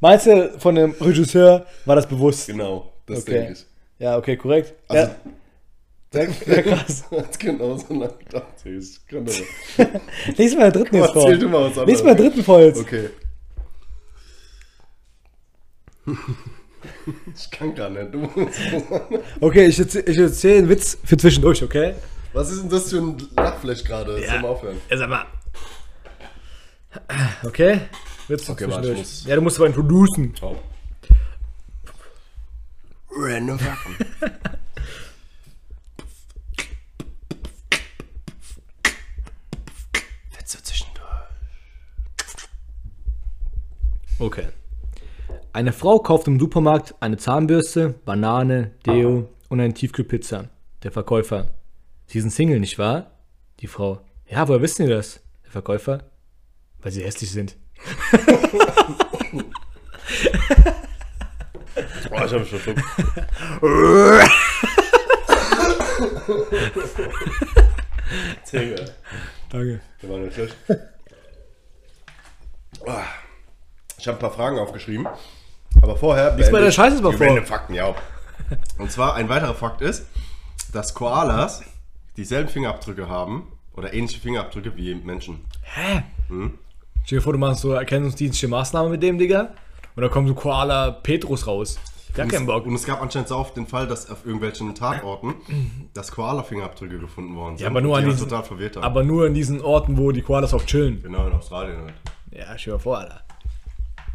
Meinst 0.00 0.26
du, 0.26 0.54
von 0.58 0.74
dem 0.74 0.92
Regisseur 1.00 1.66
war 1.84 1.96
das 1.96 2.06
bewusst? 2.06 2.46
Genau, 2.46 2.92
das 3.06 3.20
Okay. 3.20 3.32
denke 3.32 3.52
ich. 3.52 3.66
Ja, 3.98 4.16
okay, 4.18 4.36
korrekt. 4.36 4.74
Also, 4.88 5.10
ja, 5.10 5.16
sehr, 6.12 6.30
sehr 6.30 6.62
krass. 6.62 7.04
Hat 7.10 7.38
genau 7.38 7.76
so 7.76 7.94
lange 7.94 8.14
gedacht. 8.18 8.46
Ich 8.64 9.06
kann 9.06 9.24
das 9.24 9.40
Lies 10.36 10.56
mal 10.56 10.70
den 10.70 10.82
dritten 10.82 10.96
jetzt 10.96 11.12
vor. 11.12 11.22
Erzähl 11.24 11.38
du 11.38 11.48
mal 11.48 11.62
was 11.62 11.78
anderes. 11.78 11.88
Lies 11.88 12.02
mal 12.02 12.14
den 12.14 12.26
dritten 12.26 12.44
vor 12.44 12.60
jetzt. 12.60 12.80
Okay. 12.80 13.10
ich 17.34 17.50
kann 17.50 17.74
gar 17.74 17.88
nicht. 17.90 18.12
Du 18.12 18.18
musst 18.18 18.58
Okay, 19.40 19.66
ich, 19.66 19.78
erzähl- 19.78 20.08
ich 20.08 20.18
erzähle 20.18 20.58
einen 20.58 20.68
Witz 20.68 20.98
für 21.04 21.16
zwischendurch, 21.16 21.62
okay? 21.62 21.94
Was 22.32 22.50
ist 22.50 22.62
denn 22.62 22.70
das 22.70 22.90
für 22.90 22.98
ein 22.98 23.16
Lachflash 23.36 23.84
gerade? 23.84 24.22
Soll 24.26 24.40
mal 24.40 24.48
aufhören. 24.48 24.80
Ja, 24.90 24.96
sag 24.98 25.08
mal. 25.08 25.24
Okay? 27.44 27.80
Witz 28.28 28.48
Okay, 28.48 28.64
warte, 28.68 28.82
zwischendurch. 28.82 28.92
ich 28.92 28.98
muss- 28.98 29.24
Ja, 29.26 29.34
du 29.36 29.42
musst 29.42 29.56
aber 29.58 29.66
introducen. 29.66 30.34
Ciao. 30.36 30.58
Random 33.16 33.58
Fakten. 33.60 33.96
Witze 40.38 40.62
zwischendurch. 40.62 41.04
Okay. 44.18 44.48
Eine 45.54 45.72
Frau 45.72 46.00
kauft 46.00 46.26
im 46.26 46.40
Supermarkt 46.40 46.96
eine 46.98 47.16
Zahnbürste, 47.16 47.90
Banane, 48.04 48.72
Deo 48.84 49.28
und 49.48 49.60
eine 49.60 49.72
Tiefkühlpizza. 49.72 50.48
Der 50.82 50.90
Verkäufer. 50.90 51.46
Sie 52.08 52.20
sind 52.20 52.30
Single, 52.30 52.58
nicht 52.58 52.76
wahr? 52.76 53.12
Die 53.60 53.68
Frau. 53.68 54.00
Ja, 54.26 54.48
woher 54.48 54.60
wissen 54.60 54.84
Sie 54.84 54.92
das? 54.92 55.20
Der 55.44 55.52
Verkäufer. 55.52 56.02
Weil 56.80 56.90
sie 56.90 57.04
hässlich 57.04 57.30
sind. 57.30 57.54
Boah, 62.10 62.24
ich 62.24 62.32
hab 62.32 62.40
mich 62.40 62.48
verschluckt. 62.48 62.82
Digga. 68.52 68.84
Danke. 69.50 69.80
Der 70.02 70.10
war 70.10 70.18
nicht 70.18 70.34
schlecht. 70.34 70.56
Ich 73.98 74.08
habe 74.08 74.18
ein 74.18 74.20
paar 74.20 74.32
Fragen 74.32 74.58
aufgeschrieben. 74.58 75.06
Aber 75.84 75.96
vorher. 75.96 76.30
Mal 76.30 76.36
beende 76.36 76.62
der 76.62 76.70
Scheiße 76.72 77.02
mal 77.02 77.12
vor. 77.12 77.26
random 77.26 77.44
Fakten, 77.44 77.74
ja. 77.74 77.94
Und 78.78 78.90
zwar 78.90 79.14
ein 79.14 79.28
weiterer 79.28 79.54
Fakt 79.54 79.82
ist, 79.82 80.06
dass 80.72 80.94
Koalas 80.94 81.62
dieselben 82.16 82.48
Fingerabdrücke 82.48 83.08
haben 83.08 83.46
oder 83.76 83.92
ähnliche 83.92 84.20
Fingerabdrücke 84.20 84.74
wie 84.76 84.94
Menschen. 84.94 85.44
Hä? 85.62 86.02
Stell 87.04 87.18
dir 87.18 87.22
vor, 87.22 87.34
du 87.34 87.38
machst 87.38 87.60
so 87.60 87.72
erkennungsdienstliche 87.72 88.48
Maßnahmen 88.48 88.90
mit 88.90 89.02
dem, 89.02 89.18
Digga. 89.18 89.52
Und 89.94 90.02
da 90.02 90.08
kommt 90.08 90.26
so 90.26 90.34
Koala 90.34 90.90
Petrus 90.90 91.46
raus. 91.46 91.78
Gar 92.14 92.28
keinen 92.28 92.46
Bock. 92.46 92.64
Und 92.64 92.74
es 92.74 92.84
gab 92.86 93.02
anscheinend 93.02 93.28
so 93.28 93.36
oft 93.36 93.56
den 93.56 93.66
Fall, 93.66 93.86
dass 93.86 94.08
auf 94.08 94.24
irgendwelchen 94.24 94.74
Tatorten 94.74 95.34
dass 95.92 96.12
Koala-Fingerabdrücke 96.12 96.98
gefunden 96.98 97.36
worden 97.36 97.56
sind. 97.56 97.64
Ja, 97.64 97.70
aber 97.70 97.80
nur 97.80 97.96
an 97.96 98.04
die 98.04 98.10
halt 98.10 98.20
diesen, 98.20 98.82
aber 98.82 99.02
nur 99.02 99.26
an 99.26 99.34
diesen 99.34 99.60
Orten, 99.60 99.98
wo 99.98 100.12
die 100.12 100.22
Koalas 100.22 100.54
auch 100.54 100.64
chillen. 100.64 101.02
genau, 101.02 101.26
in 101.26 101.32
Australien 101.32 101.76
halt. 101.82 101.94
Ja, 102.30 102.56
stell 102.56 102.74
dir 102.74 102.78
vor, 102.78 102.98
Alter. 102.98 103.22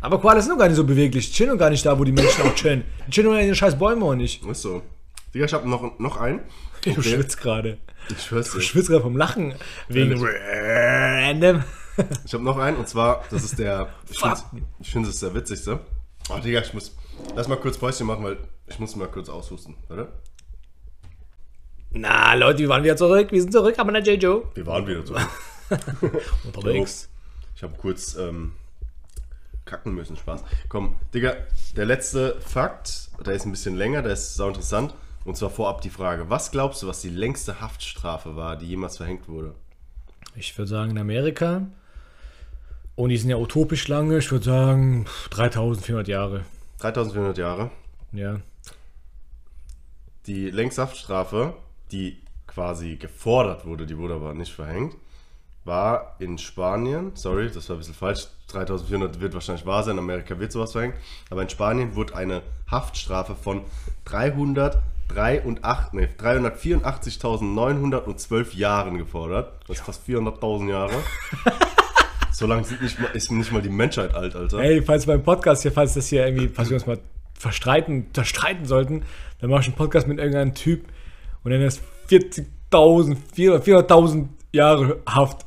Aber 0.01 0.19
Koalas 0.19 0.45
sind 0.45 0.53
doch 0.53 0.59
gar 0.59 0.67
nicht 0.67 0.77
so 0.77 0.83
beweglich. 0.83 1.27
Die 1.29 1.33
chillen 1.35 1.51
doch 1.51 1.57
gar 1.57 1.69
nicht 1.69 1.85
da, 1.85 1.97
wo 1.99 2.03
die 2.03 2.11
Menschen 2.11 2.43
auch 2.43 2.55
chillen. 2.55 2.83
Die 3.07 3.11
chillen 3.11 3.27
nur 3.29 3.39
in 3.39 3.47
den 3.47 3.55
scheiß 3.55 3.77
Bäumen 3.77 4.01
auch 4.03 4.15
nicht. 4.15 4.43
Ist 4.45 4.61
so. 4.61 4.81
Digga, 5.33 5.45
ich 5.45 5.53
hab 5.53 5.65
noch, 5.65 5.99
noch 5.99 6.17
einen. 6.17 6.39
Du 6.83 6.91
Okay. 6.91 7.01
schwitzt 7.03 7.39
gerade. 7.41 7.77
Ich 8.09 8.21
schwör's 8.23 8.51
Du 8.51 8.61
schwitzt 8.61 8.87
gerade 8.89 9.03
vom 9.03 9.17
Lachen. 9.17 9.53
Wegen 9.87 10.13
random. 10.23 11.63
Ich 12.25 12.33
habe 12.33 12.45
noch 12.45 12.57
einen 12.57 12.77
und 12.77 12.87
zwar, 12.87 13.25
das 13.29 13.43
ist 13.43 13.59
der. 13.59 13.89
Ich 14.09 14.17
finde 14.17 14.37
ich 14.79 14.89
find, 14.89 15.05
das 15.05 15.15
ist 15.15 15.21
der 15.21 15.33
witzigste. 15.33 15.81
Oh, 16.29 16.39
Digga, 16.39 16.61
ich 16.61 16.73
muss. 16.73 16.95
Lass 17.35 17.49
mal 17.49 17.57
kurz 17.57 17.77
Päuschen 17.77 18.07
machen, 18.07 18.23
weil 18.23 18.37
ich 18.67 18.79
muss 18.79 18.95
mal 18.95 19.09
kurz 19.09 19.27
aushusten, 19.27 19.75
oder? 19.89 20.07
Na, 21.91 22.35
Leute, 22.35 22.59
wir 22.59 22.69
waren 22.69 22.83
wieder 22.85 22.95
zurück. 22.95 23.33
Wir 23.33 23.41
sind 23.41 23.51
zurück, 23.51 23.75
aber 23.77 23.91
na 23.91 23.99
Joe. 23.99 24.43
Wir 24.53 24.65
waren 24.65 24.87
wieder 24.87 25.03
zurück. 25.03 25.27
Unterwegs. 26.45 27.09
Ich 27.55 27.63
habe 27.63 27.73
kurz 27.77 28.15
ähm, 28.15 28.53
kacken 29.69 29.93
müssen, 29.93 30.17
Spaß. 30.17 30.43
Komm, 30.67 30.95
Digga, 31.13 31.35
der 31.75 31.85
letzte 31.85 32.39
Fakt, 32.41 33.09
der 33.25 33.33
ist 33.33 33.45
ein 33.45 33.51
bisschen 33.51 33.75
länger, 33.75 34.01
der 34.01 34.13
ist 34.13 34.35
sau 34.35 34.47
interessant. 34.47 34.93
Und 35.25 35.37
zwar 35.37 35.49
vorab 35.49 35.81
die 35.81 35.89
Frage: 35.89 36.29
Was 36.29 36.51
glaubst 36.51 36.81
du, 36.81 36.87
was 36.87 37.01
die 37.01 37.09
längste 37.09 37.61
Haftstrafe 37.61 38.35
war, 38.35 38.57
die 38.57 38.67
jemals 38.67 38.97
verhängt 38.97 39.27
wurde? 39.27 39.53
Ich 40.35 40.57
würde 40.57 40.69
sagen, 40.69 40.91
in 40.91 40.97
Amerika. 40.97 41.67
Und 42.95 43.09
die 43.09 43.17
sind 43.17 43.29
ja 43.29 43.37
utopisch 43.37 43.87
lange. 43.87 44.17
Ich 44.17 44.31
würde 44.31 44.45
sagen, 44.45 45.05
3400 45.29 46.07
Jahre. 46.07 46.45
3400 46.79 47.37
Jahre. 47.37 47.71
Ja. 48.11 48.41
Die 50.25 50.49
längste 50.49 50.81
Haftstrafe, 50.81 51.53
die 51.91 52.21
quasi 52.47 52.97
gefordert 52.97 53.65
wurde, 53.65 53.85
die 53.85 53.97
wurde 53.97 54.15
aber 54.15 54.33
nicht 54.33 54.51
verhängt, 54.51 54.95
war 55.65 56.15
in 56.19 56.37
Spanien. 56.37 57.11
Sorry, 57.15 57.49
das 57.51 57.67
war 57.69 57.75
ein 57.75 57.79
bisschen 57.79 57.95
falsch. 57.95 58.27
3400 58.51 59.21
wird 59.21 59.33
wahrscheinlich 59.33 59.65
wahr 59.65 59.83
sein, 59.83 59.93
in 59.93 59.99
Amerika 59.99 60.37
wird 60.39 60.51
sowas 60.51 60.71
verhängt. 60.71 60.95
Aber 61.29 61.41
in 61.41 61.49
Spanien 61.49 61.95
wurde 61.95 62.15
eine 62.15 62.41
Haftstrafe 62.69 63.35
von 63.35 63.61
383 64.05 64.81
nee, 65.93 66.07
384.912 66.17 68.55
Jahren 68.55 68.97
gefordert. 68.97 69.53
Das 69.67 69.77
ist 69.77 69.85
fast 69.85 70.07
400.000 70.07 70.69
Jahre. 70.69 70.93
so 72.31 72.47
lange 72.47 72.63
ist 73.13 73.31
nicht 73.31 73.51
mal 73.51 73.61
die 73.61 73.69
Menschheit 73.69 74.15
alt, 74.15 74.35
Alter. 74.35 74.59
Hey, 74.59 74.81
falls 74.81 75.05
beim 75.05 75.21
Podcast 75.23 75.61
hier, 75.61 75.71
falls 75.71 75.93
das 75.93 76.07
hier 76.07 76.25
irgendwie, 76.25 76.47
falls 76.47 76.69
wir 76.69 76.75
uns 76.75 76.87
mal 76.87 76.97
verstreiten, 77.33 78.07
zerstreiten 78.13 78.65
sollten, 78.65 79.03
dann 79.39 79.49
mach 79.49 79.61
ich 79.61 79.67
einen 79.67 79.75
Podcast 79.75 80.07
mit 80.07 80.17
irgendeinem 80.17 80.55
Typ 80.55 80.87
und 81.43 81.51
dann 81.51 81.61
ist 81.61 81.81
40.000, 82.09 83.15
400 83.33 83.65
400.000 83.65 84.27
Jahre 84.51 84.99
Haft. 85.07 85.45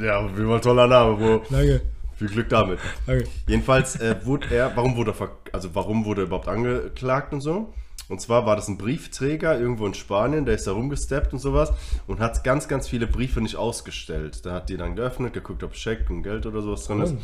Ja, 0.00 0.28
wie 0.36 0.42
mal 0.42 0.60
toller 0.60 0.86
Name, 0.86 1.16
Bro. 1.16 1.42
Danke, 1.50 1.82
Viel 2.16 2.28
Glück 2.28 2.48
damit. 2.48 2.78
danke. 3.06 3.26
Jedenfalls 3.46 3.96
äh, 3.96 4.16
wurde 4.24 4.54
er, 4.54 4.76
warum 4.76 4.96
wurde 4.96 5.14
er, 5.18 5.30
also 5.52 5.74
warum 5.74 6.04
wurde 6.04 6.22
er 6.22 6.26
überhaupt 6.26 6.48
angeklagt 6.48 7.32
und 7.32 7.40
so? 7.40 7.72
Und 8.08 8.20
zwar 8.20 8.44
war 8.44 8.56
das 8.56 8.66
ein 8.68 8.76
Briefträger 8.76 9.58
irgendwo 9.58 9.86
in 9.86 9.94
Spanien, 9.94 10.44
der 10.44 10.56
ist 10.56 10.66
da 10.66 10.72
rumgesteppt 10.72 11.32
und 11.32 11.38
sowas 11.38 11.72
und 12.08 12.18
hat 12.18 12.42
ganz, 12.42 12.66
ganz 12.66 12.88
viele 12.88 13.06
Briefe 13.06 13.40
nicht 13.40 13.54
ausgestellt. 13.56 14.44
Da 14.44 14.54
hat 14.54 14.68
die 14.68 14.76
dann 14.76 14.96
geöffnet, 14.96 15.32
geguckt, 15.32 15.62
ob 15.62 15.76
Scheck 15.76 16.10
und 16.10 16.24
Geld 16.24 16.44
oder 16.44 16.60
sowas 16.60 16.84
drin 16.84 17.02
ist 17.02 17.14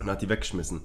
und 0.00 0.10
hat 0.10 0.20
die 0.20 0.28
weggeschmissen. 0.28 0.82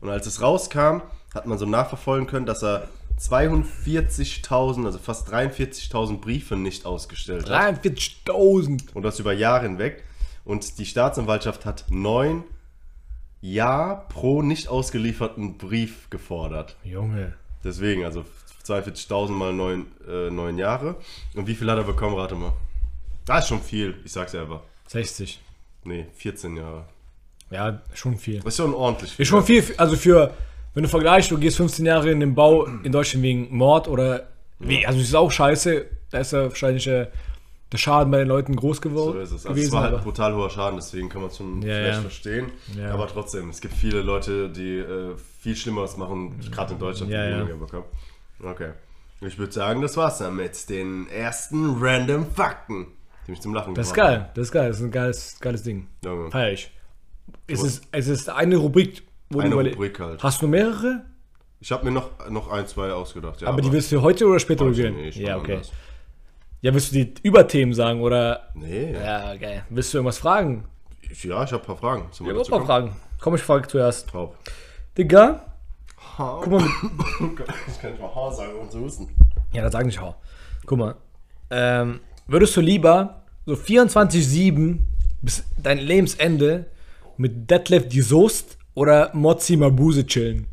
Und 0.00 0.10
als 0.10 0.26
es 0.26 0.40
rauskam, 0.40 1.02
hat 1.34 1.46
man 1.46 1.58
so 1.58 1.66
nachverfolgen 1.66 2.26
können, 2.28 2.46
dass 2.46 2.62
er 2.62 2.88
42.000, 3.28 4.84
also 4.84 4.98
fast 4.98 5.32
43.000 5.32 6.20
Briefe 6.20 6.56
nicht 6.56 6.86
ausgestellt 6.86 7.48
hat. 7.48 7.84
43.000. 7.84 8.92
Und 8.94 9.02
das 9.02 9.18
über 9.20 9.32
Jahre 9.32 9.64
hinweg. 9.64 10.04
Und 10.44 10.78
die 10.78 10.86
Staatsanwaltschaft 10.86 11.64
hat 11.64 11.86
neun 11.88 12.44
Jahr 13.40 14.08
pro 14.08 14.42
nicht 14.42 14.68
ausgelieferten 14.68 15.56
Brief 15.58 16.10
gefordert. 16.10 16.76
Junge. 16.84 17.34
Deswegen, 17.64 18.04
also 18.04 18.24
42.000 18.64 19.30
mal 19.30 19.52
neun, 19.52 19.86
äh, 20.08 20.30
neun 20.30 20.58
Jahre. 20.58 20.96
Und 21.34 21.46
wie 21.46 21.54
viel 21.54 21.70
hat 21.70 21.78
er 21.78 21.84
bekommen, 21.84 22.16
rate 22.16 22.34
mal. 22.34 22.52
Das 23.24 23.44
ist 23.44 23.48
schon 23.48 23.62
viel, 23.62 23.94
ich 24.04 24.12
sag's 24.12 24.34
einfach. 24.34 24.60
60. 24.88 25.40
Nee, 25.84 26.06
14 26.14 26.56
Jahre. 26.56 26.86
Ja, 27.50 27.82
schon 27.94 28.18
viel. 28.18 28.38
Das 28.38 28.54
ist 28.54 28.56
schon 28.56 28.74
ordentlich. 28.74 29.18
Ist 29.18 29.28
schon 29.28 29.44
viel, 29.44 29.64
also 29.76 29.96
für, 29.96 30.34
wenn 30.74 30.82
du 30.82 30.88
vergleichst, 30.88 31.30
du 31.30 31.38
gehst 31.38 31.56
15 31.56 31.84
Jahre 31.86 32.10
in 32.10 32.20
den 32.20 32.34
Bau 32.34 32.64
in 32.64 32.92
Deutschland 32.92 33.22
wegen 33.22 33.54
Mord 33.56 33.88
oder, 33.88 34.28
wie, 34.58 34.86
also 34.86 34.98
das 34.98 35.08
ist 35.08 35.14
auch 35.14 35.30
scheiße, 35.30 35.86
da 36.10 36.18
ist 36.18 36.32
ja 36.32 36.44
wahrscheinlich 36.44 36.86
äh, 36.86 37.06
der 37.70 37.78
Schaden 37.78 38.10
bei 38.10 38.18
den 38.18 38.28
Leuten 38.28 38.54
groß 38.54 38.80
geworden. 38.82 39.14
So 39.14 39.20
ist 39.20 39.30
es. 39.30 39.34
Also 39.46 39.48
gewesen. 39.50 39.66
es 39.68 39.72
war 39.72 39.82
halt 39.84 39.94
aber- 39.94 40.02
brutal 40.02 40.34
hoher 40.34 40.50
Schaden, 40.50 40.76
deswegen 40.76 41.08
kann 41.08 41.22
man 41.22 41.30
es 41.30 41.36
schon 41.38 41.62
Ja, 41.62 41.68
vielleicht 41.74 41.94
ja. 41.94 42.00
verstehen. 42.02 42.46
Ja. 42.78 42.90
Aber 42.92 43.08
trotzdem, 43.08 43.48
es 43.50 43.60
gibt 43.60 43.74
viele 43.74 44.02
Leute, 44.02 44.50
die 44.50 44.76
äh, 44.78 45.14
viel 45.40 45.56
Schlimmeres 45.56 45.96
machen, 45.96 46.38
gerade 46.50 46.74
in 46.74 46.78
Deutschland, 46.78 47.10
Ja, 47.12 47.24
die 47.26 47.30
ja. 47.32 47.38
weniger 47.40 47.56
bekommen. 47.56 47.84
Okay. 48.42 48.70
Ich 49.22 49.38
würde 49.38 49.52
sagen, 49.52 49.80
das 49.82 49.96
war's 49.96 50.18
dann 50.18 50.36
mit 50.36 50.68
den 50.68 51.08
ersten 51.08 51.76
random 51.80 52.26
Fakten, 52.26 52.88
die 53.26 53.30
mich 53.30 53.40
zum 53.40 53.54
Lachen 53.54 53.74
das 53.74 53.86
ist 53.88 53.94
geil, 53.94 54.30
das 54.34 54.46
ist 54.48 54.52
geil, 54.52 54.68
das 54.68 54.78
ist 54.78 54.82
ein 54.84 54.90
geiles, 54.90 55.36
geiles 55.40 55.62
Ding. 55.62 55.86
Junge. 56.04 56.30
Feier 56.30 56.52
ich. 56.52 56.70
Es 57.46 57.62
ist, 57.62 57.84
es 57.92 58.08
ist 58.08 58.28
eine 58.28 58.56
Rubrik, 58.56 59.02
wo 59.32 59.40
Eine 59.40 59.54
Rubrik 59.54 59.98
halt. 60.00 60.22
Hast 60.22 60.42
du 60.42 60.48
mehrere? 60.48 61.04
Ich 61.60 61.70
habe 61.70 61.84
mir 61.84 61.90
noch, 61.92 62.10
noch 62.28 62.50
ein, 62.50 62.66
zwei 62.66 62.92
ausgedacht. 62.92 63.40
Ja, 63.40 63.48
aber, 63.48 63.60
die 63.60 63.70
willst 63.70 63.92
du 63.92 64.02
heute 64.02 64.26
oder 64.26 64.40
später 64.40 64.64
ich 64.64 64.70
probieren? 64.72 64.96
nicht, 64.96 65.16
Ja, 65.16 65.36
okay. 65.36 65.52
anders. 65.54 65.72
Ja, 66.60 66.72
willst 66.74 66.92
du 66.92 67.04
die 67.04 67.14
Überthemen 67.22 67.74
sagen 67.74 68.00
oder? 68.02 68.48
Nee, 68.54 68.92
ja, 68.92 69.34
geil. 69.36 69.64
Willst 69.68 69.92
du 69.92 69.98
irgendwas 69.98 70.18
fragen? 70.18 70.64
ich, 71.02 71.24
ja, 71.24 71.42
ich 71.44 71.52
habe 71.52 71.62
ein 71.62 71.66
paar 71.66 71.76
Fragen. 71.76 72.06
Zum 72.12 72.26
Ich 72.26 72.32
will 72.32 72.40
auch 72.40 72.48
mal 72.48 72.64
fragen. 72.64 72.96
Komm, 73.20 73.34
ich 73.34 73.42
frage 73.42 73.68
zuerst. 73.68 74.08
Top. 74.08 74.36
Digga, 74.96 75.52
Guck 76.16 76.46
mal, 76.50 76.62
Ich 77.68 77.80
kann 77.80 77.92
nicht 77.92 78.00
mal 78.00 78.14
Haar 78.14 78.32
sagen, 78.32 78.52
um 78.60 78.70
zu 78.70 78.80
husten. 78.80 79.08
Ja, 79.52 79.62
das 79.62 79.72
sag 79.72 79.86
nicht 79.86 80.00
hau. 80.00 80.14
Guck 80.66 80.78
mal. 80.78 80.94
Ähm, 81.50 82.00
würdest 82.26 82.56
du 82.56 82.60
lieber 82.60 83.22
so 83.46 83.54
24-7 83.54 84.78
bis 85.22 85.44
dein 85.56 85.78
Lebensende 85.78 86.66
mit 87.16 87.50
Detlef 87.50 87.88
die 87.88 88.02
Soest 88.02 88.58
oder 88.74 89.10
Mozzi 89.14 89.56
Mabuse 89.56 90.06
chillen? 90.06 90.46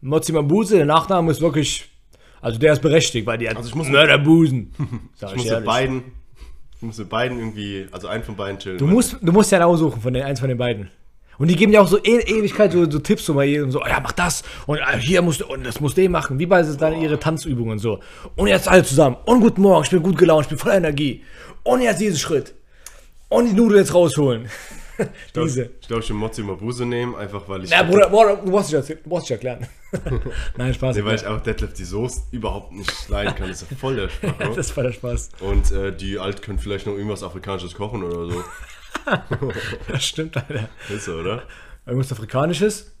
Mozzi 0.00 0.32
Mabuse, 0.32 0.76
der 0.76 0.86
Nachname 0.86 1.30
ist 1.30 1.40
wirklich. 1.40 1.88
Also 2.40 2.58
der 2.58 2.72
ist 2.72 2.82
berechtigt, 2.82 3.26
weil 3.26 3.38
die 3.38 3.48
hat 3.48 3.56
Also 3.56 3.68
ich 3.68 3.74
muss- 3.74 3.88
Mörderbusen. 3.88 4.72
Sag 5.14 5.30
Ich 5.30 5.36
muss 5.36 5.50
mit 5.50 5.64
beiden, 5.64 6.02
ich 6.76 6.82
muss 6.82 6.98
mit 6.98 7.08
beiden 7.08 7.38
irgendwie, 7.38 7.86
also 7.92 8.08
einen 8.08 8.24
von 8.24 8.34
beiden 8.34 8.58
chillen. 8.58 8.78
Du 8.78 8.86
musst, 8.86 9.16
du 9.20 9.30
musst 9.32 9.52
ja 9.52 9.58
einen 9.58 9.68
aussuchen 9.68 10.00
von 10.00 10.12
den 10.12 10.24
eins 10.24 10.40
von 10.40 10.48
den 10.48 10.58
beiden. 10.58 10.90
Und 11.38 11.48
die 11.48 11.56
geben 11.56 11.72
dir 11.72 11.80
auch 11.80 11.88
so 11.88 11.98
e 11.98 12.18
Ewigkeit 12.18 12.72
so, 12.72 12.88
so 12.90 12.98
Tipps 12.98 13.24
so 13.26 13.34
mal 13.34 13.44
jedem 13.44 13.70
so, 13.70 13.80
ja, 13.80 14.00
mach 14.00 14.12
das 14.12 14.42
und 14.66 14.78
äh, 14.78 14.98
hier 14.98 15.22
musst 15.22 15.40
du 15.40 15.46
und 15.46 15.64
das 15.64 15.80
musst 15.80 15.96
du 15.96 16.02
eh 16.02 16.08
machen. 16.08 16.38
Wie 16.38 16.46
bei 16.46 16.62
dann 16.62 17.00
ihre 17.00 17.18
Tanzübungen 17.18 17.72
und 17.72 17.78
so. 17.78 18.00
Und 18.36 18.48
jetzt 18.48 18.68
alle 18.68 18.84
zusammen. 18.84 19.16
Und 19.24 19.40
guten 19.40 19.62
Morgen, 19.62 19.84
ich 19.84 19.90
bin 19.90 20.02
gut 20.02 20.18
gelaunt, 20.18 20.42
ich 20.44 20.48
bin 20.50 20.58
voller 20.58 20.76
Energie. 20.76 21.22
Und 21.62 21.80
jetzt 21.80 22.00
diesen 22.00 22.18
Schritt. 22.18 22.54
Und 23.28 23.46
die 23.50 23.54
Nudeln 23.54 23.80
jetzt 23.80 23.94
rausholen. 23.94 24.48
Diese. 25.34 25.70
Ich 25.80 25.88
glaube, 25.88 26.02
ich 26.02 26.08
will 26.08 26.16
Mozzi 26.16 26.42
Mabuse 26.42 26.86
nehmen, 26.86 27.14
einfach 27.14 27.48
weil 27.48 27.64
ich. 27.64 27.70
Ja, 27.70 27.82
Bruder, 27.82 28.08
Bruder, 28.08 28.36
du 28.36 28.50
musst 28.50 28.72
dich, 28.72 28.98
du 29.02 29.08
musst 29.08 29.26
dich 29.26 29.32
erklären. 29.32 29.66
Nein, 30.56 30.74
Spaß. 30.74 30.96
Nee, 30.96 31.04
weil 31.04 31.16
ich 31.16 31.26
einfach 31.26 31.42
Deadlift 31.42 31.78
die 31.78 31.84
Soße 31.84 32.22
überhaupt 32.30 32.72
nicht 32.72 33.08
leiden 33.08 33.34
kann. 33.34 33.48
Das 33.48 33.62
ist 33.62 33.70
ja 33.70 33.76
voll 33.76 33.96
der 33.96 34.08
Spaß. 34.08 34.32
das 34.56 34.76
war 34.76 34.84
der 34.84 34.92
Spaß. 34.92 35.30
Und 35.40 35.70
äh, 35.72 35.94
die 35.94 36.18
Alt 36.18 36.42
können 36.42 36.58
vielleicht 36.58 36.86
noch 36.86 36.94
irgendwas 36.94 37.22
Afrikanisches 37.22 37.74
kochen 37.74 38.02
oder 38.02 38.32
so. 38.32 38.44
Das 39.88 40.04
stimmt, 40.04 40.36
Alter. 40.36 40.68
Ist 40.88 41.06
so, 41.06 41.14
oder? 41.14 41.44
Irgendwas 41.86 42.12
Afrikanisches? 42.12 42.92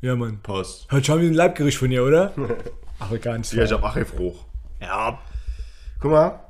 Ja, 0.00 0.16
Mann. 0.16 0.40
Passt. 0.42 0.90
Heute 0.90 1.04
schon 1.04 1.20
wieder 1.20 1.30
ein 1.30 1.34
Leibgericht 1.34 1.76
von 1.76 1.90
dir, 1.90 2.02
oder? 2.04 2.32
Afrikanisch. 2.98 3.52
Ja, 3.52 3.64
ich 3.64 3.70
hab 3.70 3.84
Achefruch. 3.84 4.44
Ja. 4.80 5.20
Guck 6.00 6.10
mal. 6.10 6.40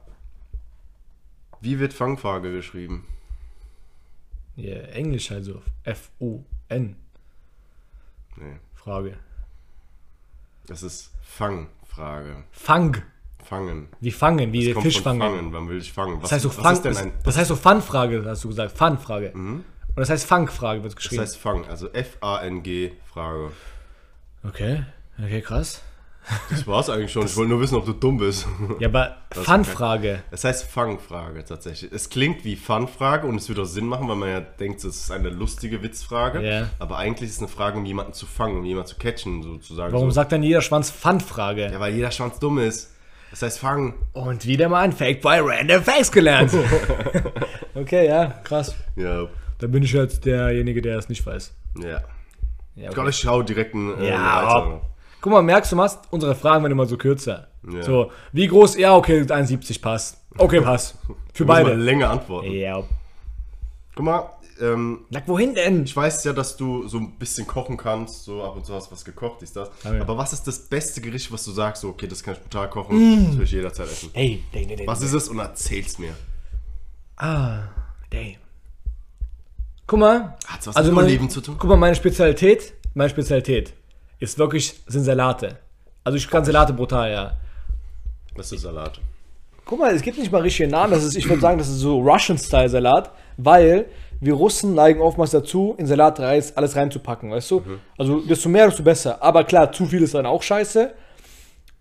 Wie 1.61 1.79
wird 1.79 1.93
Fangfrage 1.93 2.53
geschrieben? 2.53 3.07
Ja, 4.63 4.77
Englisch 4.93 5.31
also. 5.33 5.63
F-U-N. 5.85 6.97
Nee. 8.37 8.57
Frage. 8.75 9.17
Das 10.67 10.83
ist 10.83 11.11
Fangfrage. 11.23 12.45
Fang. 12.53 13.03
Fangen. 13.45 13.89
Wie 14.01 14.11
fangen, 14.13 14.53
wie 14.53 14.73
Kommt 14.73 14.85
Fisch 14.85 15.01
fangen. 15.01 15.21
Fangen. 15.21 15.53
Wann 15.53 15.69
will 15.69 15.79
ich 15.79 15.93
fangen? 15.93 16.17
Was, 16.17 16.23
Das 16.31 16.33
heißt 16.33 16.43
so 16.43 16.49
was 16.51 16.57
Fang. 16.57 16.73
ist 16.75 16.83
denn 16.85 16.93
Das, 16.93 17.03
ein. 17.03 17.13
das 17.25 17.37
heißt 17.39 17.49
so 17.49 17.57
Fun-Frage, 17.57 18.23
hast 18.27 18.45
du 18.45 18.49
gesagt. 18.49 18.77
Fun-Frage. 18.77 19.33
Und 19.33 19.65
das 19.97 20.09
heißt 20.11 20.25
Fangfrage 20.27 20.83
wird 20.83 20.93
Das 20.93 20.97
geschrieben. 20.97 21.23
heißt 21.23 21.37
Fang, 21.37 21.65
also 21.67 21.91
F-A-N-G 21.93 22.93
Frage. 23.13 23.51
okay, 24.45 24.85
okay, 25.19 25.41
krass. 25.41 25.83
Das 26.51 26.67
war's 26.67 26.89
eigentlich 26.89 27.11
schon. 27.13 27.27
Ich 27.27 27.37
wollte 27.37 27.51
nur 27.51 27.61
wissen, 27.61 27.75
ob 27.77 27.87
du 27.87 27.93
dumm 27.93 28.19
bist. 28.19 28.47
Ja, 28.79 28.89
aber 28.89 29.17
Fun-Frage. 29.33 30.23
Es 30.31 30.45
heißt 30.45 30.71
Fangfrage 30.71 31.45
tatsächlich. 31.45 31.91
Es 31.93 32.09
klingt 32.09 32.45
wie 32.45 32.57
Fun-Frage 32.57 33.27
und 33.27 33.37
es 33.37 33.49
würde 33.49 33.63
auch 33.63 33.67
Sinn 33.67 33.87
machen, 33.87 34.09
weil 34.09 34.17
man 34.17 34.29
ja 34.29 34.41
denkt, 34.41 34.79
es 34.85 34.97
ist 34.97 35.11
eine 35.11 35.31
lustige 35.31 35.83
Witzfrage. 35.83 36.41
Ja. 36.47 36.69
Aber 36.79 36.99
eigentlich 36.99 37.31
ist 37.31 37.37
es 37.37 37.43
eine 37.43 37.49
Frage, 37.49 37.79
um 37.79 37.85
jemanden 37.85 38.13
zu 38.13 38.27
fangen, 38.27 38.59
um 38.59 38.65
jemanden 38.65 38.89
zu 38.89 38.97
catchen, 38.97 39.43
sozusagen. 39.43 39.93
Warum 39.93 40.11
so. 40.11 40.15
sagt 40.15 40.33
dann 40.33 40.43
jeder 40.43 40.61
Schwanz 40.63 40.91
Fun-Frage? 40.91 41.71
Ja, 41.73 41.81
weil 41.81 41.95
jeder 41.95 42.11
Schwanz 42.11 42.39
dumm 42.39 42.59
ist. 42.59 42.95
Das 43.31 43.43
heißt 43.43 43.59
Fangen. 43.61 43.95
Und 44.13 44.45
wieder 44.45 44.69
mal 44.69 44.81
ein 44.81 44.93
Fake 44.93 45.23
by 45.23 45.39
Random 45.41 45.83
Facts 45.83 46.11
gelernt. 46.11 46.53
okay, 47.75 48.07
ja, 48.09 48.27
krass. 48.45 48.75
Ja. 48.97 49.27
Da 49.59 49.67
bin 49.67 49.83
ich 49.83 49.93
jetzt 49.93 50.25
derjenige, 50.25 50.83
der 50.83 50.99
es 50.99 51.09
nicht 51.09 51.25
weiß. 51.25 51.55
Ja. 51.79 51.89
Ja, 51.91 52.01
Ich 52.75 52.85
okay. 52.85 52.95
glaube, 52.95 53.11
ich 53.11 53.17
schaue 53.17 53.45
direkt 53.45 53.75
einen 53.75 53.99
äh, 54.01 54.09
Ja. 54.11 54.81
Guck 55.21 55.33
mal, 55.33 55.43
merkst 55.43 55.73
du, 55.73 55.77
machst 55.77 55.99
unsere 56.11 56.35
Fragen 56.35 56.63
werden 56.65 56.73
immer 56.73 56.87
so 56.87 56.97
kürzer. 56.97 57.49
Ja. 57.71 57.83
So, 57.83 58.11
wie 58.33 58.47
groß? 58.47 58.79
Ja, 58.79 58.97
okay, 58.97 59.21
1,70 59.21 59.81
passt. 59.81 60.17
Okay, 60.39 60.61
passt. 60.61 60.95
Für 61.35 61.45
beide. 61.45 61.75
länger 61.75 62.11
antworten. 62.11 62.53
Ja. 62.53 62.83
Guck 63.95 64.05
mal, 64.05 64.31
ähm, 64.61 65.01
Sag, 65.11 65.29
wohin 65.29 65.55
denn? 65.55 65.85
ich 65.85 65.95
weiß 65.95 66.25
ja, 66.25 66.33
dass 66.33 66.57
du 66.57 66.87
so 66.89 66.99
ein 66.99 67.13
bisschen 67.19 67.47
kochen 67.47 67.77
kannst, 67.77 68.25
so 68.25 68.43
ab 68.43 68.57
und 68.57 68.65
zu 68.65 68.75
hast 68.75 68.89
du 68.89 68.93
was 68.93 69.05
gekocht, 69.05 69.43
ist 69.43 69.57
das. 69.57 69.71
Ah, 69.85 69.95
ja. 69.95 70.01
Aber 70.01 70.17
was 70.17 70.33
ist 70.33 70.47
das 70.47 70.59
beste 70.59 71.01
Gericht, 71.01 71.33
was 71.33 71.45
du 71.45 71.51
sagst, 71.51 71.83
so, 71.83 71.89
okay, 71.89 72.07
das 72.07 72.23
kann 72.23 72.35
ich 72.35 72.41
brutal 72.41 72.69
kochen, 72.71 73.27
das 73.27 73.37
will 73.37 73.45
ich 73.45 73.53
jederzeit 73.53 73.87
essen. 73.89 74.11
Hey, 74.13 74.43
nee, 74.53 74.67
nee, 74.67 74.77
nee. 74.77 74.87
Was 74.87 75.03
ist 75.03 75.13
es 75.13 75.29
und 75.29 75.39
erzähl's 75.39 75.99
mir. 75.99 76.15
Ah, 77.17 77.65
damn. 78.11 78.37
Guck 79.87 79.99
mal. 79.99 80.39
Hat's 80.47 80.67
was 80.67 80.77
also 80.77 80.93
mit 80.93 81.05
Oliven 81.05 81.29
zu 81.29 81.41
tun? 81.41 81.57
Guck 81.59 81.69
mal, 81.69 81.77
meine 81.77 81.97
Spezialität, 81.97 82.75
meine 82.95 83.11
Spezialität 83.11 83.75
ist 84.21 84.39
wirklich, 84.39 84.81
sind 84.87 85.03
Salate. 85.05 85.59
Also 86.05 86.17
ich 86.17 86.29
kann 86.29 86.45
Salate 86.45 86.73
brutal, 86.73 87.11
ja. 87.11 87.33
Das 88.37 88.53
ist 88.53 88.63
Salat. 88.63 89.01
Guck 89.65 89.79
mal, 89.79 89.95
es 89.95 90.03
gibt 90.03 90.19
nicht 90.19 90.31
mal 90.33 90.41
richtige 90.43 90.69
Namen. 90.69 90.93
Das 90.93 91.05
ist, 91.05 91.17
ich 91.17 91.29
würde 91.29 91.41
sagen, 91.41 91.59
das 91.59 91.69
ist 91.69 91.79
so 91.81 92.01
Russian-Style-Salat, 92.01 93.11
weil 93.37 93.87
wir 94.21 94.35
Russen 94.35 94.75
neigen 94.75 95.01
oftmals 95.01 95.31
dazu, 95.31 95.75
in 95.79 95.87
Salat 95.87 96.21
Reis 96.21 96.57
alles 96.57 96.77
reinzupacken, 96.77 97.31
weißt 97.31 97.51
du? 97.51 97.63
Also 97.99 98.21
desto 98.21 98.49
mehr, 98.49 98.67
desto 98.67 98.83
besser. 98.83 99.23
Aber 99.23 99.45
klar, 99.45 99.73
zu 99.73 99.87
viel 99.87 100.03
ist 100.03 100.15
dann 100.15 100.27
auch 100.27 100.43
scheiße. 100.43 100.93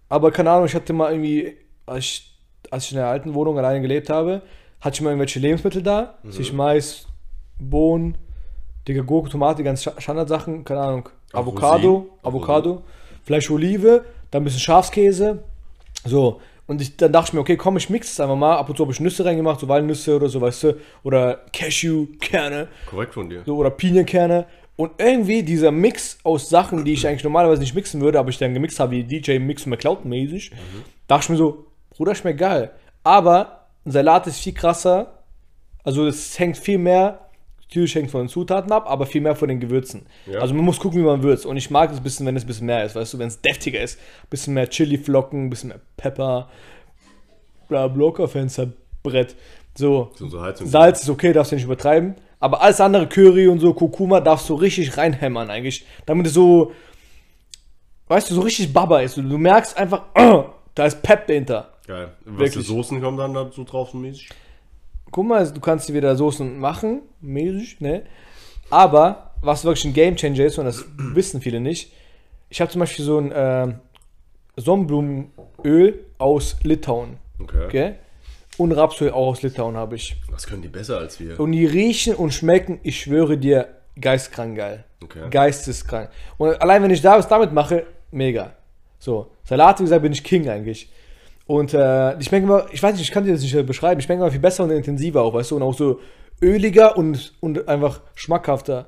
Aber 0.10 0.32
keine 0.32 0.52
Ahnung, 0.52 0.66
ich 0.66 0.76
hatte 0.76 0.94
mal 0.94 1.12
irgendwie, 1.12 1.56
als 1.86 2.06
ich, 2.06 2.38
als 2.72 2.86
ich 2.86 2.92
in 2.92 2.98
der 2.98 3.08
alten 3.08 3.34
Wohnung 3.34 3.58
alleine 3.58 3.82
gelebt 3.82 4.10
habe, 4.10 4.42
hatte 4.82 4.96
ich 4.96 5.02
mal 5.02 5.10
irgendwelche 5.10 5.40
Lebensmittel 5.40 5.82
da. 5.84 6.16
Sich 6.24 6.54
Mais, 6.54 7.06
Bohnen, 7.60 8.18
dicke 8.88 9.04
Gurke, 9.04 9.30
Tomate, 9.30 9.64
ganz 9.64 9.82
Sta- 9.82 10.00
Standardsachen, 10.00 10.64
keine 10.64 10.80
Ahnung. 10.82 11.10
Avocado. 11.34 12.10
Avocado, 12.24 12.82
Fleisch, 13.24 13.50
Olive, 13.52 14.06
dann 14.32 14.42
ein 14.42 14.46
bisschen 14.46 14.60
Schafskäse. 14.60 15.44
So, 16.06 16.42
und 16.70 16.82
ich, 16.82 16.98
dann 16.98 17.12
dachte 17.12 17.30
ich 17.30 17.34
mir, 17.34 17.40
okay, 17.40 17.58
komm, 17.58 17.78
ich 17.78 17.90
mixe 17.90 18.12
es 18.12 18.20
einfach 18.20 18.36
mal. 18.36 18.58
Ab 18.58 18.70
und 18.70 18.78
zu 18.78 18.84
habe 18.84 18.92
ich 18.92 19.00
Nüsse 19.00 19.26
reingemacht, 19.26 19.60
so 19.60 19.68
Walnüsse 19.68 20.16
oder 20.16 20.30
so, 20.30 20.40
weißt 20.40 20.64
du. 20.64 20.78
Oder 21.04 21.46
Cashewkerne 21.52 22.68
Korrekt 22.86 23.16
von 23.16 23.30
dir. 23.30 23.42
so, 23.46 23.58
oder 23.58 23.72
Pinienkerne. 23.72 24.46
Und 24.76 24.92
irgendwie 24.98 25.44
dieser 25.44 25.72
Mix 25.72 26.20
aus 26.24 26.48
Sachen, 26.48 26.86
die 26.86 26.94
ich 26.94 27.08
eigentlich 27.08 27.24
normalerweise 27.24 27.62
nicht 27.62 27.76
mixen 27.76 28.02
würde, 28.02 28.20
aber 28.20 28.30
ich 28.30 28.38
dann 28.38 28.54
gemixt 28.54 28.80
habe, 28.80 28.92
wie 28.92 29.04
DJ 29.04 29.40
Mix 29.40 29.66
McCloud 29.66 30.06
mäßig, 30.06 30.52
dachte 31.08 31.24
ich 31.24 31.30
mir 31.30 31.38
so, 31.38 31.66
Bruder, 31.90 32.16
schmeckt 32.16 32.40
geil. 32.40 32.72
Aber 33.04 33.66
ein 33.86 33.92
Salat 33.92 34.28
ist 34.28 34.40
viel 34.40 34.54
krasser. 34.54 35.24
Also 35.84 36.06
es 36.08 36.38
hängt 36.40 36.58
viel 36.58 36.78
mehr 36.78 37.29
Natürlich 37.70 37.94
hängt 37.94 38.10
von 38.10 38.22
den 38.24 38.30
Zutaten 38.30 38.72
ab, 38.72 38.86
aber 38.88 39.06
viel 39.06 39.22
mehr 39.22 39.36
von 39.36 39.48
den 39.48 39.60
Gewürzen. 39.60 40.08
Ja. 40.26 40.40
Also 40.40 40.56
man 40.56 40.66
muss 40.66 40.80
gucken, 40.80 41.00
wie 41.00 41.06
man 41.06 41.22
würzt. 41.22 41.46
Und 41.46 41.56
ich 41.56 41.70
mag 41.70 41.92
es 41.92 41.98
ein 41.98 42.04
bisschen, 42.04 42.26
wenn 42.26 42.36
es 42.36 42.44
ein 42.44 42.48
bisschen 42.48 42.66
mehr 42.66 42.84
ist, 42.84 42.96
weißt 42.96 43.14
du, 43.14 43.20
wenn 43.20 43.28
es 43.28 43.42
deftiger 43.42 43.80
ist. 43.80 44.00
Ein 44.24 44.28
bisschen 44.32 44.54
mehr 44.56 44.68
Chili-Flocken, 44.68 45.46
ein 45.46 45.50
bisschen 45.52 45.70
mehr 45.70 45.80
Pepper, 45.96 46.50
bla, 47.68 47.88
Blocker-Fenster, 47.88 48.70
Brett. 49.04 49.36
So, 49.76 50.10
So, 50.16 50.28
so. 50.28 50.40
Salz 50.66 51.04
ist 51.04 51.10
okay, 51.10 51.32
darfst 51.32 51.52
du 51.52 51.58
nicht 51.58 51.66
übertreiben. 51.66 52.16
Aber 52.40 52.62
alles 52.62 52.82
andere, 52.82 53.08
Curry 53.08 53.48
und 53.48 53.60
so, 53.60 53.74
Kurkuma, 53.74 54.20
darfst 54.20 54.50
du 54.50 54.56
richtig 54.56 54.98
reinhämmern 54.98 55.52
eigentlich. 55.52 55.86
Damit 56.08 56.26
es 56.26 56.34
so, 56.34 56.72
weißt 58.08 58.32
du, 58.32 58.36
so 58.36 58.42
richtig 58.42 58.74
Baba 58.74 59.02
ist. 59.02 59.16
Du, 59.18 59.22
merkst 59.22 59.78
einfach, 59.78 60.06
da 60.76 60.86
ist 60.86 61.04
Pep 61.04 61.28
dahinter. 61.28 61.74
Geil. 61.86 62.14
Was 62.26 62.54
für. 62.54 62.62
Soßen 62.62 63.00
kommen 63.00 63.18
dann 63.18 63.34
dazu 63.34 63.64
drauf 63.64 63.92
so 63.92 63.98
mäßig? 63.98 64.30
Guck 65.12 65.26
mal, 65.28 65.52
du 65.52 65.60
kannst 65.60 65.90
dir 65.90 65.94
wieder 65.94 66.16
Soßen 66.16 66.60
machen, 66.60 67.02
mäßig, 67.22 67.82
ne? 67.82 68.04
Aber, 68.70 69.32
was 69.42 69.64
wirklich 69.66 69.86
ein 69.86 69.94
Gamechanger 69.94 70.46
ist, 70.46 70.58
und 70.60 70.66
das 70.66 70.86
wissen 70.98 71.42
viele 71.42 71.60
nicht, 71.60 71.92
ich 72.50 72.62
habe 72.62 72.72
zum 72.72 72.80
Beispiel 72.80 73.06
so 73.06 73.18
ein 73.20 73.32
äh, 73.32 73.74
Sonnenblumenöl 74.58 76.06
aus 76.18 76.58
Litauen, 76.64 77.18
Okay. 77.42 77.66
okay? 77.66 77.94
Und 78.58 78.74
Rapsöl 78.74 79.12
auch 79.12 79.28
aus 79.28 79.42
Litauen 79.42 79.78
habe 79.78 79.96
ich. 79.96 80.18
Was 80.30 80.46
können 80.46 80.62
die 80.62 80.68
besser 80.68 80.98
als 80.98 81.20
wir? 81.20 81.40
Und 81.40 81.54
die 81.54 81.66
riechen 81.66 82.14
und 82.16 82.34
schmecken, 82.34 82.80
ich 82.84 83.00
schwöre 83.00 83.38
dir, 83.38 83.70
geistkrank 84.00 84.58
geil. 84.58 84.84
Okay. 85.02 85.30
Geisteskrank. 85.30 86.10
Und 86.38 86.62
allein 86.62 86.84
wenn 86.84 86.92
ich 86.92 87.02
da 87.02 87.18
was 87.18 87.28
damit 87.30 87.54
mache, 87.54 87.86
mega. 88.12 88.52
So, 89.00 89.32
Salat, 89.46 89.80
wie 89.80 89.84
gesagt, 89.84 90.02
bin 90.02 90.12
ich 90.12 90.24
King 90.24 90.50
eigentlich. 90.50 90.90
Und 91.50 91.74
äh, 91.74 92.16
die 92.16 92.26
schmecken 92.26 92.46
immer, 92.46 92.68
ich 92.72 92.84
weiß 92.84 92.94
nicht, 92.94 93.02
ich 93.02 93.12
kann 93.12 93.24
dir 93.26 93.32
das 93.32 93.42
nicht 93.42 93.66
beschreiben, 93.66 94.00
die 94.00 94.06
schmecken 94.06 94.22
immer 94.22 94.30
viel 94.30 94.40
besser 94.40 94.66
und 94.66 94.70
intensiver 94.70 95.24
auch, 95.24 95.34
weißt 95.34 95.50
du, 95.50 95.56
und 95.56 95.64
auch 95.64 95.74
so 95.74 96.00
öliger 96.44 96.96
und, 96.96 97.34
und 97.40 97.68
einfach 97.68 98.02
schmackhafter. 98.14 98.86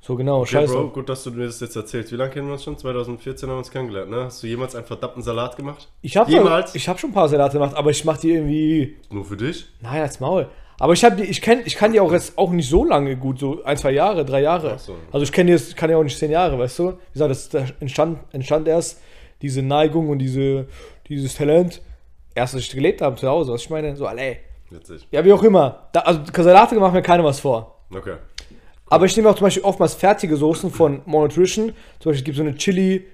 So 0.00 0.14
genau, 0.14 0.42
Okay, 0.42 0.50
scheiße. 0.52 0.72
Bro, 0.72 0.90
gut, 0.90 1.08
dass 1.08 1.24
du 1.24 1.32
mir 1.32 1.46
das 1.46 1.58
jetzt 1.58 1.74
erzählst. 1.74 2.12
Wie 2.12 2.16
lange 2.16 2.30
kennen 2.30 2.46
wir 2.46 2.52
uns 2.52 2.62
schon? 2.62 2.78
2014 2.78 3.48
haben 3.48 3.56
wir 3.56 3.58
uns 3.58 3.72
kennengelernt, 3.72 4.08
ne? 4.12 4.22
Hast 4.26 4.40
du 4.40 4.46
jemals 4.46 4.76
einen 4.76 4.86
verdammten 4.86 5.20
Salat 5.20 5.56
gemacht? 5.56 5.88
Ich 6.00 6.16
habe 6.16 6.30
Jemals? 6.30 6.76
ich 6.76 6.88
hab 6.88 7.00
schon 7.00 7.10
ein 7.10 7.12
paar 7.14 7.28
Salate 7.28 7.54
gemacht, 7.54 7.74
aber 7.74 7.90
ich 7.90 8.04
mache 8.04 8.20
die 8.20 8.30
irgendwie, 8.34 8.96
Nur 9.10 9.24
für 9.24 9.36
dich? 9.36 9.66
nein, 9.80 10.02
als 10.02 10.20
Maul. 10.20 10.46
Aber 10.78 10.92
ich, 10.92 11.04
hab 11.04 11.16
die, 11.16 11.24
ich, 11.24 11.42
kenn, 11.42 11.62
ich 11.64 11.74
kann 11.74 11.90
die 11.90 11.98
auch 11.98 12.12
jetzt 12.12 12.38
auch 12.38 12.52
nicht 12.52 12.68
so 12.70 12.84
lange 12.84 13.16
gut, 13.16 13.40
so 13.40 13.64
ein, 13.64 13.76
zwei 13.78 13.90
Jahre, 13.90 14.24
drei 14.24 14.42
Jahre. 14.42 14.74
Ach 14.76 14.78
so. 14.78 14.94
Also 15.10 15.24
ich 15.24 15.32
kenne 15.32 15.48
die, 15.48 15.54
jetzt- 15.54 15.74
kann 15.76 15.90
ja 15.90 15.96
auch 15.96 16.04
nicht 16.04 16.16
zehn 16.16 16.30
Jahre, 16.30 16.56
weißt 16.56 16.78
du? 16.78 16.90
Wie 16.92 17.12
gesagt, 17.14 17.30
das, 17.32 17.48
das 17.48 17.72
entstand, 17.80 18.20
entstand 18.32 18.68
erst 18.68 19.00
diese 19.42 19.62
Neigung 19.62 20.08
und 20.08 20.20
diese, 20.20 20.66
dieses 21.08 21.34
Talent, 21.34 21.82
erst 22.36 22.54
als 22.54 22.64
ich 22.64 22.70
gelebt 22.70 23.00
habe 23.00 23.16
zu 23.16 23.28
Hause, 23.28 23.52
was 23.52 23.62
ich 23.62 23.70
meine, 23.70 23.96
so, 23.96 24.06
ey. 24.06 24.38
Witzig. 24.70 25.06
Ja, 25.10 25.24
wie 25.24 25.32
auch 25.32 25.42
immer. 25.42 25.88
Da, 25.92 26.00
also 26.00 26.20
Salate 26.32 26.74
macht 26.76 26.92
mir 26.92 27.02
keiner 27.02 27.24
was 27.24 27.40
vor. 27.40 27.84
Okay. 27.94 28.16
Aber 28.88 29.06
ich 29.06 29.16
nehme 29.16 29.30
auch 29.30 29.34
zum 29.34 29.44
Beispiel 29.44 29.64
oftmals 29.64 29.94
fertige 29.94 30.36
Soßen 30.36 30.70
von 30.70 31.02
Monotrition. 31.06 31.72
Zum 31.98 32.10
Beispiel 32.10 32.24
gibt 32.24 32.36
es 32.36 32.38
so 32.38 32.42
eine 32.42 32.56
Chili, 32.56 33.06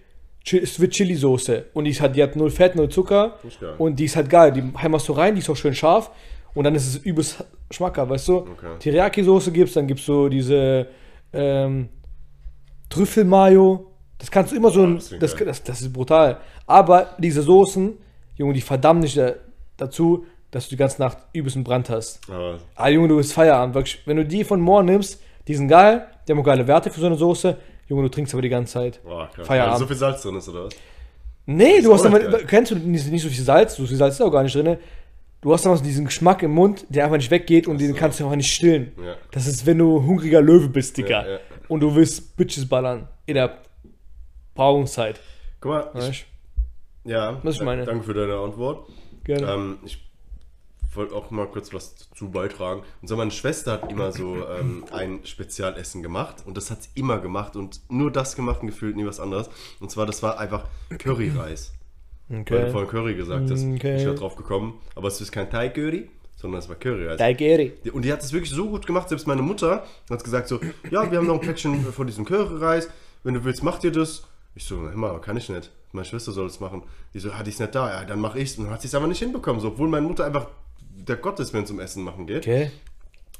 Chili 0.44 0.66
Sweet 0.66 0.90
Chili 0.90 1.14
Soße. 1.14 1.66
Und 1.72 1.84
die, 1.84 1.90
ist 1.90 2.00
halt, 2.00 2.16
die 2.16 2.22
hat 2.22 2.36
null 2.36 2.50
Fett, 2.50 2.74
null 2.74 2.88
Zucker. 2.88 3.38
Und 3.78 3.98
die 3.98 4.04
ist 4.04 4.16
halt 4.16 4.28
geil. 4.28 4.52
Die 4.52 4.62
hämmerst 4.76 5.08
du 5.08 5.12
rein, 5.12 5.34
die 5.34 5.40
ist 5.40 5.48
auch 5.50 5.56
schön 5.56 5.74
scharf. 5.74 6.10
Und 6.54 6.64
dann 6.64 6.74
ist 6.74 6.86
es 6.86 6.96
übelst 6.96 7.44
schmackhaft, 7.70 8.10
weißt 8.10 8.28
du? 8.28 8.36
Okay. 8.38 8.78
Teriyaki-Soße 8.80 9.52
gibt's, 9.52 9.72
dann 9.74 9.86
gibt's 9.86 10.04
so 10.04 10.28
diese 10.28 10.88
ähm, 11.32 11.88
Trüffelmayo. 12.90 13.90
Das 14.18 14.30
kannst 14.30 14.52
du 14.52 14.56
immer 14.56 14.70
so 14.70 14.82
ein. 14.82 14.96
das 14.96 15.18
Das, 15.18 15.34
das, 15.36 15.62
das 15.62 15.80
ist 15.80 15.92
brutal. 15.92 16.38
Aber 16.66 17.14
diese 17.18 17.42
Soßen, 17.42 17.96
Junge, 18.42 18.54
die 18.54 18.60
verdammen 18.60 19.00
nicht 19.02 19.16
da, 19.16 19.34
dazu, 19.76 20.26
dass 20.50 20.64
du 20.64 20.70
die 20.70 20.76
ganze 20.76 21.00
Nacht 21.00 21.18
übelst 21.32 21.56
einen 21.56 21.64
Brand 21.64 21.88
hast. 21.88 22.20
Aber 22.28 22.58
Ah, 22.74 22.88
Junge, 22.88 23.08
du 23.08 23.16
bist 23.16 23.32
Feierabend. 23.32 23.74
Wirklich. 23.74 24.02
Wenn 24.04 24.16
du 24.16 24.24
die 24.24 24.42
von 24.44 24.60
morgen 24.60 24.86
nimmst, 24.86 25.20
die 25.48 25.54
sind 25.54 25.68
geil, 25.68 26.06
die 26.26 26.32
haben 26.32 26.40
auch 26.40 26.44
geile 26.44 26.66
Werte 26.66 26.90
für 26.90 27.00
so 27.00 27.06
eine 27.06 27.16
Soße. 27.16 27.56
Junge, 27.88 28.02
du 28.02 28.08
trinkst 28.08 28.34
aber 28.34 28.42
die 28.42 28.48
ganze 28.48 28.72
Zeit. 28.74 29.00
boah, 29.04 29.28
krass. 29.32 29.46
Feierabend. 29.46 29.74
Weil 29.74 29.80
so 29.80 29.86
viel 29.86 29.96
Salz 29.96 30.22
drin 30.22 30.36
ist, 30.36 30.48
oder 30.48 30.64
was? 30.66 30.74
Nee, 31.46 31.80
du 31.80 31.90
auch 31.90 31.94
hast 31.94 32.06
aber, 32.06 32.20
kennst 32.44 32.70
du 32.70 32.76
nicht, 32.76 33.10
nicht 33.10 33.22
so 33.22 33.28
viel 33.28 33.42
Salz, 33.44 33.74
so 33.76 33.86
viel 33.86 33.96
Salz 33.96 34.14
ist 34.14 34.20
auch 34.20 34.30
gar 34.30 34.42
nicht 34.42 34.54
drin. 34.54 34.76
Du 35.40 35.52
hast 35.52 35.64
so 35.64 35.74
diesen 35.76 36.04
Geschmack 36.04 36.42
im 36.44 36.52
Mund, 36.52 36.86
der 36.88 37.04
einfach 37.04 37.16
nicht 37.16 37.30
weggeht 37.30 37.66
und 37.66 37.80
den 37.80 37.94
kannst 37.96 38.20
du 38.20 38.24
einfach 38.24 38.36
nicht 38.36 38.52
stillen. 38.52 38.92
Ja. 39.04 39.16
Das 39.32 39.46
ist, 39.48 39.66
wenn 39.66 39.78
du 39.78 40.00
hungriger 40.04 40.40
Löwe 40.40 40.68
bist, 40.68 40.96
Digga. 40.96 41.22
Ja, 41.24 41.32
ja. 41.32 41.38
Und 41.68 41.80
du 41.80 41.92
willst 41.94 42.36
Bitches 42.36 42.68
ballern 42.68 43.08
in 43.26 43.34
der 43.34 43.58
Paarungszeit. 44.54 45.18
Guck 45.60 45.70
mal, 45.72 45.90
ich, 46.10 46.26
ja, 47.04 47.38
Was 47.42 47.56
ich 47.56 47.62
meine. 47.62 47.84
danke 47.84 48.04
für 48.04 48.14
deine 48.14 48.36
Antwort. 48.38 48.88
Gerne. 49.24 49.46
Ähm, 49.52 49.78
ich 49.84 49.98
wollte 50.94 51.14
auch 51.14 51.30
mal 51.30 51.46
kurz 51.46 51.72
was 51.72 51.94
dazu 52.10 52.30
beitragen. 52.30 52.82
Und 53.00 53.08
so, 53.08 53.16
meine 53.16 53.30
Schwester 53.30 53.72
hat 53.72 53.90
immer 53.90 54.12
so 54.12 54.46
ähm, 54.46 54.84
ein 54.92 55.20
Spezialessen 55.24 56.02
gemacht 56.02 56.42
und 56.44 56.56
das 56.56 56.70
hat 56.70 56.82
sie 56.82 56.90
immer 56.94 57.18
gemacht 57.18 57.56
und 57.56 57.80
nur 57.88 58.10
das 58.10 58.36
gemacht 58.36 58.60
und 58.60 58.66
gefühlt 58.68 58.96
nie 58.96 59.06
was 59.06 59.18
anderes. 59.20 59.48
Und 59.80 59.90
zwar, 59.90 60.06
das 60.06 60.22
war 60.22 60.38
einfach 60.38 60.64
Curryreis. 60.98 61.72
Weil 62.28 62.44
du 62.44 62.54
okay. 62.56 62.70
vorhin 62.70 62.90
Curry 62.90 63.14
gesagt 63.14 63.50
hast. 63.50 63.64
Okay. 63.64 63.96
Ich 64.00 64.06
war 64.06 64.14
drauf 64.14 64.36
gekommen. 64.36 64.80
Aber 64.94 65.08
es 65.08 65.20
ist 65.20 65.32
kein 65.32 65.50
Thai-Curry, 65.50 66.08
sondern 66.36 66.60
es 66.60 66.68
war 66.68 66.76
Curryreis. 66.76 67.18
Daigeri. 67.18 67.72
Die- 67.84 67.90
Und 67.90 68.04
die 68.04 68.12
hat 68.12 68.22
es 68.22 68.32
wirklich 68.32 68.50
so 68.52 68.68
gut 68.68 68.86
gemacht, 68.86 69.08
selbst 69.08 69.26
meine 69.26 69.42
Mutter 69.42 69.84
hat 70.10 70.24
gesagt 70.24 70.48
so, 70.48 70.58
ja, 70.90 71.10
wir 71.10 71.18
haben 71.18 71.26
noch 71.26 71.34
ein 71.34 71.40
Päckchen 71.40 71.82
von 71.92 72.06
diesem 72.06 72.24
Curryreis, 72.24 72.88
wenn 73.24 73.34
du 73.34 73.44
willst, 73.44 73.62
mach 73.62 73.78
dir 73.78 73.92
das. 73.92 74.26
Ich 74.54 74.64
so, 74.64 74.76
mal, 74.76 75.18
kann 75.20 75.36
ich 75.36 75.48
nicht. 75.48 75.70
Meine 75.92 76.04
Schwester 76.06 76.32
soll 76.32 76.46
es 76.46 76.58
machen. 76.60 76.82
Die 77.14 77.18
so, 77.20 77.30
ah, 77.30 77.42
die 77.42 77.50
ist 77.50 77.60
nicht 77.60 77.74
da, 77.74 77.88
ja, 78.00 78.04
dann 78.04 78.20
mach 78.20 78.34
ich's. 78.34 78.56
Und 78.58 78.64
dann 78.64 78.72
hat 78.74 78.80
sie 78.82 78.88
es 78.88 78.94
aber 78.94 79.06
nicht 79.06 79.18
hinbekommen, 79.18 79.60
so, 79.60 79.68
obwohl 79.68 79.88
meine 79.88 80.06
Mutter 80.06 80.24
einfach 80.24 80.46
der 80.94 81.16
Gott 81.16 81.38
ist, 81.40 81.52
wenn 81.52 81.64
es 81.64 81.70
um 81.70 81.80
Essen 81.80 82.02
machen 82.02 82.26
geht. 82.26 82.38
Okay. 82.46 82.70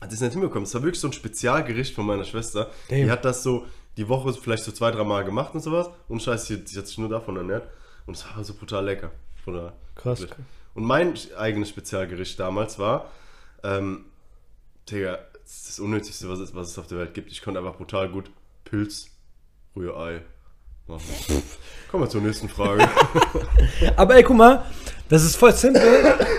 Hat 0.01 0.11
sie 0.11 0.17
es 0.17 0.21
nicht 0.21 0.33
hinbekommen. 0.33 0.65
Es 0.65 0.75
war 0.75 0.83
wirklich 0.83 1.01
so 1.01 1.09
ein 1.09 1.13
Spezialgericht 1.13 1.95
von 1.95 2.05
meiner 2.07 2.25
Schwester. 2.25 2.71
Damn. 2.89 3.05
Die 3.05 3.11
hat 3.11 3.25
das 3.25 3.43
so 3.43 3.67
die 3.97 4.09
Woche 4.09 4.33
vielleicht 4.35 4.65
so 4.65 4.73
zwei, 4.73 4.91
drei 4.91 5.05
Mal 5.05 5.25
gemacht 5.25 5.55
und 5.55 5.61
sowas. 5.61 5.91
Und 6.09 6.23
scheiße, 6.23 6.47
sie, 6.47 6.63
sie 6.67 6.79
hat 6.79 6.87
sich 6.87 6.99
nur 6.99 7.09
davon 7.09 7.37
ernährt. 7.37 7.69
Und 8.07 8.17
es 8.17 8.25
war 8.27 8.43
so 8.43 8.55
brutal 8.55 8.85
lecker. 8.85 9.11
Der- 9.47 9.73
Krass. 9.95 10.27
und 10.75 10.85
mein 10.85 11.15
eigenes 11.37 11.69
Spezialgericht 11.69 12.39
damals 12.41 12.79
war, 12.79 13.11
ähm, 13.63 14.07
Digga, 14.91 15.19
das 15.43 15.53
ist 15.53 15.69
das 15.69 15.81
Unnötigste, 15.81 16.29
was 16.29 16.39
es, 16.39 16.55
was 16.55 16.69
es 16.71 16.79
auf 16.79 16.87
der 16.87 16.99
Welt 16.99 17.15
gibt. 17.15 17.31
Ich 17.33 17.43
konnte 17.43 17.59
einfach 17.61 17.77
brutal 17.77 18.09
gut 18.09 18.31
Pilz, 18.65 19.07
Rührei 19.77 20.23
machen. 20.87 21.03
Kommen 21.91 22.05
wir 22.05 22.09
zur 22.09 22.23
nächsten 22.23 22.49
Frage. 22.49 22.89
Aber 23.97 24.17
ey, 24.17 24.23
guck 24.23 24.37
mal, 24.37 24.65
das 25.09 25.25
ist 25.25 25.37
voll 25.37 25.53
simpel, 25.53 25.83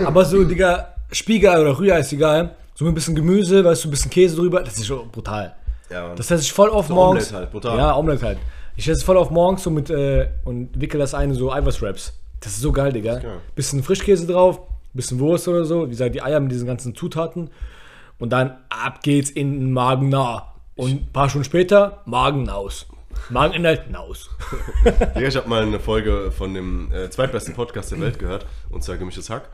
aber 0.03 0.25
so, 0.25 0.43
Digga, 0.43 0.95
Spiegelei 1.11 1.61
oder 1.61 1.77
Rührei 1.77 1.99
ist 1.99 2.11
egal. 2.11 2.55
So 2.73 2.85
mit 2.85 2.93
ein 2.93 2.95
bisschen 2.95 3.13
Gemüse, 3.13 3.63
weißt 3.63 3.83
du, 3.83 3.87
ein 3.87 3.91
bisschen 3.91 4.09
Käse 4.09 4.35
drüber, 4.35 4.61
das 4.63 4.77
ist 4.77 4.87
schon 4.87 5.11
brutal. 5.11 5.55
ja, 5.91 6.07
Mann. 6.07 6.15
Das 6.15 6.31
heißt, 6.31 6.41
ich 6.41 6.51
voll 6.51 6.71
auf 6.71 6.87
So 6.87 6.95
morgens. 6.95 7.25
Omelette 7.27 7.35
halt, 7.35 7.51
brutal. 7.51 7.77
Ja, 7.77 7.95
Omelette 7.95 8.25
halt. 8.25 8.37
Ich 8.75 8.87
esse 8.87 9.05
voll 9.05 9.17
auf 9.17 9.29
morgens 9.29 9.61
so 9.61 9.69
mit 9.69 9.91
äh, 9.91 10.29
und 10.43 10.69
wickel 10.81 10.99
das 10.99 11.13
eine 11.13 11.35
so 11.35 11.51
Eiweißwraps. 11.51 12.13
Das 12.39 12.53
ist 12.53 12.61
so 12.61 12.71
geil, 12.71 12.91
Digga. 12.91 13.19
geil. 13.19 13.41
Bisschen 13.53 13.83
Frischkäse 13.83 14.25
drauf, 14.25 14.59
bisschen 14.93 15.19
Wurst 15.19 15.47
oder 15.47 15.65
so, 15.65 15.85
wie 15.85 15.91
gesagt, 15.91 16.15
die 16.15 16.23
Eier 16.23 16.39
mit 16.39 16.51
diesen 16.51 16.65
ganzen 16.65 16.95
Zutaten. 16.95 17.51
Und 18.17 18.31
dann 18.31 18.57
ab 18.69 19.03
geht's 19.03 19.29
in 19.29 19.51
den 19.59 19.71
Magen 19.71 20.09
nah. 20.09 20.53
Und 20.75 20.89
ein 20.89 21.09
paar 21.13 21.29
Stunden 21.29 21.45
später, 21.45 22.01
Magen 22.05 22.49
aus. 22.49 22.87
Mageninhalt 23.29 23.93
aus. 23.95 24.29
Digga, 25.15 25.27
ich 25.27 25.35
habe 25.35 25.47
mal 25.49 25.63
eine 25.63 25.79
Folge 25.79 26.31
von 26.31 26.53
dem 26.53 26.91
äh, 26.93 27.09
zweitbesten 27.09 27.53
Podcast 27.53 27.91
der 27.91 27.99
Welt 28.01 28.19
gehört, 28.19 28.45
und 28.69 28.83
zwar 28.83 28.97
Gemischtes 28.97 29.29
Hack. 29.29 29.49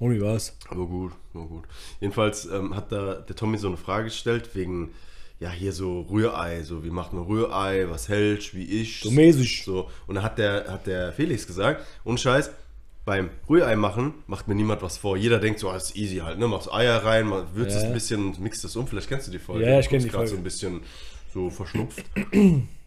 Wie 0.00 0.20
war's? 0.20 0.56
Aber 0.68 0.86
gut, 0.86 1.12
war 1.34 1.46
gut. 1.46 1.64
Jedenfalls 2.00 2.46
ähm, 2.46 2.74
hat 2.74 2.90
da 2.90 3.16
der 3.16 3.36
Tommy 3.36 3.58
so 3.58 3.68
eine 3.68 3.76
Frage 3.76 4.04
gestellt 4.04 4.48
wegen, 4.54 4.94
ja, 5.40 5.50
hier 5.50 5.72
so 5.72 6.02
Rührei, 6.02 6.62
so 6.62 6.84
wie 6.84 6.90
macht 6.90 7.12
man 7.12 7.24
Rührei, 7.24 7.86
was 7.90 8.08
hältst, 8.08 8.54
wie 8.54 8.64
ich. 8.64 9.00
So 9.00 9.10
mäßig. 9.10 9.62
So. 9.64 9.90
Und 10.06 10.14
dann 10.14 10.24
hat 10.24 10.38
der, 10.38 10.66
hat 10.68 10.86
der 10.86 11.12
Felix 11.12 11.46
gesagt, 11.46 11.84
und 12.04 12.18
Scheiß, 12.18 12.50
beim 13.04 13.28
Rührei 13.48 13.76
machen 13.76 14.14
macht 14.26 14.48
mir 14.48 14.54
niemand 14.54 14.80
was 14.82 14.96
vor. 14.98 15.16
Jeder 15.18 15.38
denkt 15.38 15.58
so, 15.60 15.68
ah, 15.70 15.76
ist 15.76 15.96
easy 15.96 16.18
halt, 16.18 16.38
ne? 16.38 16.46
Machst 16.48 16.72
Eier 16.72 17.02
rein, 17.04 17.30
würzt 17.54 17.74
es 17.76 17.82
Ja. 17.82 17.88
ein 17.88 17.94
bisschen 17.94 18.26
und 18.26 18.40
mixt 18.40 18.64
es 18.64 18.76
um. 18.76 18.86
Vielleicht 18.86 19.08
kennst 19.08 19.26
du 19.26 19.30
die 19.32 19.38
Folge. 19.38 19.66
Ja, 19.66 19.78
ich 19.80 19.86
Du 19.86 19.90
kenn 19.90 19.98
guckst 20.00 20.06
die 20.06 20.16
Folge. 20.16 20.30
so 20.30 20.36
ein 20.36 20.42
bisschen 20.44 20.80
so 21.34 21.50
verschnupft. 21.50 22.04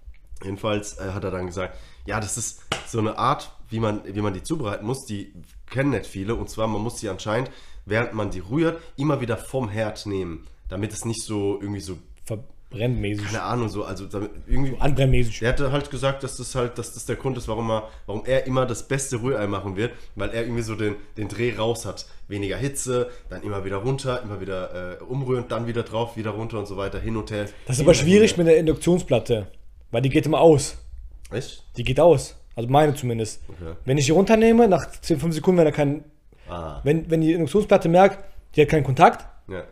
Jedenfalls 0.44 1.00
äh, 1.00 1.12
hat 1.14 1.24
er 1.24 1.32
dann 1.32 1.48
gesagt, 1.48 1.78
ja, 2.06 2.20
das 2.20 2.38
ist 2.38 2.62
so 2.88 3.00
eine 3.00 3.18
Art, 3.18 3.52
wie 3.70 3.80
man, 3.80 4.02
wie 4.06 4.22
man 4.22 4.34
die 4.34 4.44
zubereiten 4.44 4.86
muss, 4.86 5.06
die 5.06 5.34
kennen 5.70 5.92
nicht 5.92 6.06
viele. 6.06 6.36
Und 6.36 6.50
zwar, 6.50 6.68
man 6.68 6.82
muss 6.82 6.98
die 6.98 7.10
anscheinend, 7.10 7.50
während 7.86 8.14
man 8.14 8.32
die 8.32 8.40
rührt, 8.40 8.82
immer 8.98 9.22
wieder 9.22 9.38
vom 9.38 9.70
Herd 9.70 10.06
nehmen, 10.06 10.46
damit 10.70 10.94
es 10.94 11.06
nicht 11.06 11.24
so 11.24 11.60
irgendwie 11.60 11.82
so, 11.82 11.98
Verbrennmäßig. 12.26 13.26
keine 13.26 13.44
Ahnung, 13.44 13.70
so, 13.70 13.84
also 13.84 14.06
damit 14.06 14.32
irgendwie. 14.48 14.76
Anbrennmäßig. 14.80 15.40
Der 15.40 15.50
hatte 15.50 15.72
halt 15.72 15.92
gesagt, 15.92 16.24
dass 16.24 16.38
das 16.38 16.56
halt, 16.56 16.78
dass 16.78 16.94
das 16.94 17.06
der 17.06 17.16
Grund 17.16 17.38
ist, 17.38 17.48
warum 17.48 17.70
er, 17.70 17.90
warum 18.06 18.26
er 18.26 18.48
immer 18.48 18.66
das 18.66 18.88
beste 18.88 19.22
Rührei 19.22 19.48
machen 19.48 19.76
wird, 19.76 19.92
weil 20.16 20.30
er 20.30 20.42
irgendwie 20.42 20.64
so 20.64 20.76
den, 20.76 20.96
den 21.18 21.28
Dreh 21.28 21.56
raus 21.56 21.86
hat. 21.86 22.06
Weniger 22.28 22.58
Hitze, 22.58 23.10
dann 23.30 23.44
immer 23.44 23.64
wieder 23.64 23.78
runter, 23.78 24.22
immer 24.24 24.42
wieder 24.42 25.00
äh, 25.00 25.04
umrühren, 25.04 25.46
dann 25.50 25.68
wieder 25.68 25.84
drauf, 25.84 26.18
wieder 26.18 26.32
runter 26.32 26.58
und 26.58 26.68
so 26.68 26.78
weiter, 26.78 27.00
hin 27.00 27.16
und 27.16 27.30
her. 27.32 27.48
Das 27.68 27.78
ist 27.78 27.82
aber 27.82 27.94
schwierig 27.94 28.38
mit 28.38 28.48
der 28.48 28.58
Induktionsplatte, 28.58 29.48
weil 29.94 30.02
die 30.02 30.10
geht 30.10 30.26
immer 30.26 30.42
aus. 30.42 30.78
Echt? 31.32 31.64
Die 31.78 31.84
geht 31.84 32.00
aus. 32.00 32.36
Also 32.56 32.70
meine 32.70 32.94
zumindest. 32.94 33.42
Okay. 33.48 33.76
Wenn 33.86 33.98
ich 33.98 34.06
die 34.06 34.12
runternehme, 34.12 34.68
nach 34.68 34.90
10, 34.92 35.20
5 35.20 35.36
Sekunden, 35.36 35.60
wenn 35.60 35.68
er 35.68 35.72
kein, 35.72 36.04
Ah, 36.50 36.82
wenn, 36.84 37.10
wenn 37.10 37.22
die 37.22 37.32
Induktionsplatte 37.32 37.88
merkt, 37.88 38.20
die 38.56 38.62
hat 38.62 38.70
keinen 38.70 38.84
Kontakt, 38.84 39.26
ja. 39.48 39.64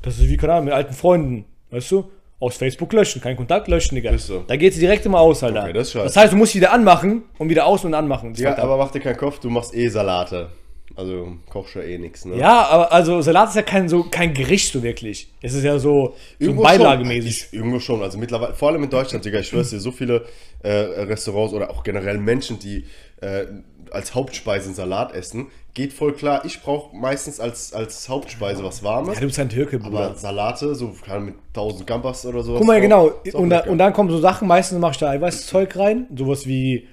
das 0.00 0.18
ist 0.18 0.28
wie, 0.28 0.36
keine 0.38 0.54
Ahnung, 0.54 0.64
mit 0.66 0.74
alten 0.74 0.94
Freunden. 0.94 1.44
Weißt 1.70 1.90
du? 1.90 2.10
Aus 2.38 2.56
Facebook 2.56 2.90
löschen, 2.94 3.20
kein 3.20 3.36
Kontakt 3.36 3.68
löschen, 3.68 3.96
Digga. 3.96 4.10
Ist 4.10 4.26
so. 4.28 4.42
Da 4.46 4.56
geht 4.56 4.72
sie 4.72 4.80
direkt 4.80 5.04
immer 5.04 5.20
aus, 5.20 5.42
Alter. 5.42 5.64
Okay, 5.64 5.74
das 5.74 5.88
ist 5.88 5.92
scheiße. 5.92 6.04
das 6.06 6.16
heißt, 6.16 6.32
du 6.32 6.36
musst 6.38 6.54
wieder 6.54 6.72
anmachen 6.72 7.24
und 7.38 7.50
wieder 7.50 7.66
aus 7.66 7.84
und 7.84 7.92
anmachen. 7.92 8.32
Ja, 8.34 8.56
aber 8.56 8.78
mach 8.78 8.90
dir 8.90 9.00
keinen 9.00 9.18
Kopf, 9.18 9.40
du 9.40 9.50
machst 9.50 9.74
eh 9.74 9.88
Salate. 9.88 10.48
Also 10.96 11.36
kochst 11.48 11.76
ja 11.76 11.82
eh 11.82 11.98
nichts, 11.98 12.24
ne? 12.24 12.36
Ja, 12.36 12.66
aber 12.66 12.92
also 12.92 13.20
Salat 13.22 13.50
ist 13.50 13.54
ja 13.56 13.62
kein, 13.62 13.88
so, 13.88 14.02
kein 14.04 14.34
Gericht 14.34 14.72
so 14.72 14.82
wirklich. 14.82 15.28
Es 15.40 15.54
ist 15.54 15.64
ja 15.64 15.78
so, 15.78 16.14
so 16.38 16.52
beilagemäßig. 16.54 17.46
Schon. 17.50 17.58
Irgendwo 17.58 17.80
schon. 17.80 18.02
Also 18.02 18.18
mittlerweile, 18.18 18.54
vor 18.54 18.68
allem 18.70 18.82
in 18.84 18.90
Deutschland, 18.90 19.24
Digga, 19.24 19.38
ich 19.38 19.48
schwör's 19.48 19.70
dir, 19.70 19.80
so 19.80 19.92
viele 19.92 20.26
äh, 20.62 20.70
Restaurants 20.70 21.54
oder 21.54 21.70
auch 21.70 21.84
generell 21.84 22.18
Menschen, 22.18 22.58
die 22.58 22.84
äh, 23.20 23.46
als 23.92 24.14
Hauptspeise 24.14 24.66
einen 24.66 24.74
Salat 24.74 25.14
essen, 25.14 25.46
geht 25.74 25.92
voll 25.92 26.12
klar. 26.12 26.44
Ich 26.44 26.60
brauche 26.60 26.94
meistens 26.94 27.40
als, 27.40 27.72
als 27.72 28.08
Hauptspeise 28.08 28.62
was 28.62 28.82
Warmes. 28.82 29.14
Ja, 29.14 29.20
du 29.20 29.26
bist 29.26 29.38
ein 29.38 29.48
Türke, 29.48 29.78
Bruder. 29.78 30.06
aber 30.06 30.14
Salate, 30.16 30.74
so 30.74 30.94
Ahnung, 31.08 31.26
mit 31.26 31.34
1000 31.54 31.86
Gambas 31.86 32.26
oder 32.26 32.42
so. 32.42 32.54
Guck 32.56 32.66
mal, 32.66 32.80
genau. 32.80 33.12
Und, 33.32 33.50
da, 33.50 33.60
und 33.60 33.78
dann 33.78 33.92
kommen 33.92 34.10
so 34.10 34.18
Sachen, 34.18 34.46
meistens 34.48 34.78
mach 34.78 34.90
ich 34.92 34.98
da 34.98 35.10
Eiweißzeug 35.10 35.76
rein, 35.76 36.06
sowas 36.14 36.46
wie 36.46 36.88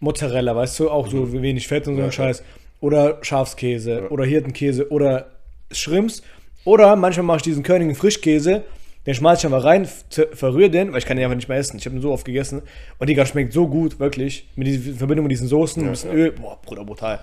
Mozzarella, 0.00 0.54
weißt 0.54 0.80
du, 0.80 0.90
auch 0.90 1.08
so 1.08 1.32
wenig 1.32 1.66
Fett 1.66 1.88
und 1.88 1.94
so 1.96 2.02
ein 2.02 2.06
Mhm. 2.06 2.10
Ja, 2.10 2.12
Scheiß. 2.12 2.42
Oder 2.84 3.18
Schafskäse 3.22 4.08
oder 4.10 4.24
Hirtenkäse 4.26 4.90
oder 4.90 5.30
Shrimps. 5.70 6.22
Oder 6.66 6.96
manchmal 6.96 7.24
mache 7.24 7.38
ich 7.38 7.42
diesen 7.42 7.62
Königen 7.62 7.94
Frischkäse, 7.94 8.62
den 9.06 9.14
schmeiß 9.14 9.38
ich 9.38 9.46
einfach 9.46 9.64
rein, 9.64 9.86
ver- 10.10 10.28
verrühre 10.32 10.68
den, 10.70 10.92
weil 10.92 10.98
ich 10.98 11.06
kann 11.06 11.16
den 11.16 11.24
einfach 11.24 11.36
nicht 11.36 11.48
mehr 11.48 11.56
essen. 11.58 11.78
Ich 11.78 11.86
habe 11.86 11.96
den 11.96 12.02
so 12.02 12.12
oft 12.12 12.24
gegessen. 12.26 12.60
Und 12.98 13.08
die 13.08 13.26
schmeckt 13.26 13.52
so 13.54 13.68
gut, 13.68 13.98
wirklich. 14.00 14.46
Mit 14.56 14.66
dieser 14.66 14.90
in 14.90 14.96
Verbindung 14.96 15.24
mit 15.24 15.32
diesen 15.32 15.48
Soßen, 15.48 15.82
ein 15.82 15.90
bisschen 15.90 16.10
ja. 16.10 16.16
Öl. 16.16 16.32
Boah, 16.32 16.58
Bruder, 16.60 16.84
brutal. 16.84 17.20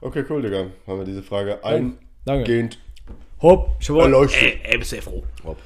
Okay, 0.00 0.24
cool, 0.28 0.42
Digga. 0.42 0.66
Haben 0.86 0.98
wir 0.98 1.04
diese 1.04 1.22
Frage 1.22 1.58
Danke. 1.62 1.96
eingehend. 2.26 2.78
Hopp, 3.42 3.76
ich 3.80 3.88
habe 3.90 4.02
Erleuchtet. 4.02 4.42
Ey, 4.42 4.72
ey, 4.72 4.78
bist 4.78 4.92
du 4.92 4.96
ja 4.96 5.02
froh. 5.02 5.22
Hopp. 5.44 5.58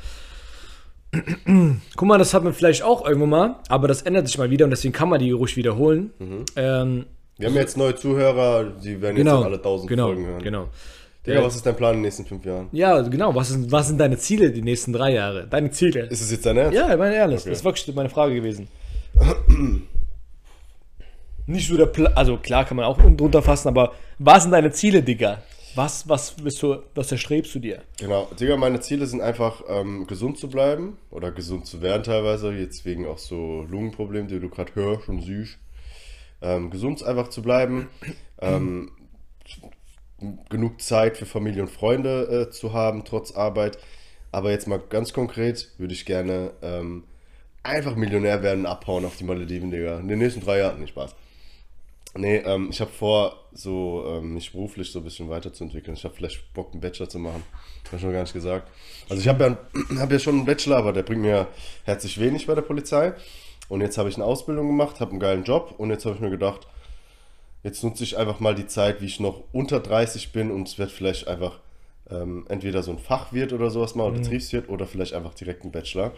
Guck 1.97 2.09
mal, 2.09 2.19
das 2.19 2.35
hat 2.35 2.43
man 2.45 2.53
vielleicht 2.53 2.83
auch 2.83 3.07
irgendwann 3.07 3.31
mal, 3.31 3.57
aber 3.69 3.87
das 3.89 4.03
ändert 4.03 4.27
sich 4.27 4.37
mal 4.37 4.51
wieder 4.51 4.65
und 4.65 4.71
deswegen 4.71 4.93
kann 4.93 5.09
man 5.09 5.21
die 5.21 5.31
ruhig 5.31 5.57
wiederholen. 5.57 6.11
Ähm, 6.57 7.07
Wir 7.37 7.49
haben 7.49 7.57
jetzt 7.57 7.77
neue 7.77 7.95
Zuhörer, 7.97 8.65
die 8.65 9.01
werden 9.03 9.17
jetzt 9.17 9.25
genau, 9.25 9.39
dann 9.39 9.47
alle 9.47 9.57
1000 9.57 9.89
genau, 9.89 10.07
Folgen 10.07 10.27
hören. 10.27 10.43
genau. 10.43 10.69
Digga, 11.27 11.43
was 11.43 11.57
ist 11.57 11.65
dein 11.65 11.75
Plan 11.75 11.93
in 11.93 11.97
den 11.99 12.03
nächsten 12.03 12.27
fünf 12.27 12.45
Jahren? 12.45 12.69
Ja, 12.73 13.01
genau. 13.01 13.35
Was, 13.35 13.51
ist, 13.51 13.73
was 13.73 13.89
sind 13.89 13.99
deine 13.99 14.19
Ziele 14.19 14.53
die 14.53 14.61
nächsten 14.61 14.93
drei 14.93 15.15
Jahre? 15.15 15.47
Deine 15.49 15.71
Ziele? 15.71 16.01
Ist 16.07 16.21
es 16.21 16.31
jetzt 16.31 16.45
dein 16.45 16.59
Ernst? 16.59 16.77
ja, 16.77 16.93
ich 16.93 16.99
meine 16.99 17.15
ehrlich, 17.15 17.41
Okay. 17.41 17.49
das 17.49 17.59
ist 17.61 17.65
wirklich 17.65 17.95
meine 17.95 18.11
Frage 18.11 18.35
gewesen. 18.35 18.69
Nicht 21.47 21.69
so 21.69 21.77
der 21.77 21.87
Pla 21.87 22.11
also 22.15 22.37
klar 22.39 22.65
kann 22.65 22.77
man 22.77 22.87
auch 22.87 22.99
unten 22.99 23.17
drunter 23.17 23.43
fassen, 23.43 23.69
aber 23.69 23.93
was 24.19 24.43
sind 24.45 24.53
deine 24.53 24.71
Ziele, 24.73 25.03
Digga? 25.03 25.43
Was, 25.75 26.09
was 26.09 26.33
bist 26.33 26.63
du, 26.63 26.77
was 26.95 27.11
erstrebst 27.11 27.55
du 27.55 27.59
dir? 27.59 27.81
Genau, 27.99 28.29
Digga, 28.39 28.57
meine 28.57 28.81
Ziele 28.81 29.07
sind 29.07 29.21
einfach, 29.21 29.63
ähm, 29.69 30.07
gesund 30.07 30.39
zu 30.39 30.49
bleiben 30.49 30.97
oder 31.11 31.33
gesund 31.33 31.67
zu 31.67 31.83
werden 31.83 32.03
teilweise, 32.05 32.53
jetzt 32.53 32.85
wegen 32.85 33.07
auch 33.07 33.19
so 33.19 33.67
Lungenproblemen, 33.69 34.29
die 34.29 34.39
du 34.41 34.49
gerade 34.49 34.75
hörst 34.75 35.09
und 35.09 35.23
siehst. 35.23 35.59
Ähm, 36.45 36.71
gesund 36.71 37.03
einfach 37.03 37.29
zu 37.29 37.41
bleiben, 37.41 37.89
ähm, 38.39 38.91
genug 40.51 40.83
Zeit 40.83 41.17
für 41.17 41.25
Familie 41.25 41.63
und 41.63 41.71
Freunde 41.71 42.49
äh, 42.49 42.51
zu 42.51 42.75
haben, 42.75 43.05
trotz 43.05 43.33
Arbeit. 43.33 43.79
Aber 44.31 44.51
jetzt 44.51 44.69
mal 44.69 44.79
ganz 44.79 45.15
konkret 45.15 45.71
würde 45.79 45.95
ich 45.95 46.05
gerne 46.05 46.53
ähm, 46.61 47.05
einfach 47.63 47.97
Millionär 47.97 48.43
werden, 48.43 48.67
abhauen 48.67 49.07
auf 49.07 49.17
die 49.17 49.25
Malediven, 49.25 49.71
Digga. 49.71 49.99
In 49.99 50.09
den 50.09 50.19
nächsten 50.19 50.43
drei 50.43 50.59
Jahren, 50.59 50.81
nicht 50.81 50.91
Spaß. 50.91 51.15
Nee, 52.17 52.37
ähm, 52.37 52.69
ich 52.71 52.81
habe 52.81 52.93
vor, 52.93 53.49
so 53.53 54.05
ähm, 54.07 54.35
mich 54.35 54.53
beruflich 54.53 54.93
so 54.93 55.01
ein 55.01 55.05
bisschen 55.05 55.29
weiterzuentwickeln. 55.29 55.97
Ich 55.97 56.05
habe 56.05 56.15
vielleicht 56.15 56.53
Bock, 56.53 56.73
einen 56.73 56.81
Bachelor 56.81 57.09
zu 57.09 57.19
machen. 57.19 57.43
Habe 57.87 57.97
ich 57.97 58.03
noch 58.03 58.13
gar 58.13 58.21
nicht 58.21 58.33
gesagt. 58.33 58.71
Also 59.09 59.21
ich 59.21 59.29
habe 59.29 59.45
ja, 59.45 59.99
hab 59.99 60.13
ja 60.13 60.19
schon 60.19 60.37
einen 60.37 60.45
Bachelor, 60.45 60.77
aber 60.77 60.93
der 60.93 61.03
bringt 61.03 61.23
mir 61.23 61.49
herzlich 61.85 62.21
wenig 62.21 62.47
bei 62.47 62.55
der 62.55 62.63
Polizei. 62.63 63.15
Und 63.69 63.81
jetzt 63.81 63.99
habe 63.99 64.09
ich 64.09 64.17
eine 64.17 64.25
Ausbildung 64.25 64.67
gemacht, 64.67 65.01
habe 65.01 65.13
einen 65.13 65.21
geilen 65.21 65.45
Job 65.45 65.75
und 65.79 65.91
jetzt 65.91 66.05
habe 66.05 66.15
ich 66.15 66.21
mir 66.21 66.31
gedacht, 66.31 66.67
jetzt 67.63 67.83
nutze 67.83 68.05
ich 68.05 68.19
einfach 68.19 68.41
mal 68.41 68.55
die 68.55 68.67
Zeit, 68.67 69.01
wie 69.01 69.07
ich 69.07 69.21
noch 69.21 69.43
unter 69.53 69.81
30 69.81 70.33
bin 70.33 70.51
und 70.51 70.69
es 70.69 70.79
wird 70.79 70.91
vielleicht 70.91 71.29
einfach 71.29 71.61
ähm, 72.11 72.45
entweder 72.49 72.83
so 72.83 72.91
ein 72.91 72.99
Fachwirt 72.99 73.53
oder 73.53 73.71
sowas 73.71 73.95
mal, 73.95 74.05
oder 74.05 74.19
Betriebswirt 74.19 74.69
oder 74.69 74.87
vielleicht 74.87 75.15
einfach 75.15 75.35
direkt 75.35 75.65
ein 75.65 75.73
Bachelor. 75.73 76.13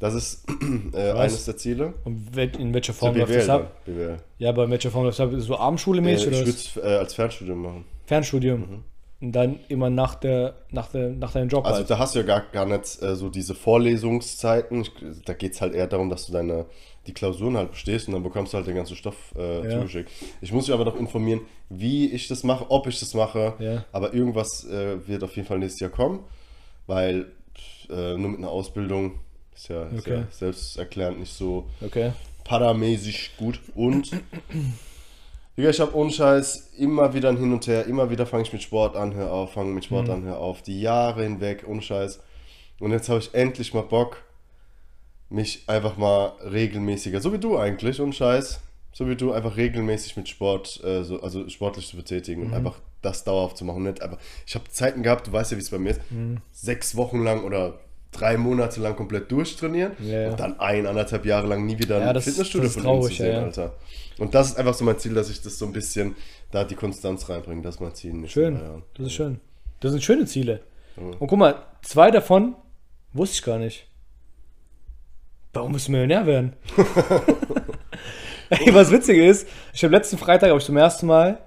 Das 0.00 0.14
ist 0.14 0.44
äh, 0.94 1.12
eines 1.12 1.44
der 1.44 1.56
Ziele. 1.56 1.94
Und 2.04 2.36
in 2.36 2.74
welcher 2.74 2.92
Form 2.92 3.16
läuft 3.16 3.36
das 3.36 3.48
ab? 3.48 3.84
BWL. 3.84 4.16
Ja, 4.38 4.48
aber 4.48 4.64
in 4.64 4.70
welcher 4.72 4.90
Form 4.90 5.04
läuft 5.04 5.20
das 5.20 5.32
ab? 5.32 5.40
So 5.40 5.54
Äh, 5.54 5.58
Abendschule-mäßig 5.58 6.22
ich 6.22 6.28
oder 6.28 6.38
würde 6.38 6.50
es 6.50 6.76
äh, 6.76 6.80
als 6.80 7.14
Fernstudium 7.14 7.62
machen. 7.62 7.84
Fernstudium? 8.06 8.82
Und 9.22 9.32
dann 9.32 9.60
immer 9.68 9.88
nach, 9.88 10.16
der, 10.16 10.54
nach, 10.70 10.88
der, 10.90 11.10
nach 11.10 11.32
deinem 11.32 11.48
Job 11.48 11.64
Also 11.64 11.78
halt. 11.78 11.90
da 11.90 11.98
hast 11.98 12.14
du 12.14 12.18
ja 12.18 12.24
gar, 12.26 12.40
gar 12.52 12.66
nicht 12.66 13.00
äh, 13.02 13.14
so 13.14 13.30
diese 13.30 13.54
Vorlesungszeiten. 13.54 14.84
Da 15.24 15.32
geht 15.32 15.52
es 15.54 15.60
halt 15.60 15.74
eher 15.74 15.86
darum, 15.86 16.10
dass 16.10 16.26
du 16.26 16.32
deine 16.32 16.66
die 17.06 17.12
Klausuren 17.14 17.56
halt 17.56 17.70
bestehst 17.72 18.06
und 18.08 18.14
dann 18.14 18.22
bekommst 18.22 18.52
du 18.52 18.56
halt 18.58 18.66
den 18.66 18.76
ganzen 18.76 18.94
Stoff 18.96 19.32
äh, 19.36 19.64
Ja. 19.64 19.70
zugeschickt. 19.70 20.10
Ich 20.40 20.52
muss 20.52 20.66
dich 20.66 20.74
aber 20.74 20.84
noch 20.84 20.96
informieren, 20.96 21.40
wie 21.68 22.10
ich 22.10 22.28
das 22.28 22.44
mache, 22.44 22.70
ob 22.70 22.86
ich 22.88 22.98
das 23.00 23.14
mache. 23.14 23.54
Ja. 23.58 23.84
Aber 23.92 24.12
irgendwas 24.14 24.64
äh, 24.68 25.06
wird 25.08 25.22
auf 25.24 25.34
jeden 25.36 25.46
Fall 25.48 25.58
nächstes 25.58 25.80
Jahr 25.80 25.90
kommen, 25.90 26.20
weil 26.86 27.26
äh, 27.90 28.16
nur 28.16 28.30
mit 28.30 28.38
einer 28.38 28.50
Ausbildung 28.50 29.18
ist 29.54 29.68
ja, 29.68 29.84
ist 29.88 30.00
Okay. 30.06 30.18
ja 30.20 30.26
selbsterklärend 30.30 31.20
nicht 31.20 31.32
so 31.32 31.68
Okay. 31.80 32.12
paramäßig 32.44 33.32
gut. 33.36 33.60
Und 33.74 34.10
Digga, 35.56 35.68
ich 35.68 35.80
habe 35.80 35.94
ohne 35.94 36.10
Scheiß 36.10 36.72
immer 36.78 37.12
wieder 37.12 37.28
ein 37.28 37.36
Hin 37.36 37.52
und 37.52 37.66
Her, 37.66 37.86
immer 37.86 38.08
wieder 38.08 38.24
fange 38.24 38.44
ich 38.44 38.52
mit 38.52 38.62
Sport 38.62 38.96
an, 38.96 39.14
hör 39.14 39.32
auf, 39.32 39.52
fange 39.52 39.72
mit 39.72 39.84
Sport 39.84 40.08
an, 40.08 40.24
hör 40.24 40.38
auf, 40.38 40.62
die 40.62 40.80
Jahre 40.80 41.24
hinweg, 41.24 41.64
ohne 41.66 41.82
Scheiß. 41.82 42.20
Und 42.80 42.90
jetzt 42.92 43.08
habe 43.10 43.20
ich 43.20 43.34
endlich 43.34 43.74
mal 43.74 43.82
Bock, 43.82 44.22
mich 45.28 45.64
einfach 45.68 45.96
mal 45.98 46.32
regelmäßiger, 46.50 47.20
so 47.20 47.32
wie 47.32 47.38
du 47.38 47.58
eigentlich, 47.58 48.00
ohne 48.00 48.14
Scheiß, 48.14 48.60
so 48.92 49.08
wie 49.08 49.16
du, 49.16 49.32
einfach 49.32 49.56
regelmäßig 49.56 50.16
mit 50.16 50.28
Sport, 50.28 50.82
äh, 50.84 51.04
so, 51.04 51.20
also 51.22 51.46
sportlich 51.50 51.86
zu 51.86 51.96
betätigen 51.96 52.42
und 52.42 52.54
einfach 52.54 52.78
das 53.02 53.24
dauerhaft 53.24 53.58
zu 53.58 53.64
machen. 53.66 53.82
Nicht 53.82 54.00
einfach, 54.02 54.18
ich 54.46 54.54
habe 54.54 54.64
Zeiten 54.70 55.02
gehabt, 55.02 55.26
du 55.26 55.32
weißt 55.32 55.52
ja, 55.52 55.58
wie 55.58 55.62
es 55.62 55.70
bei 55.70 55.78
mir 55.78 55.90
ist, 55.90 56.00
sechs 56.52 56.96
Wochen 56.96 57.22
lang 57.22 57.44
oder 57.44 57.78
drei 58.12 58.36
Monate 58.36 58.80
lang 58.80 58.94
komplett 58.94 59.30
durchtrainieren 59.32 59.92
Ja, 60.00 60.20
ja. 60.22 60.30
und 60.30 60.38
dann 60.40 60.60
ein, 60.60 60.86
anderthalb 60.86 61.24
Jahre 61.26 61.46
lang 61.48 61.64
nie 61.66 61.78
wieder 61.78 61.98
Ja, 62.00 62.08
ein 62.08 62.14
das- 62.14 62.24
Fitnessstudio 62.24 62.62
das 62.68 62.76
ist 62.76 62.82
von 62.82 62.84
traurig, 62.84 63.16
zu 63.16 63.22
sehen, 63.22 63.32
ja, 63.32 63.38
ja. 63.40 63.44
Alter. 63.46 63.72
Und 64.18 64.34
das 64.34 64.48
ist 64.50 64.58
einfach 64.58 64.74
so 64.74 64.84
mein 64.84 64.98
Ziel, 64.98 65.14
dass 65.14 65.30
ich 65.30 65.40
das 65.42 65.58
so 65.58 65.64
ein 65.66 65.72
bisschen, 65.72 66.14
da 66.50 66.62
die 66.64 66.74
Konstanz 66.74 67.28
reinbringe, 67.28 67.62
das 67.62 67.76
ist 67.76 67.80
mein 67.80 67.94
Ziel. 67.94 68.28
Schön. 68.28 68.60
Das 68.94 69.06
ist 69.06 69.12
schön. 69.14 69.40
Das 69.80 69.90
sind 69.92 70.02
schöne 70.02 70.26
Ziele. 70.26 70.60
Und 70.96 71.18
guck 71.26 71.38
mal, 71.38 71.56
zwei 71.80 72.10
davon 72.10 72.54
wusste 73.14 73.34
ich 73.36 73.42
gar 73.42 73.58
nicht. 73.58 73.86
Warum 75.54 75.72
musst 75.72 75.88
du 75.88 75.92
Millionär 75.92 76.26
werden? 76.26 76.52
Ey, 78.50 78.74
was 78.74 78.90
witzig 78.90 79.16
ist, 79.18 79.48
ich 79.72 79.82
habe 79.82 79.94
letzten 79.96 80.18
Freitag, 80.18 80.50
habe 80.50 80.58
ich 80.58 80.64
zum 80.66 80.76
ersten 80.76 81.06
Mal, 81.06 81.38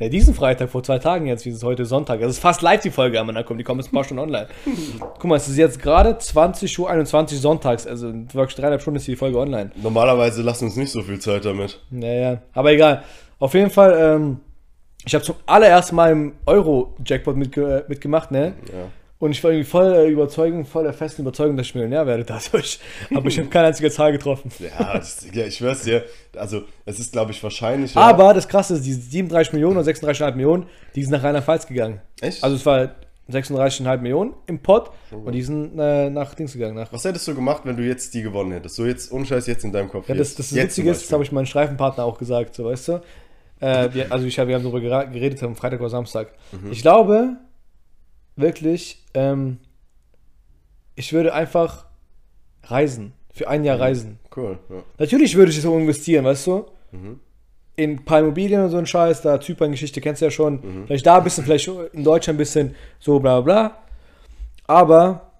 ne, 0.00 0.10
diesen 0.10 0.34
Freitag, 0.34 0.70
vor 0.70 0.82
zwei 0.82 0.98
Tagen 0.98 1.26
jetzt, 1.26 1.44
wie 1.46 1.50
es 1.50 1.62
heute 1.62 1.84
Sonntag, 1.84 2.20
es 2.20 2.30
ist 2.30 2.38
fast 2.38 2.62
live 2.62 2.80
die 2.80 2.90
Folge, 2.90 3.20
aber 3.20 3.32
dann 3.32 3.44
kommt, 3.44 3.60
die 3.60 3.64
kommt 3.64 3.80
jetzt 3.80 3.92
ein 3.92 3.94
paar 3.94 4.04
Stunden 4.04 4.22
online. 4.22 4.48
Guck 5.00 5.24
mal, 5.24 5.36
es 5.36 5.48
ist 5.48 5.56
jetzt 5.56 5.80
gerade 5.80 6.10
20.21 6.12 6.78
Uhr 7.34 7.38
sonntags, 7.38 7.86
also 7.86 8.12
wirklich 8.32 8.56
dreieinhalb 8.56 8.80
Stunden 8.80 8.96
ist 8.96 9.06
die 9.06 9.16
Folge 9.16 9.38
online. 9.38 9.70
Normalerweise 9.80 10.42
lassen 10.42 10.62
wir 10.62 10.66
uns 10.66 10.76
nicht 10.76 10.90
so 10.90 11.02
viel 11.02 11.20
Zeit 11.20 11.44
damit. 11.44 11.80
Naja, 11.90 12.42
aber 12.52 12.72
egal. 12.72 13.04
Auf 13.38 13.54
jeden 13.54 13.70
Fall, 13.70 13.96
ähm, 13.98 14.40
ich 15.04 15.14
habe 15.14 15.24
zum 15.24 15.36
allerersten 15.46 15.96
Mal 15.96 16.12
im 16.12 16.32
Euro-Jackpot 16.46 17.36
mitge 17.36 17.84
mitgemacht, 17.88 18.30
ne? 18.30 18.54
Ja. 18.66 18.88
Und 19.20 19.32
ich 19.32 19.44
war 19.44 19.50
irgendwie 19.50 19.68
voll 19.68 19.92
der 19.92 20.06
Überzeugung, 20.06 20.64
voll 20.64 20.84
der 20.84 20.94
festen 20.94 21.20
Überzeugung, 21.20 21.54
dass 21.54 21.66
ich 21.66 21.74
Millionär 21.74 22.06
werde 22.06 22.24
dadurch. 22.24 22.80
Aber 23.14 23.26
ich 23.26 23.38
habe 23.38 23.48
keine 23.48 23.68
einzige 23.68 23.90
Zahl 23.90 24.12
getroffen. 24.12 24.50
Ja, 24.58 24.94
das, 24.94 25.26
ja 25.30 25.44
ich 25.44 25.56
schwör's 25.56 25.82
dir. 25.82 26.06
Also, 26.34 26.62
es 26.86 26.98
ist, 26.98 27.12
glaube 27.12 27.30
ich, 27.30 27.42
wahrscheinlich. 27.42 27.94
Aber 27.94 28.32
das 28.32 28.48
Krasse 28.48 28.74
ist, 28.74 28.86
die 28.86 28.94
37 28.94 29.52
Millionen 29.52 29.76
oder 29.76 29.86
36,5 29.86 30.34
Millionen, 30.36 30.66
die 30.94 31.02
sind 31.02 31.12
nach 31.12 31.22
Rheinland-Pfalz 31.22 31.66
gegangen. 31.66 32.00
Echt? 32.22 32.42
Also 32.42 32.56
es 32.56 32.64
war 32.64 32.94
36,5 33.30 33.98
Millionen 33.98 34.32
im 34.46 34.58
Pot 34.58 34.90
und 35.10 35.32
die 35.32 35.42
sind 35.42 35.78
äh, 35.78 36.08
nach 36.08 36.34
Dings 36.34 36.54
gegangen. 36.54 36.76
Nach, 36.76 36.90
Was 36.90 37.04
hättest 37.04 37.28
du 37.28 37.34
gemacht, 37.34 37.62
wenn 37.64 37.76
du 37.76 37.82
jetzt 37.82 38.14
die 38.14 38.22
gewonnen 38.22 38.52
hättest? 38.52 38.76
So 38.76 38.86
jetzt, 38.86 39.12
ohne 39.12 39.26
Scheiß, 39.26 39.46
jetzt 39.46 39.64
in 39.64 39.72
deinem 39.72 39.90
Kopf. 39.90 40.08
ja, 40.08 40.14
das, 40.14 40.34
das 40.34 40.54
Witzige 40.54 40.90
ist, 40.90 41.04
das 41.04 41.12
habe 41.12 41.22
ich 41.24 41.30
meinem 41.30 41.46
Streifenpartner 41.46 42.04
auch 42.04 42.16
gesagt, 42.16 42.54
so 42.54 42.64
weißt 42.64 42.88
du. 42.88 42.92
Äh, 43.60 43.90
wir, 43.92 44.10
also 44.10 44.24
ich 44.24 44.38
hab, 44.38 44.48
wir 44.48 44.54
haben 44.54 44.64
darüber 44.64 44.80
geredet 44.80 45.42
am 45.42 45.54
Freitag 45.54 45.80
oder 45.80 45.90
Samstag. 45.90 46.32
Mhm. 46.52 46.72
Ich 46.72 46.80
glaube, 46.80 47.36
wirklich, 48.40 49.04
ähm, 49.14 49.58
ich 50.94 51.12
würde 51.12 51.32
einfach 51.34 51.86
reisen. 52.64 53.12
Für 53.32 53.48
ein 53.48 53.60
Mhm. 53.60 53.66
Jahr 53.66 53.80
reisen. 53.80 54.18
Cool, 54.36 54.58
ja. 54.68 54.82
Natürlich 54.98 55.36
würde 55.36 55.50
ich 55.50 55.56
es 55.58 55.62
so 55.62 55.76
investieren, 55.78 56.24
weißt 56.24 56.46
du? 56.48 56.66
Mhm. 56.92 57.20
In 57.76 57.90
ein 57.92 58.04
paar 58.04 58.20
Immobilien 58.20 58.62
und 58.64 58.70
so 58.70 58.76
ein 58.76 58.86
Scheiß, 58.86 59.22
da 59.22 59.40
Zypern-Geschichte 59.40 60.00
kennst 60.00 60.20
du 60.20 60.26
ja 60.26 60.30
schon. 60.30 60.54
Mhm. 60.54 60.86
Vielleicht 60.86 61.06
da 61.06 61.18
ein 61.18 61.24
bisschen, 61.24 61.44
vielleicht 61.44 61.68
in 61.92 62.04
Deutschland 62.04 62.36
ein 62.36 62.38
bisschen, 62.38 62.74
so 62.98 63.18
bla 63.20 63.40
bla 63.40 63.68
bla. 63.68 63.76
Aber 64.66 65.30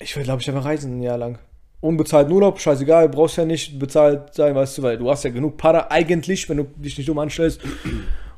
ich 0.00 0.16
würde, 0.16 0.24
glaube 0.24 0.42
ich, 0.42 0.48
einfach 0.48 0.64
reisen 0.64 0.98
ein 0.98 1.02
Jahr 1.02 1.18
lang. 1.18 1.38
Unbezahlten 1.80 2.32
Urlaub, 2.32 2.58
scheißegal, 2.60 3.08
brauchst 3.08 3.36
ja 3.38 3.44
nicht 3.44 3.78
bezahlt 3.78 4.34
sein, 4.34 4.54
weißt 4.54 4.78
du, 4.78 4.82
weil 4.82 4.98
du 4.98 5.08
hast 5.10 5.24
ja 5.24 5.30
genug 5.30 5.56
Para 5.56 5.86
eigentlich, 5.90 6.48
wenn 6.48 6.56
du 6.58 6.64
dich 6.64 6.96
nicht 6.98 7.08
dumm 7.08 7.18
anstellst. 7.18 7.60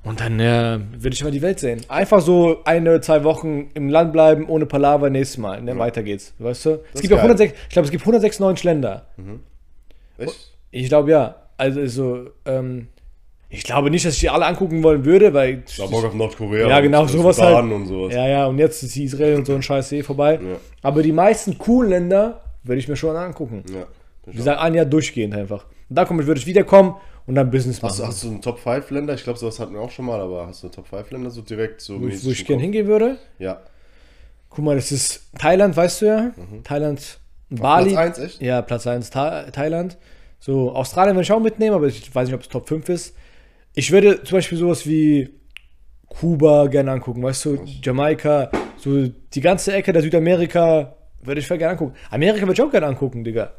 Und 0.05 0.21
dann 0.21 0.41
äh, 0.41 0.81
würde 0.99 1.15
ich 1.15 1.23
mal 1.23 1.31
die 1.31 1.43
Welt 1.43 1.61
sehen. 1.61 1.81
Einfach 1.89 2.21
so 2.21 2.63
eine, 2.65 3.01
zwei 3.01 3.23
Wochen 3.23 3.71
im 3.75 3.89
Land 3.89 4.13
bleiben, 4.13 4.49
ohne 4.49 4.67
Palaver, 4.67 5.11
nächstes 5.11 5.39
Mal. 5.39 5.61
Und 5.61 5.67
dann 5.67 5.79
weiter 5.79 6.03
geht's. 6.03 6.35
Weißt 6.39 6.67
du? 6.67 6.71
Es 6.71 6.95
ist 6.95 7.01
gibt 7.03 7.13
ja 7.13 7.17
geil. 7.19 7.27
106, 7.27 7.53
ich 7.53 7.69
glaube, 7.69 7.87
es 7.87 7.93
gibt 7.93 8.03
196 8.03 8.65
Länder. 8.65 9.07
Echt? 10.19 10.53
Ich 10.73 10.89
glaube 10.89 11.11
ja. 11.13 11.37
Also 11.57 11.87
so, 11.87 12.31
ähm, 12.47 12.89
ich 13.49 13.63
glaube 13.63 13.91
nicht, 13.91 14.05
dass 14.05 14.15
ich 14.15 14.21
die 14.21 14.31
alle 14.31 14.47
angucken 14.47 14.83
wollen 14.83 15.05
würde, 15.05 15.35
weil. 15.35 15.63
Ich 15.69 15.79
hab 15.79 15.91
Bock 15.91 16.05
auf 16.05 16.15
Nordkorea. 16.15 16.69
Ja, 16.69 16.81
genau, 16.81 17.07
sowas 17.07 17.41
halt. 17.41 17.71
und 17.71 17.87
sowas. 17.87 18.15
Ja, 18.15 18.27
ja, 18.27 18.47
und 18.47 18.59
jetzt 18.59 18.83
ist 18.83 18.97
Israel 18.97 19.37
und 19.37 19.47
so 19.47 19.55
ein 19.55 19.63
Scheiß 19.63 19.93
eh 19.93 20.03
vorbei. 20.03 20.41
Ja. 20.43 20.57
Aber 20.81 21.03
die 21.03 21.13
meisten 21.13 21.59
coolen 21.59 21.91
Länder 21.91 22.41
würde 22.65 22.79
ich 22.79 22.89
mir 22.89 22.97
schon 22.97 23.15
angucken. 23.15 23.63
Ja. 23.73 23.87
Wie 24.27 24.37
gesagt, 24.37 24.61
ein 24.61 24.75
Jahr 24.75 24.87
durchgehend 24.87 25.35
einfach. 25.35 25.67
Und 25.89 25.97
dann 25.97 26.27
würde 26.27 26.41
ich 26.41 26.47
wiederkommen 26.47 26.97
und 27.27 27.35
dann 27.35 27.51
Business 27.51 27.83
Hast, 27.83 27.99
du- 27.99 28.03
machen. 28.03 28.11
hast 28.13 28.25
du 28.25 28.29
einen 28.29 28.43
Top 28.43 28.59
5 28.59 28.91
Länder? 28.91 29.15
Ich 29.15 29.25
glaube, 29.25 29.39
sowas 29.39 29.59
hatten 29.61 29.75
wir 29.75 29.81
auch 29.81 29.91
schon 29.91 30.05
mal, 30.07 30.21
aber 30.21 30.47
hast 30.47 30.63
du 30.63 30.69
Top 30.69 30.87
5 30.89 31.11
Länder 31.11 31.31
so 31.31 31.41
direkt 31.43 31.81
so 31.81 32.01
wo 32.01 32.05
wo 32.05 32.31
ich 32.31 32.45
gerne 32.45 32.63
hingehen 32.63 32.87
würde. 32.87 33.19
Ja. 33.39 33.61
Guck 34.51 34.65
mal, 34.65 34.77
das 34.77 34.93
ist 34.93 35.31
Thailand, 35.39 35.77
weißt 35.77 36.03
du 36.03 36.07
ja. 36.07 36.31
Thailand, 36.65 37.19
Bali. 37.51 37.91
Mhm. 37.91 37.95
Platz 37.95 38.19
1, 38.19 38.27
echt? 38.27 38.43
Ja, 38.43 38.63
Platz 38.63 38.87
1 38.87 39.11
Tha 39.11 39.51
Thailand. 39.51 39.97
So, 40.41 40.73
Australien 40.73 41.15
würde 41.15 41.23
ich 41.23 41.33
auch 41.33 41.41
mitnehmen, 41.41 41.75
aber 41.75 41.87
ich 41.87 42.15
weiß 42.15 42.27
nicht, 42.29 42.35
ob 42.35 42.43
es 42.43 42.49
Top 42.49 42.69
5 42.69 42.89
ist. 42.89 43.15
Ich 43.75 43.91
würde 43.93 44.23
zum 44.25 44.37
Beispiel 44.39 44.59
sowas 44.59 44.87
wie 44.87 45.31
Kuba 46.09 46.67
gerne 46.67 46.91
angucken, 46.93 47.23
weißt 47.23 47.45
du, 47.47 47.59
Jamaika, 47.83 48.51
so 48.77 49.07
die 49.07 49.41
ganze 49.41 49.73
Ecke 49.73 49.93
der 49.95 50.03
Südamerika 50.03 50.97
würde 51.23 51.41
ich 51.41 51.47
voll 51.47 51.57
gerne 51.59 51.73
angucken. 51.73 51.95
Amerika 52.11 52.43
würde 52.43 52.53
ich 52.55 52.61
auch 52.63 52.71
gerne 52.71 52.87
angucken, 52.89 53.25
Digga. 53.25 53.53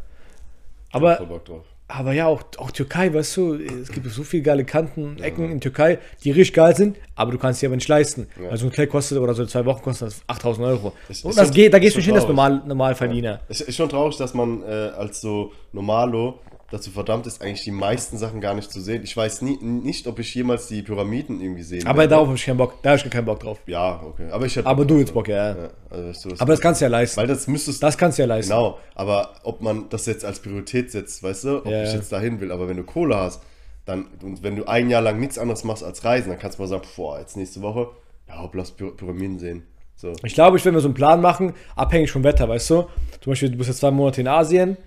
Aber, 0.92 1.16
Voll 1.16 1.26
Bock 1.28 1.46
drauf. 1.46 1.66
Aber 1.96 2.14
ja, 2.14 2.26
auch, 2.28 2.42
auch 2.58 2.72
Türkei, 2.72 3.14
weißt 3.14 3.38
du, 3.38 3.54
es 3.56 3.92
gibt 3.92 4.10
so 4.10 4.24
viele 4.24 4.44
geile 4.44 4.66
Kanten, 4.66 5.18
Ecken 5.22 5.52
in 5.52 5.62
Türkei, 5.62 6.00
die 6.24 6.32
richtig 6.32 6.56
geil 6.56 6.76
sind, 6.76 6.98
aber 7.16 7.32
du 7.32 7.38
kannst 7.38 7.60
sie 7.60 7.66
aber 7.68 7.76
nicht 7.76 7.88
leisten. 7.88 8.28
Ja. 8.42 8.50
Also 8.50 8.66
ein 8.66 8.72
Hotel 8.72 8.88
kostet 8.88 9.18
oder 9.20 9.34
so 9.34 9.46
zwei 9.46 9.64
Wochen 9.66 9.84
kostet 9.84 10.08
das 10.08 10.22
8000 10.28 10.68
Euro. 10.68 10.94
Das 11.08 11.24
Und 11.24 11.38
das 11.38 11.48
schon- 11.48 11.56
geht, 11.56 11.74
da 11.74 11.80
gehst 11.80 11.96
du 11.96 12.00
nicht 12.00 12.08
hin, 12.08 12.16
das 12.16 12.26
normal, 12.28 12.62
Normalverdiener. 12.66 13.42
Es 13.48 13.62
ist 13.62 13.76
schon 13.76 13.90
traurig, 13.90 14.18
dass 14.18 14.34
man 14.34 14.64
äh, 14.64 14.66
als 14.98 15.22
so 15.22 15.52
Normalo 15.72 16.40
dazu 16.74 16.92
verdammt 16.92 17.28
ist, 17.28 17.42
eigentlich 17.42 17.64
die 17.64 17.72
meisten 17.72 18.18
Sachen 18.18 18.42
gar 18.42 18.54
nicht 18.56 18.72
zu 18.72 18.82
sehen. 18.82 19.04
Ich 19.04 19.16
weiß 19.16 19.42
nie, 19.44 19.58
nicht, 19.62 20.08
ob 20.08 20.20
ich 20.20 20.34
jemals 20.36 20.68
die 20.68 20.82
Pyramiden 20.82 21.40
irgendwie 21.40 21.64
sehen 21.64 21.86
Aber 21.88 22.00
werde. 22.00 22.10
darauf 22.12 22.28
habe 22.28 22.36
ich 22.38 22.46
keinen 22.46 22.58
Bock. 22.58 22.82
Da 22.82 22.90
habe 22.92 23.02
ich 23.06 23.10
keinen 23.10 23.26
Bock 23.26 23.40
drauf. 23.40 23.60
Ja, 23.68 24.02
okay. 24.04 24.28
Aber 24.32 24.46
ich 24.46 24.66
Aber 24.66 24.84
du 24.84 24.98
jetzt 24.98 25.14
Bock, 25.14 25.28
ja. 25.28 25.50
ja. 25.56 25.70
Also, 25.90 26.08
weißt 26.10 26.26
du, 26.26 26.30
Aber 26.40 26.52
das 26.54 26.60
kannst 26.60 26.82
du 26.82 26.86
ja 26.86 26.90
leisten. 26.90 27.18
Weil 27.22 27.28
das 27.28 27.48
müsstest 27.48 27.82
Das 27.84 27.98
kannst 27.98 28.18
du 28.18 28.24
ja 28.24 28.28
leisten. 28.28 28.50
Genau, 28.52 28.80
aber 28.96 29.36
ob 29.44 29.62
man 29.62 29.88
das 29.90 30.06
jetzt 30.08 30.26
als 30.26 30.40
Priorität 30.40 30.92
setzt, 30.92 31.22
weißt 31.24 31.44
du, 31.46 31.58
ob 31.60 31.68
Ja, 31.68 31.84
ich 31.84 31.94
jetzt 31.94 32.12
dahin 32.12 32.42
will, 32.42 32.52
aber 32.52 32.68
wenn 32.68 32.78
du 32.78 32.84
Kohle 32.84 33.16
hast, 33.16 33.42
dann, 33.86 34.08
und 34.22 34.42
wenn 34.44 34.56
du 34.56 34.66
ein 34.66 34.90
Jahr 34.90 35.02
lang 35.02 35.20
nichts 35.20 35.38
anderes 35.38 35.64
machst 35.64 35.84
als 35.84 36.04
Reisen, 36.04 36.30
dann 36.30 36.40
kannst 36.40 36.58
du 36.58 36.64
mal 36.64 36.68
sagen, 36.70 36.84
boah, 36.96 37.20
jetzt 37.20 37.38
nächste 37.38 37.62
Woche, 37.62 37.90
ja, 38.28 38.42
hopp, 38.42 38.56
lass 38.56 38.72
Py- 38.78 38.96
Pyramiden 38.96 39.38
sehen. 39.40 39.64
So. 39.96 40.14
Ich 40.24 40.34
glaube, 40.34 40.58
ich 40.58 40.66
will 40.66 40.72
mir 40.72 40.80
so 40.80 40.88
einen 40.88 40.96
Plan 40.96 41.22
machen, 41.22 41.54
abhängig 41.76 42.12
vom 42.12 42.24
Wetter, 42.24 42.50
weißt 42.50 42.70
du? 42.72 42.88
Zum 43.22 43.32
Beispiel, 43.32 43.52
du 43.52 43.58
bist 43.58 43.70
jetzt 43.70 43.80
zwei 43.80 43.92
Monate 43.92 44.22
in 44.22 44.28
Asien, 44.28 44.78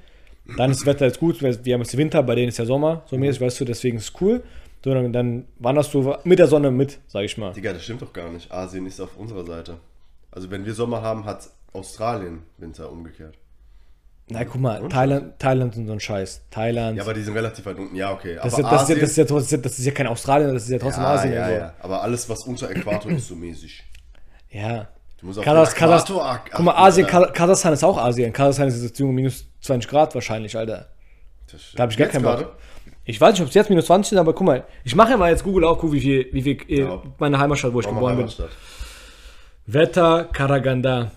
dann 0.57 0.70
ist 0.70 0.80
das 0.80 0.86
Wetter 0.86 1.07
jetzt 1.07 1.18
gut, 1.20 1.40
wir 1.42 1.74
haben 1.74 1.82
jetzt 1.82 1.97
Winter, 1.97 2.22
bei 2.22 2.34
denen 2.34 2.49
ist 2.49 2.59
ja 2.59 2.64
Sommer, 2.64 3.03
so 3.07 3.16
mäßig, 3.18 3.40
weißt 3.40 3.61
du, 3.61 3.64
deswegen 3.64 3.97
ist 3.99 4.11
es 4.14 4.20
cool. 4.20 4.42
So, 4.84 4.94
dann, 4.94 5.12
dann 5.12 5.47
wanderst 5.59 5.92
du 5.94 6.14
mit 6.22 6.38
der 6.38 6.47
Sonne 6.47 6.70
mit, 6.70 6.99
sag 7.09 7.24
ich 7.24 7.36
mal. 7.36 7.53
Digga, 7.53 7.72
das 7.72 7.82
stimmt 7.82 8.03
doch 8.03 8.12
gar 8.12 8.30
nicht. 8.30 8.53
Asien 8.53 8.86
ist 8.86 9.01
auf 9.01 9.16
unserer 9.16 9.44
Seite. 9.44 9.78
Also 10.30 10.51
wenn 10.51 10.64
wir 10.64 10.74
Sommer 10.74 11.03
haben, 11.03 11.24
hat 11.24 11.49
Australien 11.72 12.42
Winter 12.59 12.92
umgekehrt. 12.92 13.34
Na, 14.28 14.44
guck 14.44 14.61
mal, 14.61 14.88
Thailand, 14.88 15.38
Thailand 15.38 15.76
und 15.76 15.86
so 15.86 15.92
ein 15.92 16.01
Scheiß. 16.01 16.42
Thailand. 16.51 16.97
Ja, 16.97 17.03
aber 17.05 17.14
die 17.14 17.22
sind 17.22 17.34
relativ 17.34 17.64
weit 17.66 17.78
unten. 17.78 17.97
Ja, 17.97 18.12
okay. 18.12 18.36
das, 18.36 18.53
ist 18.53 18.64
aber 18.64 18.68
ja, 18.68 18.72
das, 18.72 18.82
ist 18.82 18.88
ja, 19.16 19.24
Asien- 19.24 19.34
das, 19.34 19.53
ist 19.53 19.64
das 19.64 19.78
ist 19.78 19.84
ja 19.86 19.92
kein 19.92 20.07
Australien, 20.09 20.53
das 20.55 20.64
ist 20.64 20.70
ja 20.70 20.78
trotzdem 20.78 21.03
ja, 21.05 21.14
Asien. 21.14 21.32
ja, 21.32 21.49
irgendwo. 21.49 21.64
ja. 21.66 21.74
Aber 21.80 22.03
alles, 22.03 22.28
was 22.28 22.42
unter 22.44 22.70
Äquator 22.70 23.11
ist, 23.12 23.28
so 23.28 23.34
mäßig. 23.34 23.84
ja. 24.51 24.88
Du 25.27 25.31
musst 25.31 25.39
auf 25.41 25.72
Äquator 25.74 26.24
achten, 26.24 26.51
guck 26.55 26.64
mal, 26.64 26.74
Asien, 26.77 27.07
Alter. 27.07 27.33
Kasachstan 27.33 27.72
ist 27.72 27.83
auch 27.83 27.99
Asien. 27.99 28.33
Kasachstan 28.33 28.68
ist 28.68 28.81
jetzt 28.81 29.01
minus 29.01 29.45
20 29.61 29.91
Grad 29.91 30.14
wahrscheinlich, 30.14 30.57
Alter. 30.57 30.89
Da 31.74 31.83
habe 31.83 31.91
ich 31.91 31.99
gar 31.99 32.09
keinen 32.09 32.22
Bock. 32.22 32.57
Ich 33.05 33.20
weiß 33.20 33.33
nicht, 33.33 33.43
ob 33.43 33.49
es 33.49 33.55
jetzt 33.55 33.68
minus 33.68 33.87
20 33.87 34.11
sind, 34.11 34.18
aber 34.18 34.33
guck 34.35 34.47
mal, 34.47 34.64
ich 34.85 34.95
mache 34.95 35.11
ja 35.11 35.16
mal 35.16 35.31
jetzt 35.31 35.43
Google 35.43 35.64
auch, 35.64 35.79
guck, 35.79 35.93
wie 35.93 36.01
viel, 36.01 36.29
wie 36.33 36.43
viel 36.43 36.59
äh, 36.68 36.81
Ja. 36.83 37.03
meine 37.18 37.39
Heimatstadt, 37.39 37.72
wo 37.72 37.81
ich 37.81 37.87
mal 37.87 37.95
geboren 37.95 38.16
bin. 38.18 38.33
Wetter, 39.66 40.24
Karaganda. 40.33 41.11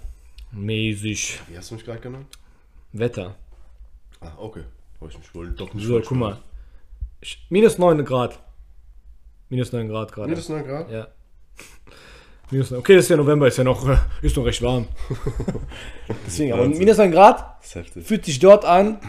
Mäßig. 0.51 1.39
Wie 1.47 1.57
hast 1.57 1.69
du 1.69 1.75
mich 1.75 1.85
gerade 1.85 1.99
genannt? 1.99 2.25
Wetter. 2.93 3.35
Ah, 4.21 4.31
okay. 4.37 4.63
Hab 4.99 5.09
ich 5.09 5.17
mich 5.19 5.35
wohl 5.35 5.51
doch 5.51 5.71
nicht 5.71 5.85
So, 5.85 6.01
guck 6.01 6.17
mal. 6.17 6.37
Ich, 7.21 7.45
minus 7.49 7.77
9 7.77 8.03
Grad. 8.05 8.39
Minus 9.49 9.71
9 9.71 9.87
Grad 9.87 10.11
gerade. 10.11 10.29
Minus 10.29 10.49
9 10.49 10.65
Grad? 10.65 10.89
Ja. 10.89 11.07
Minus 12.51 12.71
9. 12.71 12.79
Okay, 12.79 12.95
das 12.95 13.05
ist 13.05 13.09
ja 13.09 13.17
November, 13.17 13.47
ist 13.47 13.57
ja 13.57 13.63
noch, 13.63 13.87
äh, 13.87 13.97
ist 14.21 14.35
noch 14.35 14.45
recht 14.45 14.61
warm. 14.61 14.87
Deswegen, 16.25 16.53
aber 16.53 16.67
minus 16.67 16.97
9 16.97 17.11
Grad 17.11 17.63
fühlt 18.03 18.25
sich 18.25 18.39
dort 18.39 18.65
an 18.65 18.99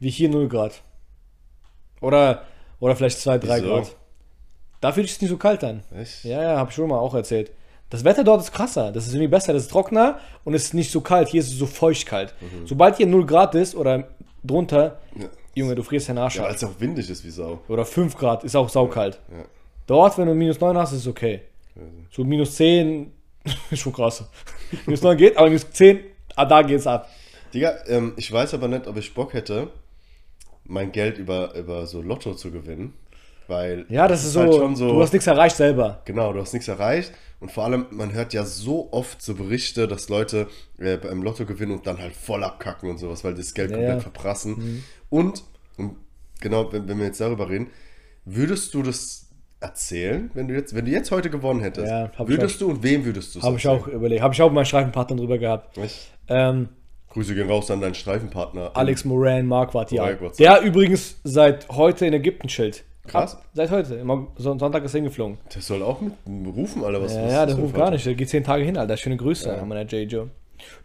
wie 0.00 0.10
hier 0.10 0.28
0 0.28 0.48
Grad. 0.48 0.82
Oder, 2.00 2.44
oder 2.80 2.96
vielleicht 2.96 3.18
2, 3.20 3.38
3 3.38 3.56
Wieso? 3.62 3.68
Grad. 3.68 3.96
Da 4.80 4.92
fühlt 4.92 5.06
sich 5.06 5.16
es 5.16 5.20
nicht 5.22 5.30
so 5.30 5.36
kalt 5.36 5.62
an. 5.62 5.82
Echt? 5.94 6.24
Ja, 6.24 6.42
ja, 6.42 6.56
hab 6.56 6.70
ich 6.70 6.74
schon 6.74 6.88
mal 6.88 6.98
auch 6.98 7.14
erzählt. 7.14 7.52
Das 7.90 8.02
Wetter 8.04 8.24
dort 8.24 8.40
ist 8.40 8.52
krasser. 8.52 8.92
Das 8.92 9.06
ist 9.06 9.12
irgendwie 9.12 9.28
besser. 9.28 9.52
Das 9.52 9.62
ist 9.64 9.70
trockener 9.70 10.18
und 10.44 10.54
es 10.54 10.64
ist 10.66 10.74
nicht 10.74 10.90
so 10.90 11.00
kalt. 11.00 11.28
Hier 11.28 11.40
ist 11.40 11.48
es 11.48 11.58
so 11.58 11.66
feucht 11.66 12.06
kalt. 12.06 12.34
Sobald 12.64 12.96
hier 12.96 13.06
0 13.06 13.26
Grad 13.26 13.54
ist 13.54 13.74
oder 13.74 14.08
drunter, 14.42 14.98
Ja. 15.16 15.26
Junge, 15.54 15.74
du 15.74 15.82
frierst 15.82 16.08
den 16.08 16.16
Arsch 16.16 16.36
Ja, 16.36 16.42
ab. 16.42 16.48
weil 16.48 16.54
es 16.56 16.64
auch 16.64 16.78
windig 16.78 17.10
ist 17.10 17.24
wie 17.24 17.30
Sau. 17.30 17.60
Oder 17.68 17.84
5 17.84 18.16
Grad 18.16 18.44
ist 18.44 18.56
auch 18.56 18.68
saukalt. 18.68 19.20
Ja. 19.30 19.44
Dort, 19.90 20.16
wenn 20.18 20.26
du 20.28 20.34
minus 20.34 20.60
9 20.60 20.76
hast, 20.78 20.92
ist 20.92 21.00
es 21.00 21.06
okay. 21.08 21.40
So 22.12 22.22
minus 22.22 22.54
10 22.54 23.10
ist 23.72 23.80
schon 23.80 23.92
krass. 23.92 24.24
minus 24.86 25.02
9 25.02 25.16
geht, 25.16 25.36
aber 25.36 25.48
minus 25.48 25.68
10, 25.68 25.98
ah, 26.36 26.44
da 26.44 26.62
geht's 26.62 26.86
ab. 26.86 27.08
Digga, 27.52 27.74
ähm, 27.88 28.12
ich 28.16 28.30
weiß 28.30 28.54
aber 28.54 28.68
nicht, 28.68 28.86
ob 28.86 28.96
ich 28.96 29.12
Bock 29.12 29.32
hätte, 29.34 29.72
mein 30.62 30.92
Geld 30.92 31.18
über, 31.18 31.56
über 31.56 31.88
so 31.88 32.00
Lotto 32.02 32.34
zu 32.34 32.52
gewinnen. 32.52 32.94
Weil 33.48 33.84
Ja, 33.88 34.06
das 34.06 34.22
ist 34.24 34.34
so, 34.34 34.42
halt 34.42 34.76
so. 34.76 34.92
du 34.92 35.02
hast 35.02 35.12
nichts 35.12 35.26
erreicht 35.26 35.56
selber. 35.56 36.02
Genau, 36.04 36.32
du 36.32 36.40
hast 36.40 36.52
nichts 36.52 36.68
erreicht. 36.68 37.10
Und 37.40 37.50
vor 37.50 37.64
allem, 37.64 37.86
man 37.90 38.12
hört 38.12 38.32
ja 38.32 38.44
so 38.44 38.92
oft 38.92 39.20
so 39.20 39.34
Berichte, 39.34 39.88
dass 39.88 40.08
Leute 40.08 40.46
äh, 40.78 40.98
beim 40.98 41.20
Lotto 41.24 41.44
gewinnen 41.46 41.72
und 41.72 41.84
dann 41.88 41.98
halt 41.98 42.14
voll 42.14 42.44
abkacken 42.44 42.88
und 42.88 42.98
sowas, 42.98 43.24
weil 43.24 43.34
das 43.34 43.54
Geld 43.54 43.72
Ja, 43.72 43.76
komplett 43.76 43.96
ja. 43.96 44.00
verprassen. 44.02 44.84
Und, 45.08 45.42
und 45.78 45.96
genau, 46.40 46.72
wenn, 46.72 46.86
wenn 46.86 46.98
wir 46.98 47.06
jetzt 47.06 47.20
darüber 47.20 47.48
reden, 47.48 47.70
würdest 48.24 48.72
du 48.74 48.84
das 48.84 49.19
erzählen, 49.60 50.30
wenn 50.34 50.48
du 50.48 50.54
jetzt, 50.54 50.74
wenn 50.74 50.84
du 50.84 50.90
jetzt 50.90 51.10
heute 51.10 51.30
gewonnen 51.30 51.60
hättest? 51.60 51.86
Ja, 51.88 52.10
würdest 52.18 52.60
du 52.60 52.70
und 52.70 52.82
wem 52.82 53.04
würdest 53.04 53.34
du 53.34 53.42
Habe 53.42 53.56
ich 53.56 53.68
auch 53.68 53.86
überlegt. 53.86 54.22
Habe 54.22 54.34
ich 54.34 54.42
auch 54.42 54.46
mit 54.48 54.54
meinen 54.54 54.64
Streifenpartnern 54.66 55.18
drüber 55.18 55.38
gehabt. 55.38 55.78
Ähm, 56.28 56.68
Grüße 57.10 57.34
gehen 57.34 57.48
raus 57.50 57.70
an 57.70 57.80
deinen 57.80 57.94
Streifenpartner. 57.94 58.70
Alex 58.74 59.04
Moran, 59.04 59.46
Marquardt, 59.46 59.90
ja. 59.92 60.08
Der 60.38 60.62
übrigens 60.62 61.16
seit 61.24 61.68
heute 61.68 62.06
in 62.06 62.12
Ägypten 62.14 62.48
chillt. 62.48 62.84
Krass. 63.06 63.34
Ab, 63.34 63.44
seit 63.54 63.70
heute. 63.70 63.94
Immer 63.96 64.28
Son- 64.36 64.58
Sonntag 64.58 64.84
ist 64.84 64.94
er 64.94 64.98
hingeflogen. 64.98 65.38
Der 65.52 65.60
soll 65.62 65.82
auch 65.82 66.00
mit 66.00 66.12
rufen, 66.54 66.84
Alter. 66.84 67.02
Was, 67.02 67.14
Ja, 67.14 67.24
was 67.24 67.32
ja, 67.32 67.46
der 67.46 67.56
ruft 67.56 67.74
gar 67.74 67.90
nicht. 67.90 68.06
Der 68.06 68.14
geht 68.14 68.28
zehn 68.28 68.44
Tage 68.44 68.62
hin, 68.62 68.76
Alter. 68.76 68.96
Schöne 68.96 69.16
Grüße 69.16 69.52
an 69.60 69.66
meiner 69.68 69.82
J-Jo. 69.82 70.28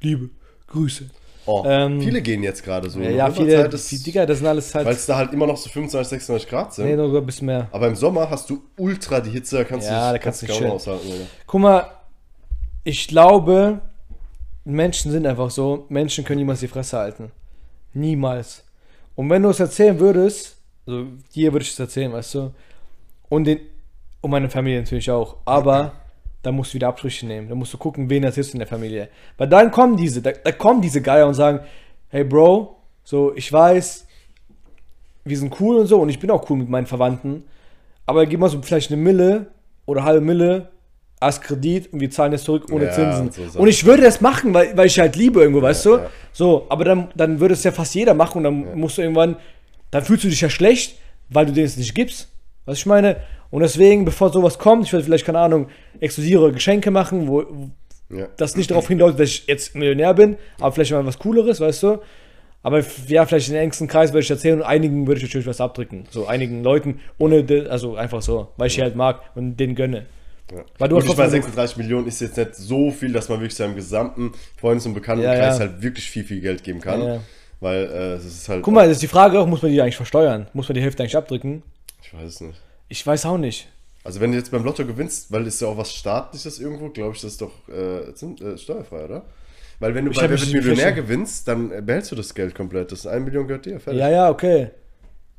Liebe 0.01 0.30
Grüße. 0.67 1.09
Oh, 1.48 1.64
Ähm, 1.68 2.02
viele 2.02 2.22
gehen 2.22 2.41
jetzt 2.43 2.64
gerade 2.64 2.89
so. 2.89 3.00
Ja, 3.00 3.10
ja 3.12 3.30
viele, 3.32 3.46
Novemberzeit 3.48 3.74
ist- 3.76 3.91
die 3.91 4.04
Digga, 4.04 4.26
das 4.26 4.39
sind 4.39 4.48
alles 4.48 4.74
halt. 4.74 4.86
Weil 4.86 4.96
es 4.96 5.06
da 5.06 5.18
halt 5.18 5.32
immer 5.34 5.46
noch 5.48 5.58
so 5.58 5.70
25, 5.70 6.10
26 6.10 6.50
Grad 6.50 6.74
sind. 6.74 6.86
Nee, 6.86 6.96
nur 6.96 7.16
ein 7.16 7.26
bisschen 7.26 7.46
mehr. 7.48 7.68
Aber 7.72 7.88
im 7.88 7.96
Sommer 7.96 8.30
hast 8.30 8.50
du 8.50 8.64
ultra 8.78 9.20
die 9.20 9.30
Hitze, 9.32 9.58
da 9.58 9.64
kannst 9.64 9.88
Ja, 9.88 10.08
du 10.08 10.14
da 10.14 10.20
kannst 10.20 10.41
du 10.41 10.48
kaum 10.48 10.58
chillen. 10.58 10.72
aushalten. 10.72 11.12
Alter. 11.12 11.24
Guck 11.46 11.62
mal, 11.62 11.88
ich 12.84 13.08
glaube, 13.08 13.82
Menschen 14.64 15.12
sind 15.12 15.28
einfach 15.28 15.50
so, 15.52 15.86
Menschen 15.89 16.24
können 16.26 16.39
niemals 16.39 16.60
die 16.62 16.68
Fresse 16.68 16.98
halten. 16.98 17.32
Niemals. 17.93 18.64
Und 19.16 19.30
wenn 19.30 19.43
du 19.43 19.50
es 19.50 19.60
erzählen 19.60 20.00
würdest, 20.00 20.58
also 20.88 21.06
dir 21.36 21.52
würde 21.54 21.64
ich 21.64 21.72
es 21.72 21.80
erzählen, 21.80 22.12
weißt 22.12 22.36
du, 22.36 22.52
und, 23.30 23.46
den, 23.46 23.60
und 24.22 24.32
meine 24.32 24.50
Familie 24.50 24.80
natürlich 24.82 25.10
auch, 25.12 25.38
aber 25.46 25.93
da 26.46 26.52
musst 26.52 26.72
du 26.72 26.76
wieder 26.76 26.88
Abstriche 26.89 27.26
nehmen. 27.26 27.50
Da 27.50 27.56
musst 27.56 27.74
du 27.74 27.78
gucken, 27.78 28.10
wen 28.10 28.24
erzählst 28.24 28.52
du 28.52 28.56
in 28.56 28.60
der 28.60 28.68
Familie. 28.68 29.10
Weil 29.38 29.48
dann 29.48 29.72
kommen 29.72 29.98
diese, 29.98 30.22
da, 30.22 30.32
da 30.32 30.52
kommen 30.52 30.82
diese 30.82 31.02
Geier 31.02 31.28
und 31.28 31.34
sagen, 31.34 31.60
hey 32.10 32.24
Bro, 32.24 32.76
so, 33.04 33.36
ich 33.36 33.52
weiß, 33.52 34.06
wir 35.24 35.38
sind 35.38 35.60
cool 35.60 35.78
und 35.78 35.88
so 35.88 36.00
und 36.00 36.10
ich 36.10 36.20
bin 36.20 36.30
auch 36.32 36.50
cool 36.50 36.58
mit 36.58 36.70
meinen 36.70 36.86
Verwandten, 36.86 37.43
aber 38.06 38.26
gib 38.26 38.39
mal 38.39 38.50
so 38.50 38.62
vielleicht 38.62 38.91
eine 38.91 39.02
Mille 39.02 39.48
oder 39.86 40.04
halbe 40.04 40.22
Mille 40.22 40.70
als 41.20 41.41
Kredit 41.41 41.91
und 41.91 42.00
wir 42.00 42.12
zahlen 42.12 42.32
das 42.32 42.43
zurück 42.43 42.66
ohne 42.72 42.86
Ja, 42.86 42.91
Zinsen. 42.91 43.32
so 43.32 43.46
Sachen. 43.48 43.62
und 43.62 43.68
ich 43.68 43.86
würde 43.86 44.04
das 44.04 44.22
machen, 44.22 44.54
weil, 44.54 44.76
weil 44.78 44.86
ich 44.88 45.00
halt 45.00 45.16
liebe 45.16 45.39
irgendwo, 45.41 45.62
weißt 45.62 45.86
du? 45.86 45.96
ja. 45.98 46.10
So, 46.34 46.66
aber 46.70 46.84
dann, 46.84 47.08
dann 47.16 47.39
würde 47.39 47.54
es 47.54 47.64
ja 47.64 47.72
fast 47.72 47.96
jeder 47.96 48.14
machen 48.14 48.39
und 48.39 48.43
dann 48.43 48.78
musst 48.80 48.98
du 48.98 49.02
irgendwann, 49.02 49.38
dann 49.91 50.04
fühlst 50.04 50.24
du 50.26 50.28
dich 50.30 50.41
ja 50.41 50.50
schlecht, 50.50 51.00
weil 51.30 51.46
du 51.48 51.54
denen 51.54 51.66
es 51.66 51.78
nicht 51.78 51.96
gibst. 51.96 52.30
Was 52.66 52.78
ich 52.78 52.86
meine? 52.86 53.18
Und 53.56 53.62
deswegen, 53.62 54.03
bevor 54.03 54.34
sowas 54.34 54.60
kommt, 54.60 54.86
ich 54.86 54.91
würde 54.91 55.06
vielleicht, 55.06 55.26
keine 55.26 55.39
Ahnung, 55.39 55.68
exklusive 56.01 56.51
Geschenke 56.51 56.91
machen, 56.91 57.28
wo 57.30 57.45
Ja. 58.10 58.28
das 58.36 58.58
nicht 58.58 58.70
darauf 58.70 58.88
hindeutet, 58.89 59.18
dass 59.20 59.30
ich 59.30 59.47
jetzt 59.47 59.76
Millionär 59.76 60.14
bin, 60.14 60.36
aber 60.60 60.74
vielleicht 60.74 60.91
mal 60.91 61.06
was 61.06 61.18
Cooleres, 61.20 61.62
weißt 61.62 61.84
du? 61.84 61.99
Aber 62.64 62.84
ja, 63.08 63.26
vielleicht 63.26 63.47
in 63.47 63.53
den 63.53 63.64
engsten 63.64 63.88
Kreis 63.88 64.12
würde 64.12 64.24
ich 64.26 64.30
erzählen 64.30 64.60
und 64.60 64.66
einigen 64.66 65.08
würde 65.08 65.20
ich 65.20 65.24
natürlich 65.24 65.47
was 65.47 65.62
abdrücken. 65.62 66.06
So 66.10 66.28
einigen 66.28 66.64
Leuten, 66.64 66.99
ohne, 67.18 67.45
also 67.70 67.95
einfach 67.95 68.22
so, 68.22 68.49
weil 68.58 68.68
ich 68.68 68.76
die 68.76 68.82
halt 68.82 68.95
mag 68.97 69.22
und 69.36 69.56
denen 69.58 69.76
gönne. 69.76 70.06
Ja. 70.51 70.58
Weil 70.78 70.89
du 70.89 70.95
Gut, 70.95 71.03
hast 71.06 71.12
ich 71.12 71.18
meine, 71.18 71.30
trotzdem- 71.30 71.41
36 71.43 71.78
Millionen 71.78 72.08
ist 72.08 72.20
jetzt 72.22 72.38
nicht 72.38 72.56
so 72.56 72.91
viel, 72.91 73.14
dass 73.14 73.30
man 73.30 73.39
wirklich 73.39 73.56
seinem 73.56 73.76
gesamten 73.76 74.34
Freundes- 74.60 74.86
und 74.86 74.95
Bekanntenkreis 74.95 75.38
Ja, 75.60 75.66
ja. 75.66 75.72
halt 75.72 75.82
wirklich 75.82 76.10
viel, 76.10 76.26
viel 76.26 76.41
Geld 76.41 76.62
geben 76.64 76.82
kann. 76.82 77.01
Ja, 77.01 77.14
ja. 77.16 77.20
Weil 77.62 77.86
äh, 77.86 78.14
es 78.16 78.26
ist 78.26 78.49
halt. 78.49 78.64
Guck 78.64 78.74
mal, 78.74 78.86
das 78.88 78.97
ist 78.97 79.01
die 79.03 79.08
Frage 79.08 79.39
auch, 79.39 79.47
muss 79.47 79.62
man 79.62 79.72
die 79.72 79.82
eigentlich 79.82 79.95
versteuern? 79.95 80.47
Muss 80.53 80.68
man 80.68 80.76
die 80.76 80.82
Hälfte 80.82 81.03
eigentlich 81.03 81.16
abdrücken? 81.16 81.64
Ich 82.03 82.14
weiß 82.14 82.24
es 82.26 82.41
nicht. 82.41 82.60
Ich 82.88 83.06
weiß 83.06 83.26
auch 83.26 83.38
nicht. 83.38 83.68
Also, 84.04 84.20
wenn 84.22 84.32
du 84.32 84.38
jetzt 84.38 84.52
beim 84.52 84.64
Lotto 84.64 84.86
gewinnst, 84.86 85.32
weil 85.32 85.48
es 85.48 85.60
ja 85.60 85.68
auch 85.68 85.78
was 85.78 85.92
Staatliches 85.94 86.60
irgendwo, 86.60 86.90
glaube 86.90 87.16
ich, 87.16 87.22
das 87.22 87.32
ist 87.34 87.42
doch 87.42 87.68
äh, 87.70 88.14
zim- 88.14 88.36
äh, 88.38 88.58
steuerfrei, 88.58 89.06
oder? 89.06 89.26
Weil 89.80 89.96
wenn 89.96 90.06
du 90.06 90.12
Ich 90.12 90.18
bei 90.18 90.24
Wer 90.30 90.40
wird 90.40 90.54
Millionär 90.54 90.92
gewinnst, 90.94 91.48
dann 91.48 91.86
behältst 91.86 92.12
du 92.12 92.16
das 92.16 92.34
Geld 92.34 92.54
komplett. 92.56 92.92
Das 92.92 93.00
ist 93.00 93.08
1 93.08 93.26
Million 93.26 93.48
gehört 93.48 93.66
dir. 93.66 93.80
Fertig. 93.80 94.00
Ja, 94.00 94.10
ja, 94.10 94.30
okay. 94.30 94.70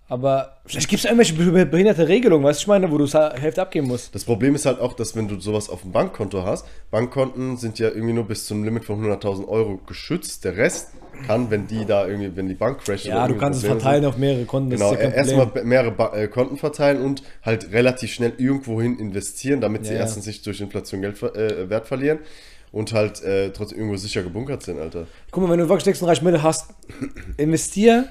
Aber 0.09 0.59
vielleicht 0.67 0.89
gibt 0.89 1.01
es 1.01 1.05
irgendwelche 1.05 1.35
be- 1.35 1.67
behinderte 1.67 2.07
Regelungen, 2.07 2.45
weißt 2.45 2.61
du, 2.61 2.63
ich 2.63 2.67
meine, 2.69 2.91
wo 2.93 2.97
du 2.99 3.05
es 3.05 3.15
Hälfte 3.15 3.61
abgeben 3.61 3.89
musst. 3.89 4.15
Das 4.15 4.25
Problem 4.25 4.55
ist 4.55 4.65
halt 4.65 4.79
auch, 4.79 4.93
dass 4.93 5.17
wenn 5.17 5.27
du 5.27 5.41
sowas 5.41 5.69
auf 5.69 5.83
dem 5.83 5.91
Bankkonto 5.91 6.45
hast, 6.45 6.65
Bankkonten 6.93 7.57
sind 7.57 7.81
ja 7.81 7.89
irgendwie 7.89 8.13
nur 8.13 8.25
bis 8.25 8.47
zum 8.47 8.63
Limit 8.63 8.85
von 8.85 9.05
100.000 9.05 9.49
Euro 9.49 9.81
geschützt. 9.85 10.45
Der 10.45 10.57
Rest 10.57 10.91
kann, 11.27 11.51
wenn 11.51 11.67
die 11.67 11.85
da 11.87 12.07
irgendwie, 12.07 12.37
wenn 12.37 12.47
die 12.47 12.55
Bank 12.55 12.85
crasht 12.85 13.07
Ja, 13.07 13.27
du 13.27 13.37
kannst 13.37 13.61
es 13.63 13.67
verteilen 13.67 14.03
sind, 14.03 14.11
auf 14.11 14.17
mehrere 14.17 14.45
Konten. 14.45 14.71
Genau, 14.71 14.93
ja 14.93 14.99
erstmal 15.11 15.51
mehrere 15.65 15.91
ba 15.91 16.15
äh, 16.17 16.29
Konten 16.29 16.57
verteilen 16.57 17.03
und 17.03 17.23
halt 17.43 17.73
relativ 17.73 18.13
schnell 18.13 18.35
irgendwohin 18.39 18.99
investieren, 19.01 19.61
damit 19.61 19.87
sie 19.87 19.91
Ja, 19.93 19.97
ja. 19.97 20.03
erstens 20.03 20.27
nicht 20.27 20.47
durch 20.47 20.61
Inflation 20.61 21.01
Geld 21.01 21.21
äh, 21.23 21.69
Wert 21.69 21.89
verlieren 21.89 22.19
und 22.71 22.93
halt 22.93 23.25
äh, 23.25 23.51
trotzdem 23.51 23.79
irgendwo 23.79 23.97
sicher 23.97 24.23
gebunkert 24.23 24.63
sind, 24.63 24.79
Alter. 24.79 25.07
Guck 25.33 25.43
mal, 25.43 25.51
wenn 25.51 25.59
du 25.59 25.69
wirklich 25.69 25.85
36 25.85 26.23
Mille 26.23 26.43
hast, 26.45 26.67
investier 27.39 28.05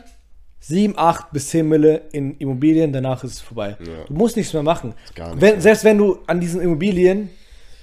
7, 0.67 0.97
8 0.97 1.31
bis 1.31 1.49
10 1.49 1.67
Mille 1.67 2.01
in 2.11 2.37
Immobilien, 2.37 2.91
danach 2.91 3.23
ist 3.23 3.33
es 3.33 3.41
vorbei. 3.41 3.77
Du 4.07 4.13
musst 4.13 4.35
nichts 4.35 4.51
mehr 4.51 4.63
machen. 4.63 4.95
gar 5.13 5.27
nichts 5.27 5.41
wenn, 5.41 5.53
mehr. 5.53 5.61
selbst 5.61 5.83
wenn 5.83 5.97
du 5.99 6.17
an 6.25 6.39
diesen 6.39 6.59
Immobilien, 6.59 7.29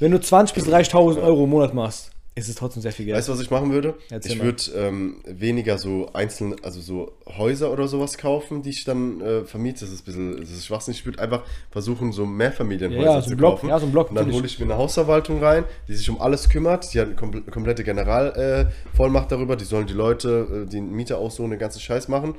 wenn 0.00 0.10
du 0.10 0.20
20 0.20 0.54
bis 0.54 0.66
30.000 0.66 1.22
Euro 1.22 1.44
im 1.44 1.50
Monat 1.50 1.74
machst, 1.74 2.10
ist 2.34 2.48
es 2.48 2.54
trotzdem 2.56 2.82
sehr 2.82 2.92
viel 2.92 3.04
Geld. 3.06 3.18
Weißt 3.18 3.28
du, 3.28 3.32
was 3.34 3.40
ich 3.40 3.50
machen 3.50 3.70
würde? 3.70 3.94
Erzähl 4.10 4.32
ich 4.32 4.42
würde 4.42 4.62
ähm, 4.74 5.16
weniger 5.26 5.76
so 5.78 6.08
einzelne, 6.14 6.56
also 6.62 6.80
so 6.80 7.12
Häuser 7.36 7.70
oder 7.70 7.86
sowas 7.86 8.16
kaufen, 8.16 8.62
die 8.62 8.70
ich 8.70 8.84
dann 8.84 9.20
äh, 9.20 9.44
vermiete. 9.44 9.80
Das 9.80 9.90
ist 9.90 10.00
ein 10.00 10.04
bisschen, 10.04 10.40
das 10.40 10.50
ist 10.50 10.66
Schwachsinn. 10.66 10.94
Ich 10.94 11.04
würde 11.04 11.20
einfach 11.20 11.42
versuchen, 11.70 12.10
so 12.10 12.24
Mehrfamilienhäuser 12.24 13.04
Ja, 13.04 13.14
ja, 13.16 13.22
so 13.22 13.30
zu 13.30 13.36
Block, 13.36 13.50
kaufen. 13.56 13.68
ja, 13.68 13.78
so 13.78 13.86
ein 13.86 13.92
Block, 13.92 14.08
Und 14.10 14.16
dann 14.16 14.32
hole 14.32 14.46
ich 14.46 14.58
mir 14.58 14.64
eine 14.64 14.76
Hausverwaltung 14.76 15.40
rein, 15.44 15.64
die 15.88 15.94
sich 15.94 16.08
um 16.08 16.20
alles 16.20 16.48
kümmert. 16.48 16.92
Die 16.94 17.00
hat 17.00 17.08
eine 17.08 17.16
komple 17.16 17.42
komplette 17.42 17.84
Generalvollmacht 17.84 19.26
äh, 19.26 19.36
darüber. 19.36 19.54
Die 19.56 19.66
sollen 19.66 19.86
die 19.86 19.92
Leute, 19.92 20.64
äh, 20.64 20.68
die 20.68 20.80
Mieter 20.80 21.18
aussuchen, 21.18 21.50
den 21.50 21.58
ganzen 21.60 21.80
Scheiß 21.80 22.08
machen. 22.08 22.34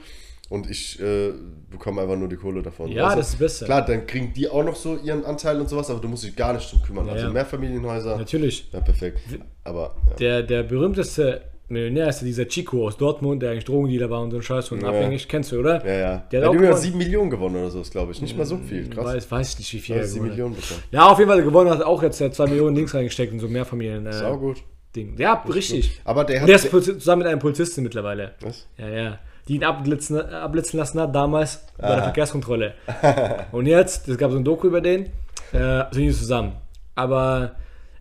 Und 0.53 0.69
ich 0.69 0.99
äh, 1.01 1.31
bekomme 1.71 2.03
einfach 2.03 2.15
nur 2.15 2.27
die 2.29 2.35
Kohle 2.35 2.61
davon. 2.61 2.87
Ja, 2.91 3.15
das 3.15 3.29
ist 3.29 3.39
Beste. 3.39 3.65
Klar, 3.65 3.83
dann 3.83 4.05
kriegen 4.05 4.33
die 4.33 4.47
auch 4.47 4.63
noch 4.63 4.75
so 4.75 4.97
ihren 4.97 5.25
Anteil 5.25 5.59
und 5.59 5.67
sowas, 5.67 5.89
aber 5.89 5.99
du 5.99 6.07
musst 6.07 6.23
dich 6.23 6.35
gar 6.35 6.53
nicht 6.53 6.71
drum 6.71 6.79
kümmern. 6.83 7.09
also 7.09 7.25
ja. 7.25 7.31
Mehrfamilienhäuser. 7.33 8.17
Natürlich. 8.17 8.69
Ja, 8.71 8.79
perfekt. 8.81 9.19
Aber 9.63 9.95
ja. 10.11 10.15
Der, 10.17 10.43
der 10.43 10.61
berühmteste 10.61 11.41
Millionär 11.69 12.07
ist 12.09 12.21
ja 12.21 12.27
dieser 12.27 12.47
Chico 12.47 12.85
aus 12.85 12.97
Dortmund, 12.97 13.41
der 13.41 13.49
eigentlich 13.49 13.65
Drogendealer 13.65 14.11
war 14.11 14.21
und 14.21 14.29
so 14.29 14.37
ein 14.37 14.43
Scheiß 14.43 14.71
und 14.73 14.83
Ja. 14.83 14.89
abhängig. 14.89 15.27
Kennst 15.27 15.51
du, 15.51 15.59
oder? 15.59 15.83
Ja, 15.87 15.91
ja. 15.93 16.17
Der 16.31 16.41
Der 16.41 16.41
hat 16.41 16.47
auch 16.49 16.53
immer 16.53 16.61
gewonnen. 16.67 16.81
7 16.81 16.97
Millionen 16.99 17.29
gewonnen 17.31 17.55
oder 17.55 17.71
so, 17.71 17.81
ist 17.81 17.89
glaube 17.91 18.11
ich. 18.11 18.21
Nicht 18.21 18.37
mal 18.37 18.45
so 18.45 18.57
viel. 18.57 18.87
Krass. 18.91 19.05
Weiß, 19.05 19.31
weiß 19.31 19.49
ich 19.53 19.57
nicht, 19.57 19.73
wie 19.73 19.79
viel 19.79 19.95
Ja, 19.95 20.01
er 20.03 20.07
7 20.07 20.13
gewonnen 20.25 20.29
hat. 20.29 20.37
Millionen 20.37 20.55
bekommen. 20.55 20.83
Ja, 20.91 21.07
auf 21.07 21.17
jeden 21.17 21.31
Fall 21.31 21.41
gewonnen 21.43 21.69
hat 21.71 21.81
auch 21.81 22.03
jetzt 22.03 22.19
2 22.19 22.45
Millionen 22.45 22.75
links 22.75 22.93
reingesteckt 22.93 23.33
in 23.33 23.39
so 23.39 23.47
Mehrfamilien. 23.47 24.05
Äh, 24.05 24.13
Sau 24.13 24.37
gut. 24.37 24.57
Ding. 24.95 25.15
Ja, 25.17 25.43
richtig. 25.51 25.99
Aber 26.05 26.23
der 26.25 26.35
Und 26.35 26.41
hat. 26.43 26.49
der 26.49 26.79
ist 26.79 26.99
zusammen 26.99 27.23
mit 27.23 27.27
einem 27.27 27.39
Polizisten 27.39 27.81
mittlerweile. 27.81 28.33
Was? 28.41 28.67
Ja, 28.77 28.89
ja. 28.89 29.19
Die 29.47 29.55
ihn 29.55 29.63
abblitzen, 29.63 30.19
abblitzen 30.19 30.79
lassen 30.79 30.99
hat 31.01 31.13
damals 31.13 31.65
bei 31.77 31.87
Ah. 31.87 31.95
der 31.95 32.03
Verkehrskontrolle. 32.05 32.73
Und 33.51 33.65
jetzt, 33.65 34.07
es 34.07 34.17
gab 34.17 34.31
so 34.31 34.37
ein 34.37 34.43
Doku 34.43 34.67
über 34.67 34.79
den, 34.81 35.07
äh, 35.51 35.83
sind 35.91 36.03
die 36.03 36.11
zusammen. 36.11 36.53
Aber 36.95 37.51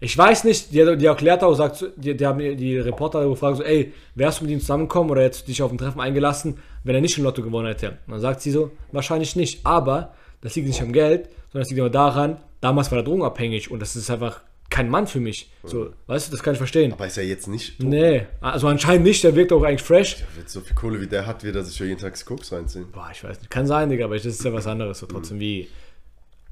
ich 0.01 0.17
weiß 0.17 0.45
nicht, 0.45 0.73
die, 0.73 0.97
die 0.97 1.07
erklärt 1.07 1.43
auch, 1.43 1.55
sagt, 1.55 1.85
die, 1.97 2.17
die 2.17 2.27
haben 2.27 2.39
die 2.39 2.79
Reporter 2.79 3.29
gefragt, 3.29 3.57
so, 3.59 3.63
ey, 3.65 3.93
wärst 4.15 4.41
du 4.41 4.45
mit 4.45 4.53
ihm 4.53 4.61
zusammengekommen 4.61 5.11
oder 5.11 5.23
jetzt 5.23 5.49
dich 5.49 5.63
auf 5.63 5.71
ein 5.73 5.79
Treffen 5.79 6.01
eingelassen, 6.01 6.59
wenn 6.85 6.95
er 6.95 7.01
nicht 7.01 7.19
im 7.19 7.25
Lotto 7.25 7.43
gewonnen 7.43 7.67
hätte? 7.69 7.91
Und 8.07 8.13
dann 8.13 8.21
sagt 8.21 8.41
sie 8.41 8.51
so, 8.51 8.71
wahrscheinlich 8.93 9.35
nicht. 9.37 9.65
Aber 9.67 10.13
das 10.43 10.55
liegt 10.55 10.69
nicht 10.69 10.83
am 10.83 10.93
Geld, 10.93 11.29
sondern 11.51 11.63
es 11.63 11.69
liegt 11.71 11.79
immer 11.79 11.91
daran, 11.91 12.39
damals 12.61 12.91
war 12.91 12.99
er 12.99 13.05
drogenabhängig 13.05 13.71
und 13.71 13.81
das 13.81 13.97
ist 13.97 14.11
einfach 14.11 14.41
kein 14.73 14.89
Mann 14.89 15.07
für 15.07 15.21
mich. 15.21 15.51
So, 15.63 15.93
weißt 16.07 16.29
du, 16.29 16.33
das 16.33 16.43
kann 16.43 16.55
ich 16.55 16.59
verstehen. 16.59 16.93
Aber 16.95 17.07
ist 17.07 17.17
ja 17.17 17.23
jetzt 17.23 17.47
nicht. 17.47 17.79
Nee, 17.83 18.27
also 18.41 18.67
anscheinend 18.69 19.05
nicht, 19.05 19.23
der 19.23 19.37
wirkt 19.37 19.53
auch 19.53 19.63
eigentlich 19.63 19.83
fresh. 19.83 20.17
Mit 20.37 20.49
so 20.51 20.61
viel 20.63 20.75
Kohle 20.75 21.01
wie 21.01 21.07
der 21.07 21.27
hat, 21.27 21.45
wird 21.45 21.55
er 21.57 21.63
sich 21.65 21.79
ja 21.79 21.87
jeden 21.87 22.01
Tag 22.01 22.23
Koks 22.25 22.51
reinziehen. 22.53 22.91
Boah, 22.91 23.09
ich 23.13 23.23
weiß 23.23 23.39
nicht. 23.39 23.51
Kann 23.51 23.67
sein, 23.67 23.91
Digga, 23.91 24.07
aber 24.07 24.17
das 24.17 24.25
ist 24.25 24.43
ja 24.45 24.53
was 24.53 24.67
anderes. 24.67 24.99
So 24.99 25.07
trotzdem 25.07 25.39
wie, 25.39 25.69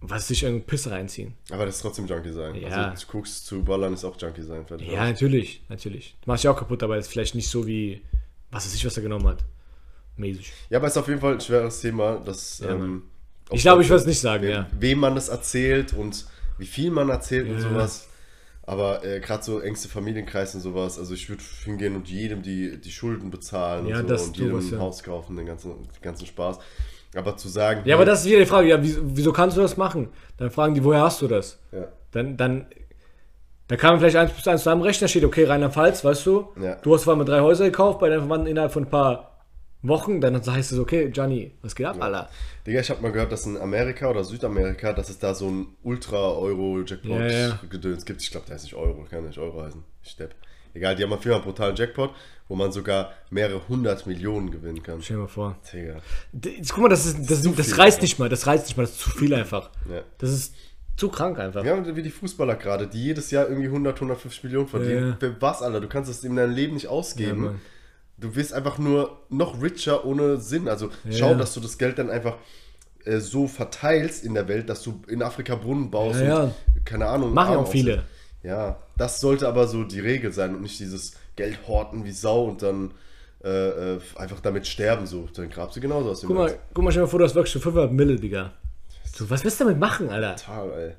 was 0.02 0.28
sich 0.28 0.42
irgendein 0.42 0.66
Piss 0.66 0.88
reinziehen. 0.88 1.34
Aber 1.50 1.66
das 1.66 1.76
ist 1.76 1.82
trotzdem 1.82 2.06
Junkie 2.06 2.32
sein. 2.32 2.54
Ja. 2.56 2.90
Also 2.90 3.06
Koks 3.06 3.44
zu 3.44 3.62
ballern 3.64 3.94
ist 3.94 4.04
auch 4.04 4.20
Junkie 4.20 4.42
sein. 4.42 4.64
Fertig. 4.66 4.88
Ja, 4.88 5.04
natürlich, 5.06 5.62
natürlich. 5.68 6.16
Du 6.22 6.30
machst 6.30 6.44
dich 6.44 6.48
auch 6.50 6.56
kaputt, 6.58 6.82
aber 6.82 6.98
ist 6.98 7.08
vielleicht 7.08 7.34
nicht 7.34 7.48
so 7.48 7.66
wie, 7.66 8.02
was 8.50 8.66
weiß 8.66 8.74
ich, 8.74 8.84
was 8.84 8.96
er 8.96 9.02
genommen 9.02 9.26
hat. 9.28 9.44
Mäßig. 10.16 10.52
Ja, 10.68 10.78
aber 10.78 10.86
es 10.88 10.92
ist 10.92 10.98
auf 10.98 11.08
jeden 11.08 11.20
Fall 11.20 11.34
ein 11.34 11.40
schweres 11.40 11.80
Thema. 11.80 12.20
Das, 12.24 12.60
Mann. 12.60 12.70
ähm, 12.70 13.02
Ich 13.50 13.62
glaube, 13.62 13.82
ich 13.82 13.88
würde 13.88 14.02
es 14.02 14.06
nicht 14.06 14.20
sagen, 14.20 14.42
wem, 14.44 14.50
ja. 14.50 14.66
wem 14.78 14.98
man 14.98 15.14
das 15.14 15.28
erzählt 15.30 15.94
und 15.94 16.26
wie 16.58 16.66
viel 16.66 16.90
man 16.90 17.08
erzählt 17.08 17.48
und 17.48 17.54
Ja. 17.54 17.60
sowas. 17.60 18.06
Aber 18.62 19.04
äh, 19.04 19.20
gerade 19.20 19.42
so 19.42 19.60
engste 19.60 19.88
Familienkreis 19.88 20.54
und 20.54 20.60
sowas, 20.60 20.98
also 20.98 21.14
ich 21.14 21.28
würde 21.28 21.42
hingehen 21.64 21.96
und 21.96 22.08
jedem 22.08 22.42
die, 22.42 22.80
die 22.80 22.90
Schulden 22.92 23.30
bezahlen 23.30 23.86
Ja, 23.86 24.00
und 24.00 24.08
so 24.08 24.24
und 24.24 24.36
jedem 24.36 24.58
ein 24.58 24.70
ja. 24.70 24.78
Haus 24.78 25.02
kaufen, 25.02 25.36
den 25.36 25.46
ganzen, 25.46 25.70
den 25.70 26.02
ganzen 26.02 26.26
Spaß. 26.26 26.58
Aber 27.16 27.36
zu 27.36 27.48
sagen, 27.48 27.82
Ja, 27.86 27.96
aber 27.96 28.04
das 28.04 28.20
ist 28.20 28.26
wieder 28.26 28.38
die 28.38 28.46
Frage, 28.46 28.68
ja, 28.68 28.80
wieso, 28.82 29.00
wieso 29.02 29.32
kannst 29.32 29.56
du 29.56 29.60
das 29.62 29.76
machen? 29.76 30.10
Dann 30.36 30.50
fragen 30.50 30.74
die, 30.74 30.84
woher 30.84 31.00
hast 31.02 31.20
du 31.22 31.26
das? 31.26 31.58
Ja. 31.72 31.88
Dann, 32.12 32.36
dann, 32.36 32.66
da 33.66 33.76
kann 33.76 33.90
man 33.92 34.00
vielleicht 34.00 34.16
eins 34.16 34.32
plus 34.32 34.46
eins 34.46 34.60
zusammenrechnen, 34.62 35.00
da 35.02 35.08
steht, 35.08 35.24
okay, 35.24 35.44
Rheinland-Pfalz, 35.44 36.04
weißt 36.04 36.26
du, 36.26 36.48
Ja. 36.62 36.76
du 36.76 36.94
hast 36.94 37.04
vor 37.04 37.14
allem 37.14 37.26
drei 37.26 37.40
Häuser 37.40 37.64
gekauft, 37.64 37.98
bei 37.98 38.08
deinem 38.08 38.20
Verwandten 38.20 38.46
innerhalb 38.46 38.72
von 38.72 38.84
ein 38.84 38.90
paar 38.90 39.39
Wochen, 39.82 40.20
dann 40.20 40.34
heißt 40.44 40.72
es, 40.72 40.78
okay, 40.78 41.08
Gianni, 41.10 41.52
was 41.62 41.74
geht 41.74 41.86
ab, 41.86 41.96
Alter? 42.00 42.28
Digga, 42.66 42.80
ich 42.80 42.90
habe 42.90 43.00
mal 43.00 43.12
gehört, 43.12 43.32
dass 43.32 43.46
in 43.46 43.56
Amerika 43.56 44.10
oder 44.10 44.24
Südamerika, 44.24 44.92
dass 44.92 45.08
es 45.08 45.18
da 45.18 45.34
so 45.34 45.48
ein 45.48 45.68
Ultra-Euro-Jackpot-Gedöns 45.82 47.32
Ja, 47.32 47.48
ja. 47.88 48.04
gibt. 48.04 48.22
Ich 48.22 48.30
glaube, 48.30 48.46
der 48.46 48.54
heißt 48.54 48.64
nicht 48.64 48.74
Euro, 48.74 49.06
kann 49.08 49.24
nicht 49.26 49.38
Euro 49.38 49.62
heißen. 49.62 49.82
Ich 50.02 50.10
stepp. 50.10 50.34
Egal, 50.74 50.94
die 50.96 51.02
haben 51.02 51.12
auf 51.12 51.18
jeden 51.24 51.30
Fall 51.32 51.40
einen 51.42 51.44
brutalen 51.44 51.76
Jackpot, 51.76 52.14
wo 52.48 52.54
man 52.54 52.70
sogar 52.72 53.12
mehrere 53.30 53.60
hundert 53.68 54.06
Millionen 54.06 54.50
gewinnen 54.50 54.82
kann. 54.82 55.02
Stell 55.02 55.16
dir 55.16 55.22
mal 55.22 55.28
vor. 55.28 55.56
Digga. 55.72 55.96
Guck 56.68 56.78
mal, 56.78 56.88
das, 56.88 57.06
ist, 57.06 57.18
das, 57.30 57.42
das 57.42 57.66
viel, 57.66 57.74
reißt 57.74 57.78
Alter. 57.96 58.02
nicht 58.02 58.18
mal, 58.18 58.28
das 58.28 58.46
reißt 58.46 58.66
nicht 58.66 58.76
mal, 58.76 58.82
das 58.84 58.92
ist 58.92 59.00
zu 59.00 59.10
viel 59.10 59.34
einfach. 59.34 59.70
Ja. 59.90 60.02
Das 60.18 60.30
ist 60.30 60.54
zu 60.96 61.08
krank 61.08 61.38
einfach. 61.38 61.64
Ja, 61.64 61.74
und 61.74 61.96
wie 61.96 62.02
die 62.02 62.10
Fußballer 62.10 62.56
gerade, 62.56 62.86
die 62.86 63.02
jedes 63.02 63.30
Jahr 63.30 63.48
irgendwie 63.48 63.66
100, 63.66 63.96
150 63.96 64.44
Millionen 64.44 64.68
verdienen. 64.68 65.16
Ja. 65.20 65.30
Was, 65.40 65.62
Alter? 65.62 65.80
Du 65.80 65.88
kannst 65.88 66.10
das 66.10 66.22
in 66.22 66.36
deinem 66.36 66.54
Leben 66.54 66.74
nicht 66.74 66.84
Ja, 66.84 66.90
ausgeben. 66.90 67.60
Du 68.20 68.36
wirst 68.36 68.52
einfach 68.52 68.78
nur 68.78 69.18
noch 69.30 69.60
richer 69.62 70.04
ohne 70.04 70.36
Sinn. 70.38 70.68
Also 70.68 70.90
schau, 71.10 71.30
Ja. 71.30 71.34
dass 71.34 71.54
du 71.54 71.60
das 71.60 71.78
Geld 71.78 71.98
dann 71.98 72.10
einfach 72.10 72.36
äh, 73.04 73.18
so 73.18 73.46
verteilst 73.48 74.24
in 74.24 74.34
der 74.34 74.46
Welt, 74.48 74.68
dass 74.68 74.82
du 74.82 75.00
in 75.08 75.22
Afrika 75.22 75.54
Brunnen 75.54 75.90
baust 75.90 76.20
Ja, 76.20 76.26
ja. 76.26 76.40
und 76.42 76.54
keine 76.84 77.06
Ahnung. 77.06 77.32
Machen 77.32 77.56
auch 77.56 77.68
viele. 77.70 78.02
Ja, 78.42 78.78
das 78.96 79.20
sollte 79.20 79.48
aber 79.48 79.66
so 79.66 79.84
die 79.84 80.00
Regel 80.00 80.32
sein 80.32 80.54
und 80.54 80.62
nicht 80.62 80.78
dieses 80.78 81.12
Geld 81.36 81.58
horten 81.66 82.04
wie 82.04 82.12
Sau 82.12 82.44
und 82.44 82.62
dann 82.62 82.92
äh, 83.44 83.94
äh, 83.94 84.00
einfach 84.16 84.40
damit 84.40 84.66
sterben. 84.66 85.06
So, 85.06 85.28
dann 85.34 85.48
grabst 85.50 85.76
du 85.76 85.80
genauso 85.80 86.10
aus 86.10 86.20
dem 86.20 86.28
Guck 86.28 86.36
mal, 86.36 86.58
guck 86.74 86.84
mal, 86.84 86.90
stell 86.90 87.00
dir 87.02 87.06
mal 87.06 87.10
vor, 87.10 87.18
du 87.20 87.24
hast 87.24 87.34
wirklich 87.34 87.52
schon 87.52 87.62
500 87.62 87.90
Mille, 87.92 88.16
Digga. 88.16 88.52
So, 89.14 89.28
was 89.30 89.42
willst 89.44 89.60
du 89.60 89.64
damit 89.64 89.78
machen, 89.80 90.08
Alter? 90.10 90.36
Total, 90.36 90.70
ey. 90.78 90.92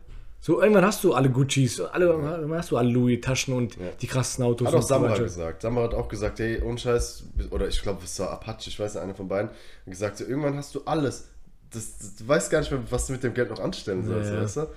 So, 0.43 0.59
irgendwann 0.59 0.83
hast 0.85 1.03
du 1.03 1.13
alle 1.13 1.29
Guccis, 1.29 1.79
alle, 1.79 2.07
irgendwann 2.07 2.57
hast 2.57 2.71
du 2.71 2.77
alle 2.77 2.89
Louis-Taschen 2.89 3.53
und 3.53 3.77
die 4.01 4.07
krassen 4.07 4.43
Autos. 4.43 4.67
Hat 4.67 4.73
auch 4.73 4.81
Samra 4.81 5.15
gesagt. 5.15 5.61
Samra 5.61 5.83
hat 5.83 5.93
auch 5.93 6.07
gesagt, 6.07 6.39
hey, 6.39 6.59
ohne 6.63 6.79
Scheiß, 6.79 7.25
oder 7.51 7.67
ich 7.67 7.79
glaube, 7.81 7.99
es 8.03 8.19
war 8.19 8.31
Apache, 8.31 8.67
ich 8.69 8.79
weiß 8.79 8.95
nicht, 8.95 9.03
einer 9.03 9.13
von 9.13 9.27
beiden, 9.27 9.49
hat 9.51 9.55
gesagt, 9.85 10.17
so, 10.17 10.25
irgendwann 10.25 10.57
hast 10.57 10.73
du 10.73 10.81
alles. 10.85 11.27
Das, 11.71 11.97
das, 11.99 12.15
du 12.15 12.27
weißt 12.27 12.49
gar 12.49 12.59
nicht 12.59 12.71
mehr, 12.71 12.81
was 12.89 13.05
du 13.05 13.13
mit 13.13 13.23
dem 13.23 13.35
Geld 13.35 13.51
noch 13.51 13.59
anstellen 13.59 14.03
sollst, 14.03 14.31
Ja, 14.31 14.37
ja. 14.37 14.41
weißt 14.43 14.57
du? 14.57 14.67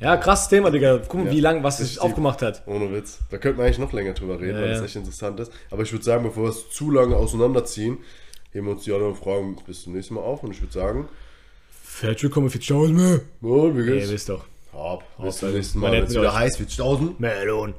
Ja, 0.00 0.16
krasses 0.16 0.48
Thema, 0.48 0.70
Digga. 0.70 0.98
Guck 1.08 1.14
mal, 1.20 1.26
Ja. 1.26 1.32
wie 1.32 1.40
lang, 1.40 1.62
was 1.64 1.80
es 1.80 1.90
ist 1.92 1.98
aufgemacht 1.98 2.40
hat. 2.40 2.62
Ohne 2.66 2.92
Witz. 2.92 3.18
Da 3.30 3.38
könnten 3.38 3.58
wir 3.58 3.64
eigentlich 3.64 3.78
noch 3.78 3.92
länger 3.92 4.12
drüber 4.12 4.40
reden, 4.40 4.54
Ja, 4.56 4.62
weil 4.62 4.68
ja. 4.70 4.74
das 4.74 4.82
echt 4.84 4.96
interessant 4.96 5.40
ist. 5.40 5.52
Aber 5.70 5.82
ich 5.82 5.92
würde 5.92 6.04
sagen, 6.04 6.22
bevor 6.22 6.44
wir 6.44 6.50
es 6.50 6.70
zu 6.70 6.90
lange 6.92 7.16
auseinanderziehen, 7.16 7.98
heben 8.52 8.66
wir 8.66 8.72
uns 8.74 8.84
die 8.84 8.92
anderen 8.92 9.14
Fragen 9.16 9.56
bis 9.66 9.82
zum 9.82 9.94
nächsten 9.94 10.14
Mal 10.14 10.20
auf 10.22 10.42
und 10.44 10.52
ich 10.52 10.60
würde 10.62 10.72
sagen, 10.72 11.08
Herzlich 12.00 12.24
willkommen 12.24 12.50
für 12.50 12.58
40.000 12.58 12.92
mehr. 12.92 13.20
oh, 13.42 13.70
wie 13.74 13.78
Ihr 13.80 13.84
geht's? 13.94 14.10
wisst 14.10 14.28
doch. 14.28 14.44
Hopp, 14.72 15.04
bis 15.22 15.36
zum 15.38 15.52
nächsten 15.52 15.78
Mal. 15.78 15.92
Wenn 15.92 16.04
es 16.04 16.10
wieder 16.10 16.34
heiß 16.34 16.58
wird, 16.58 16.70
1000. 16.70 17.20
Melon. 17.20 17.74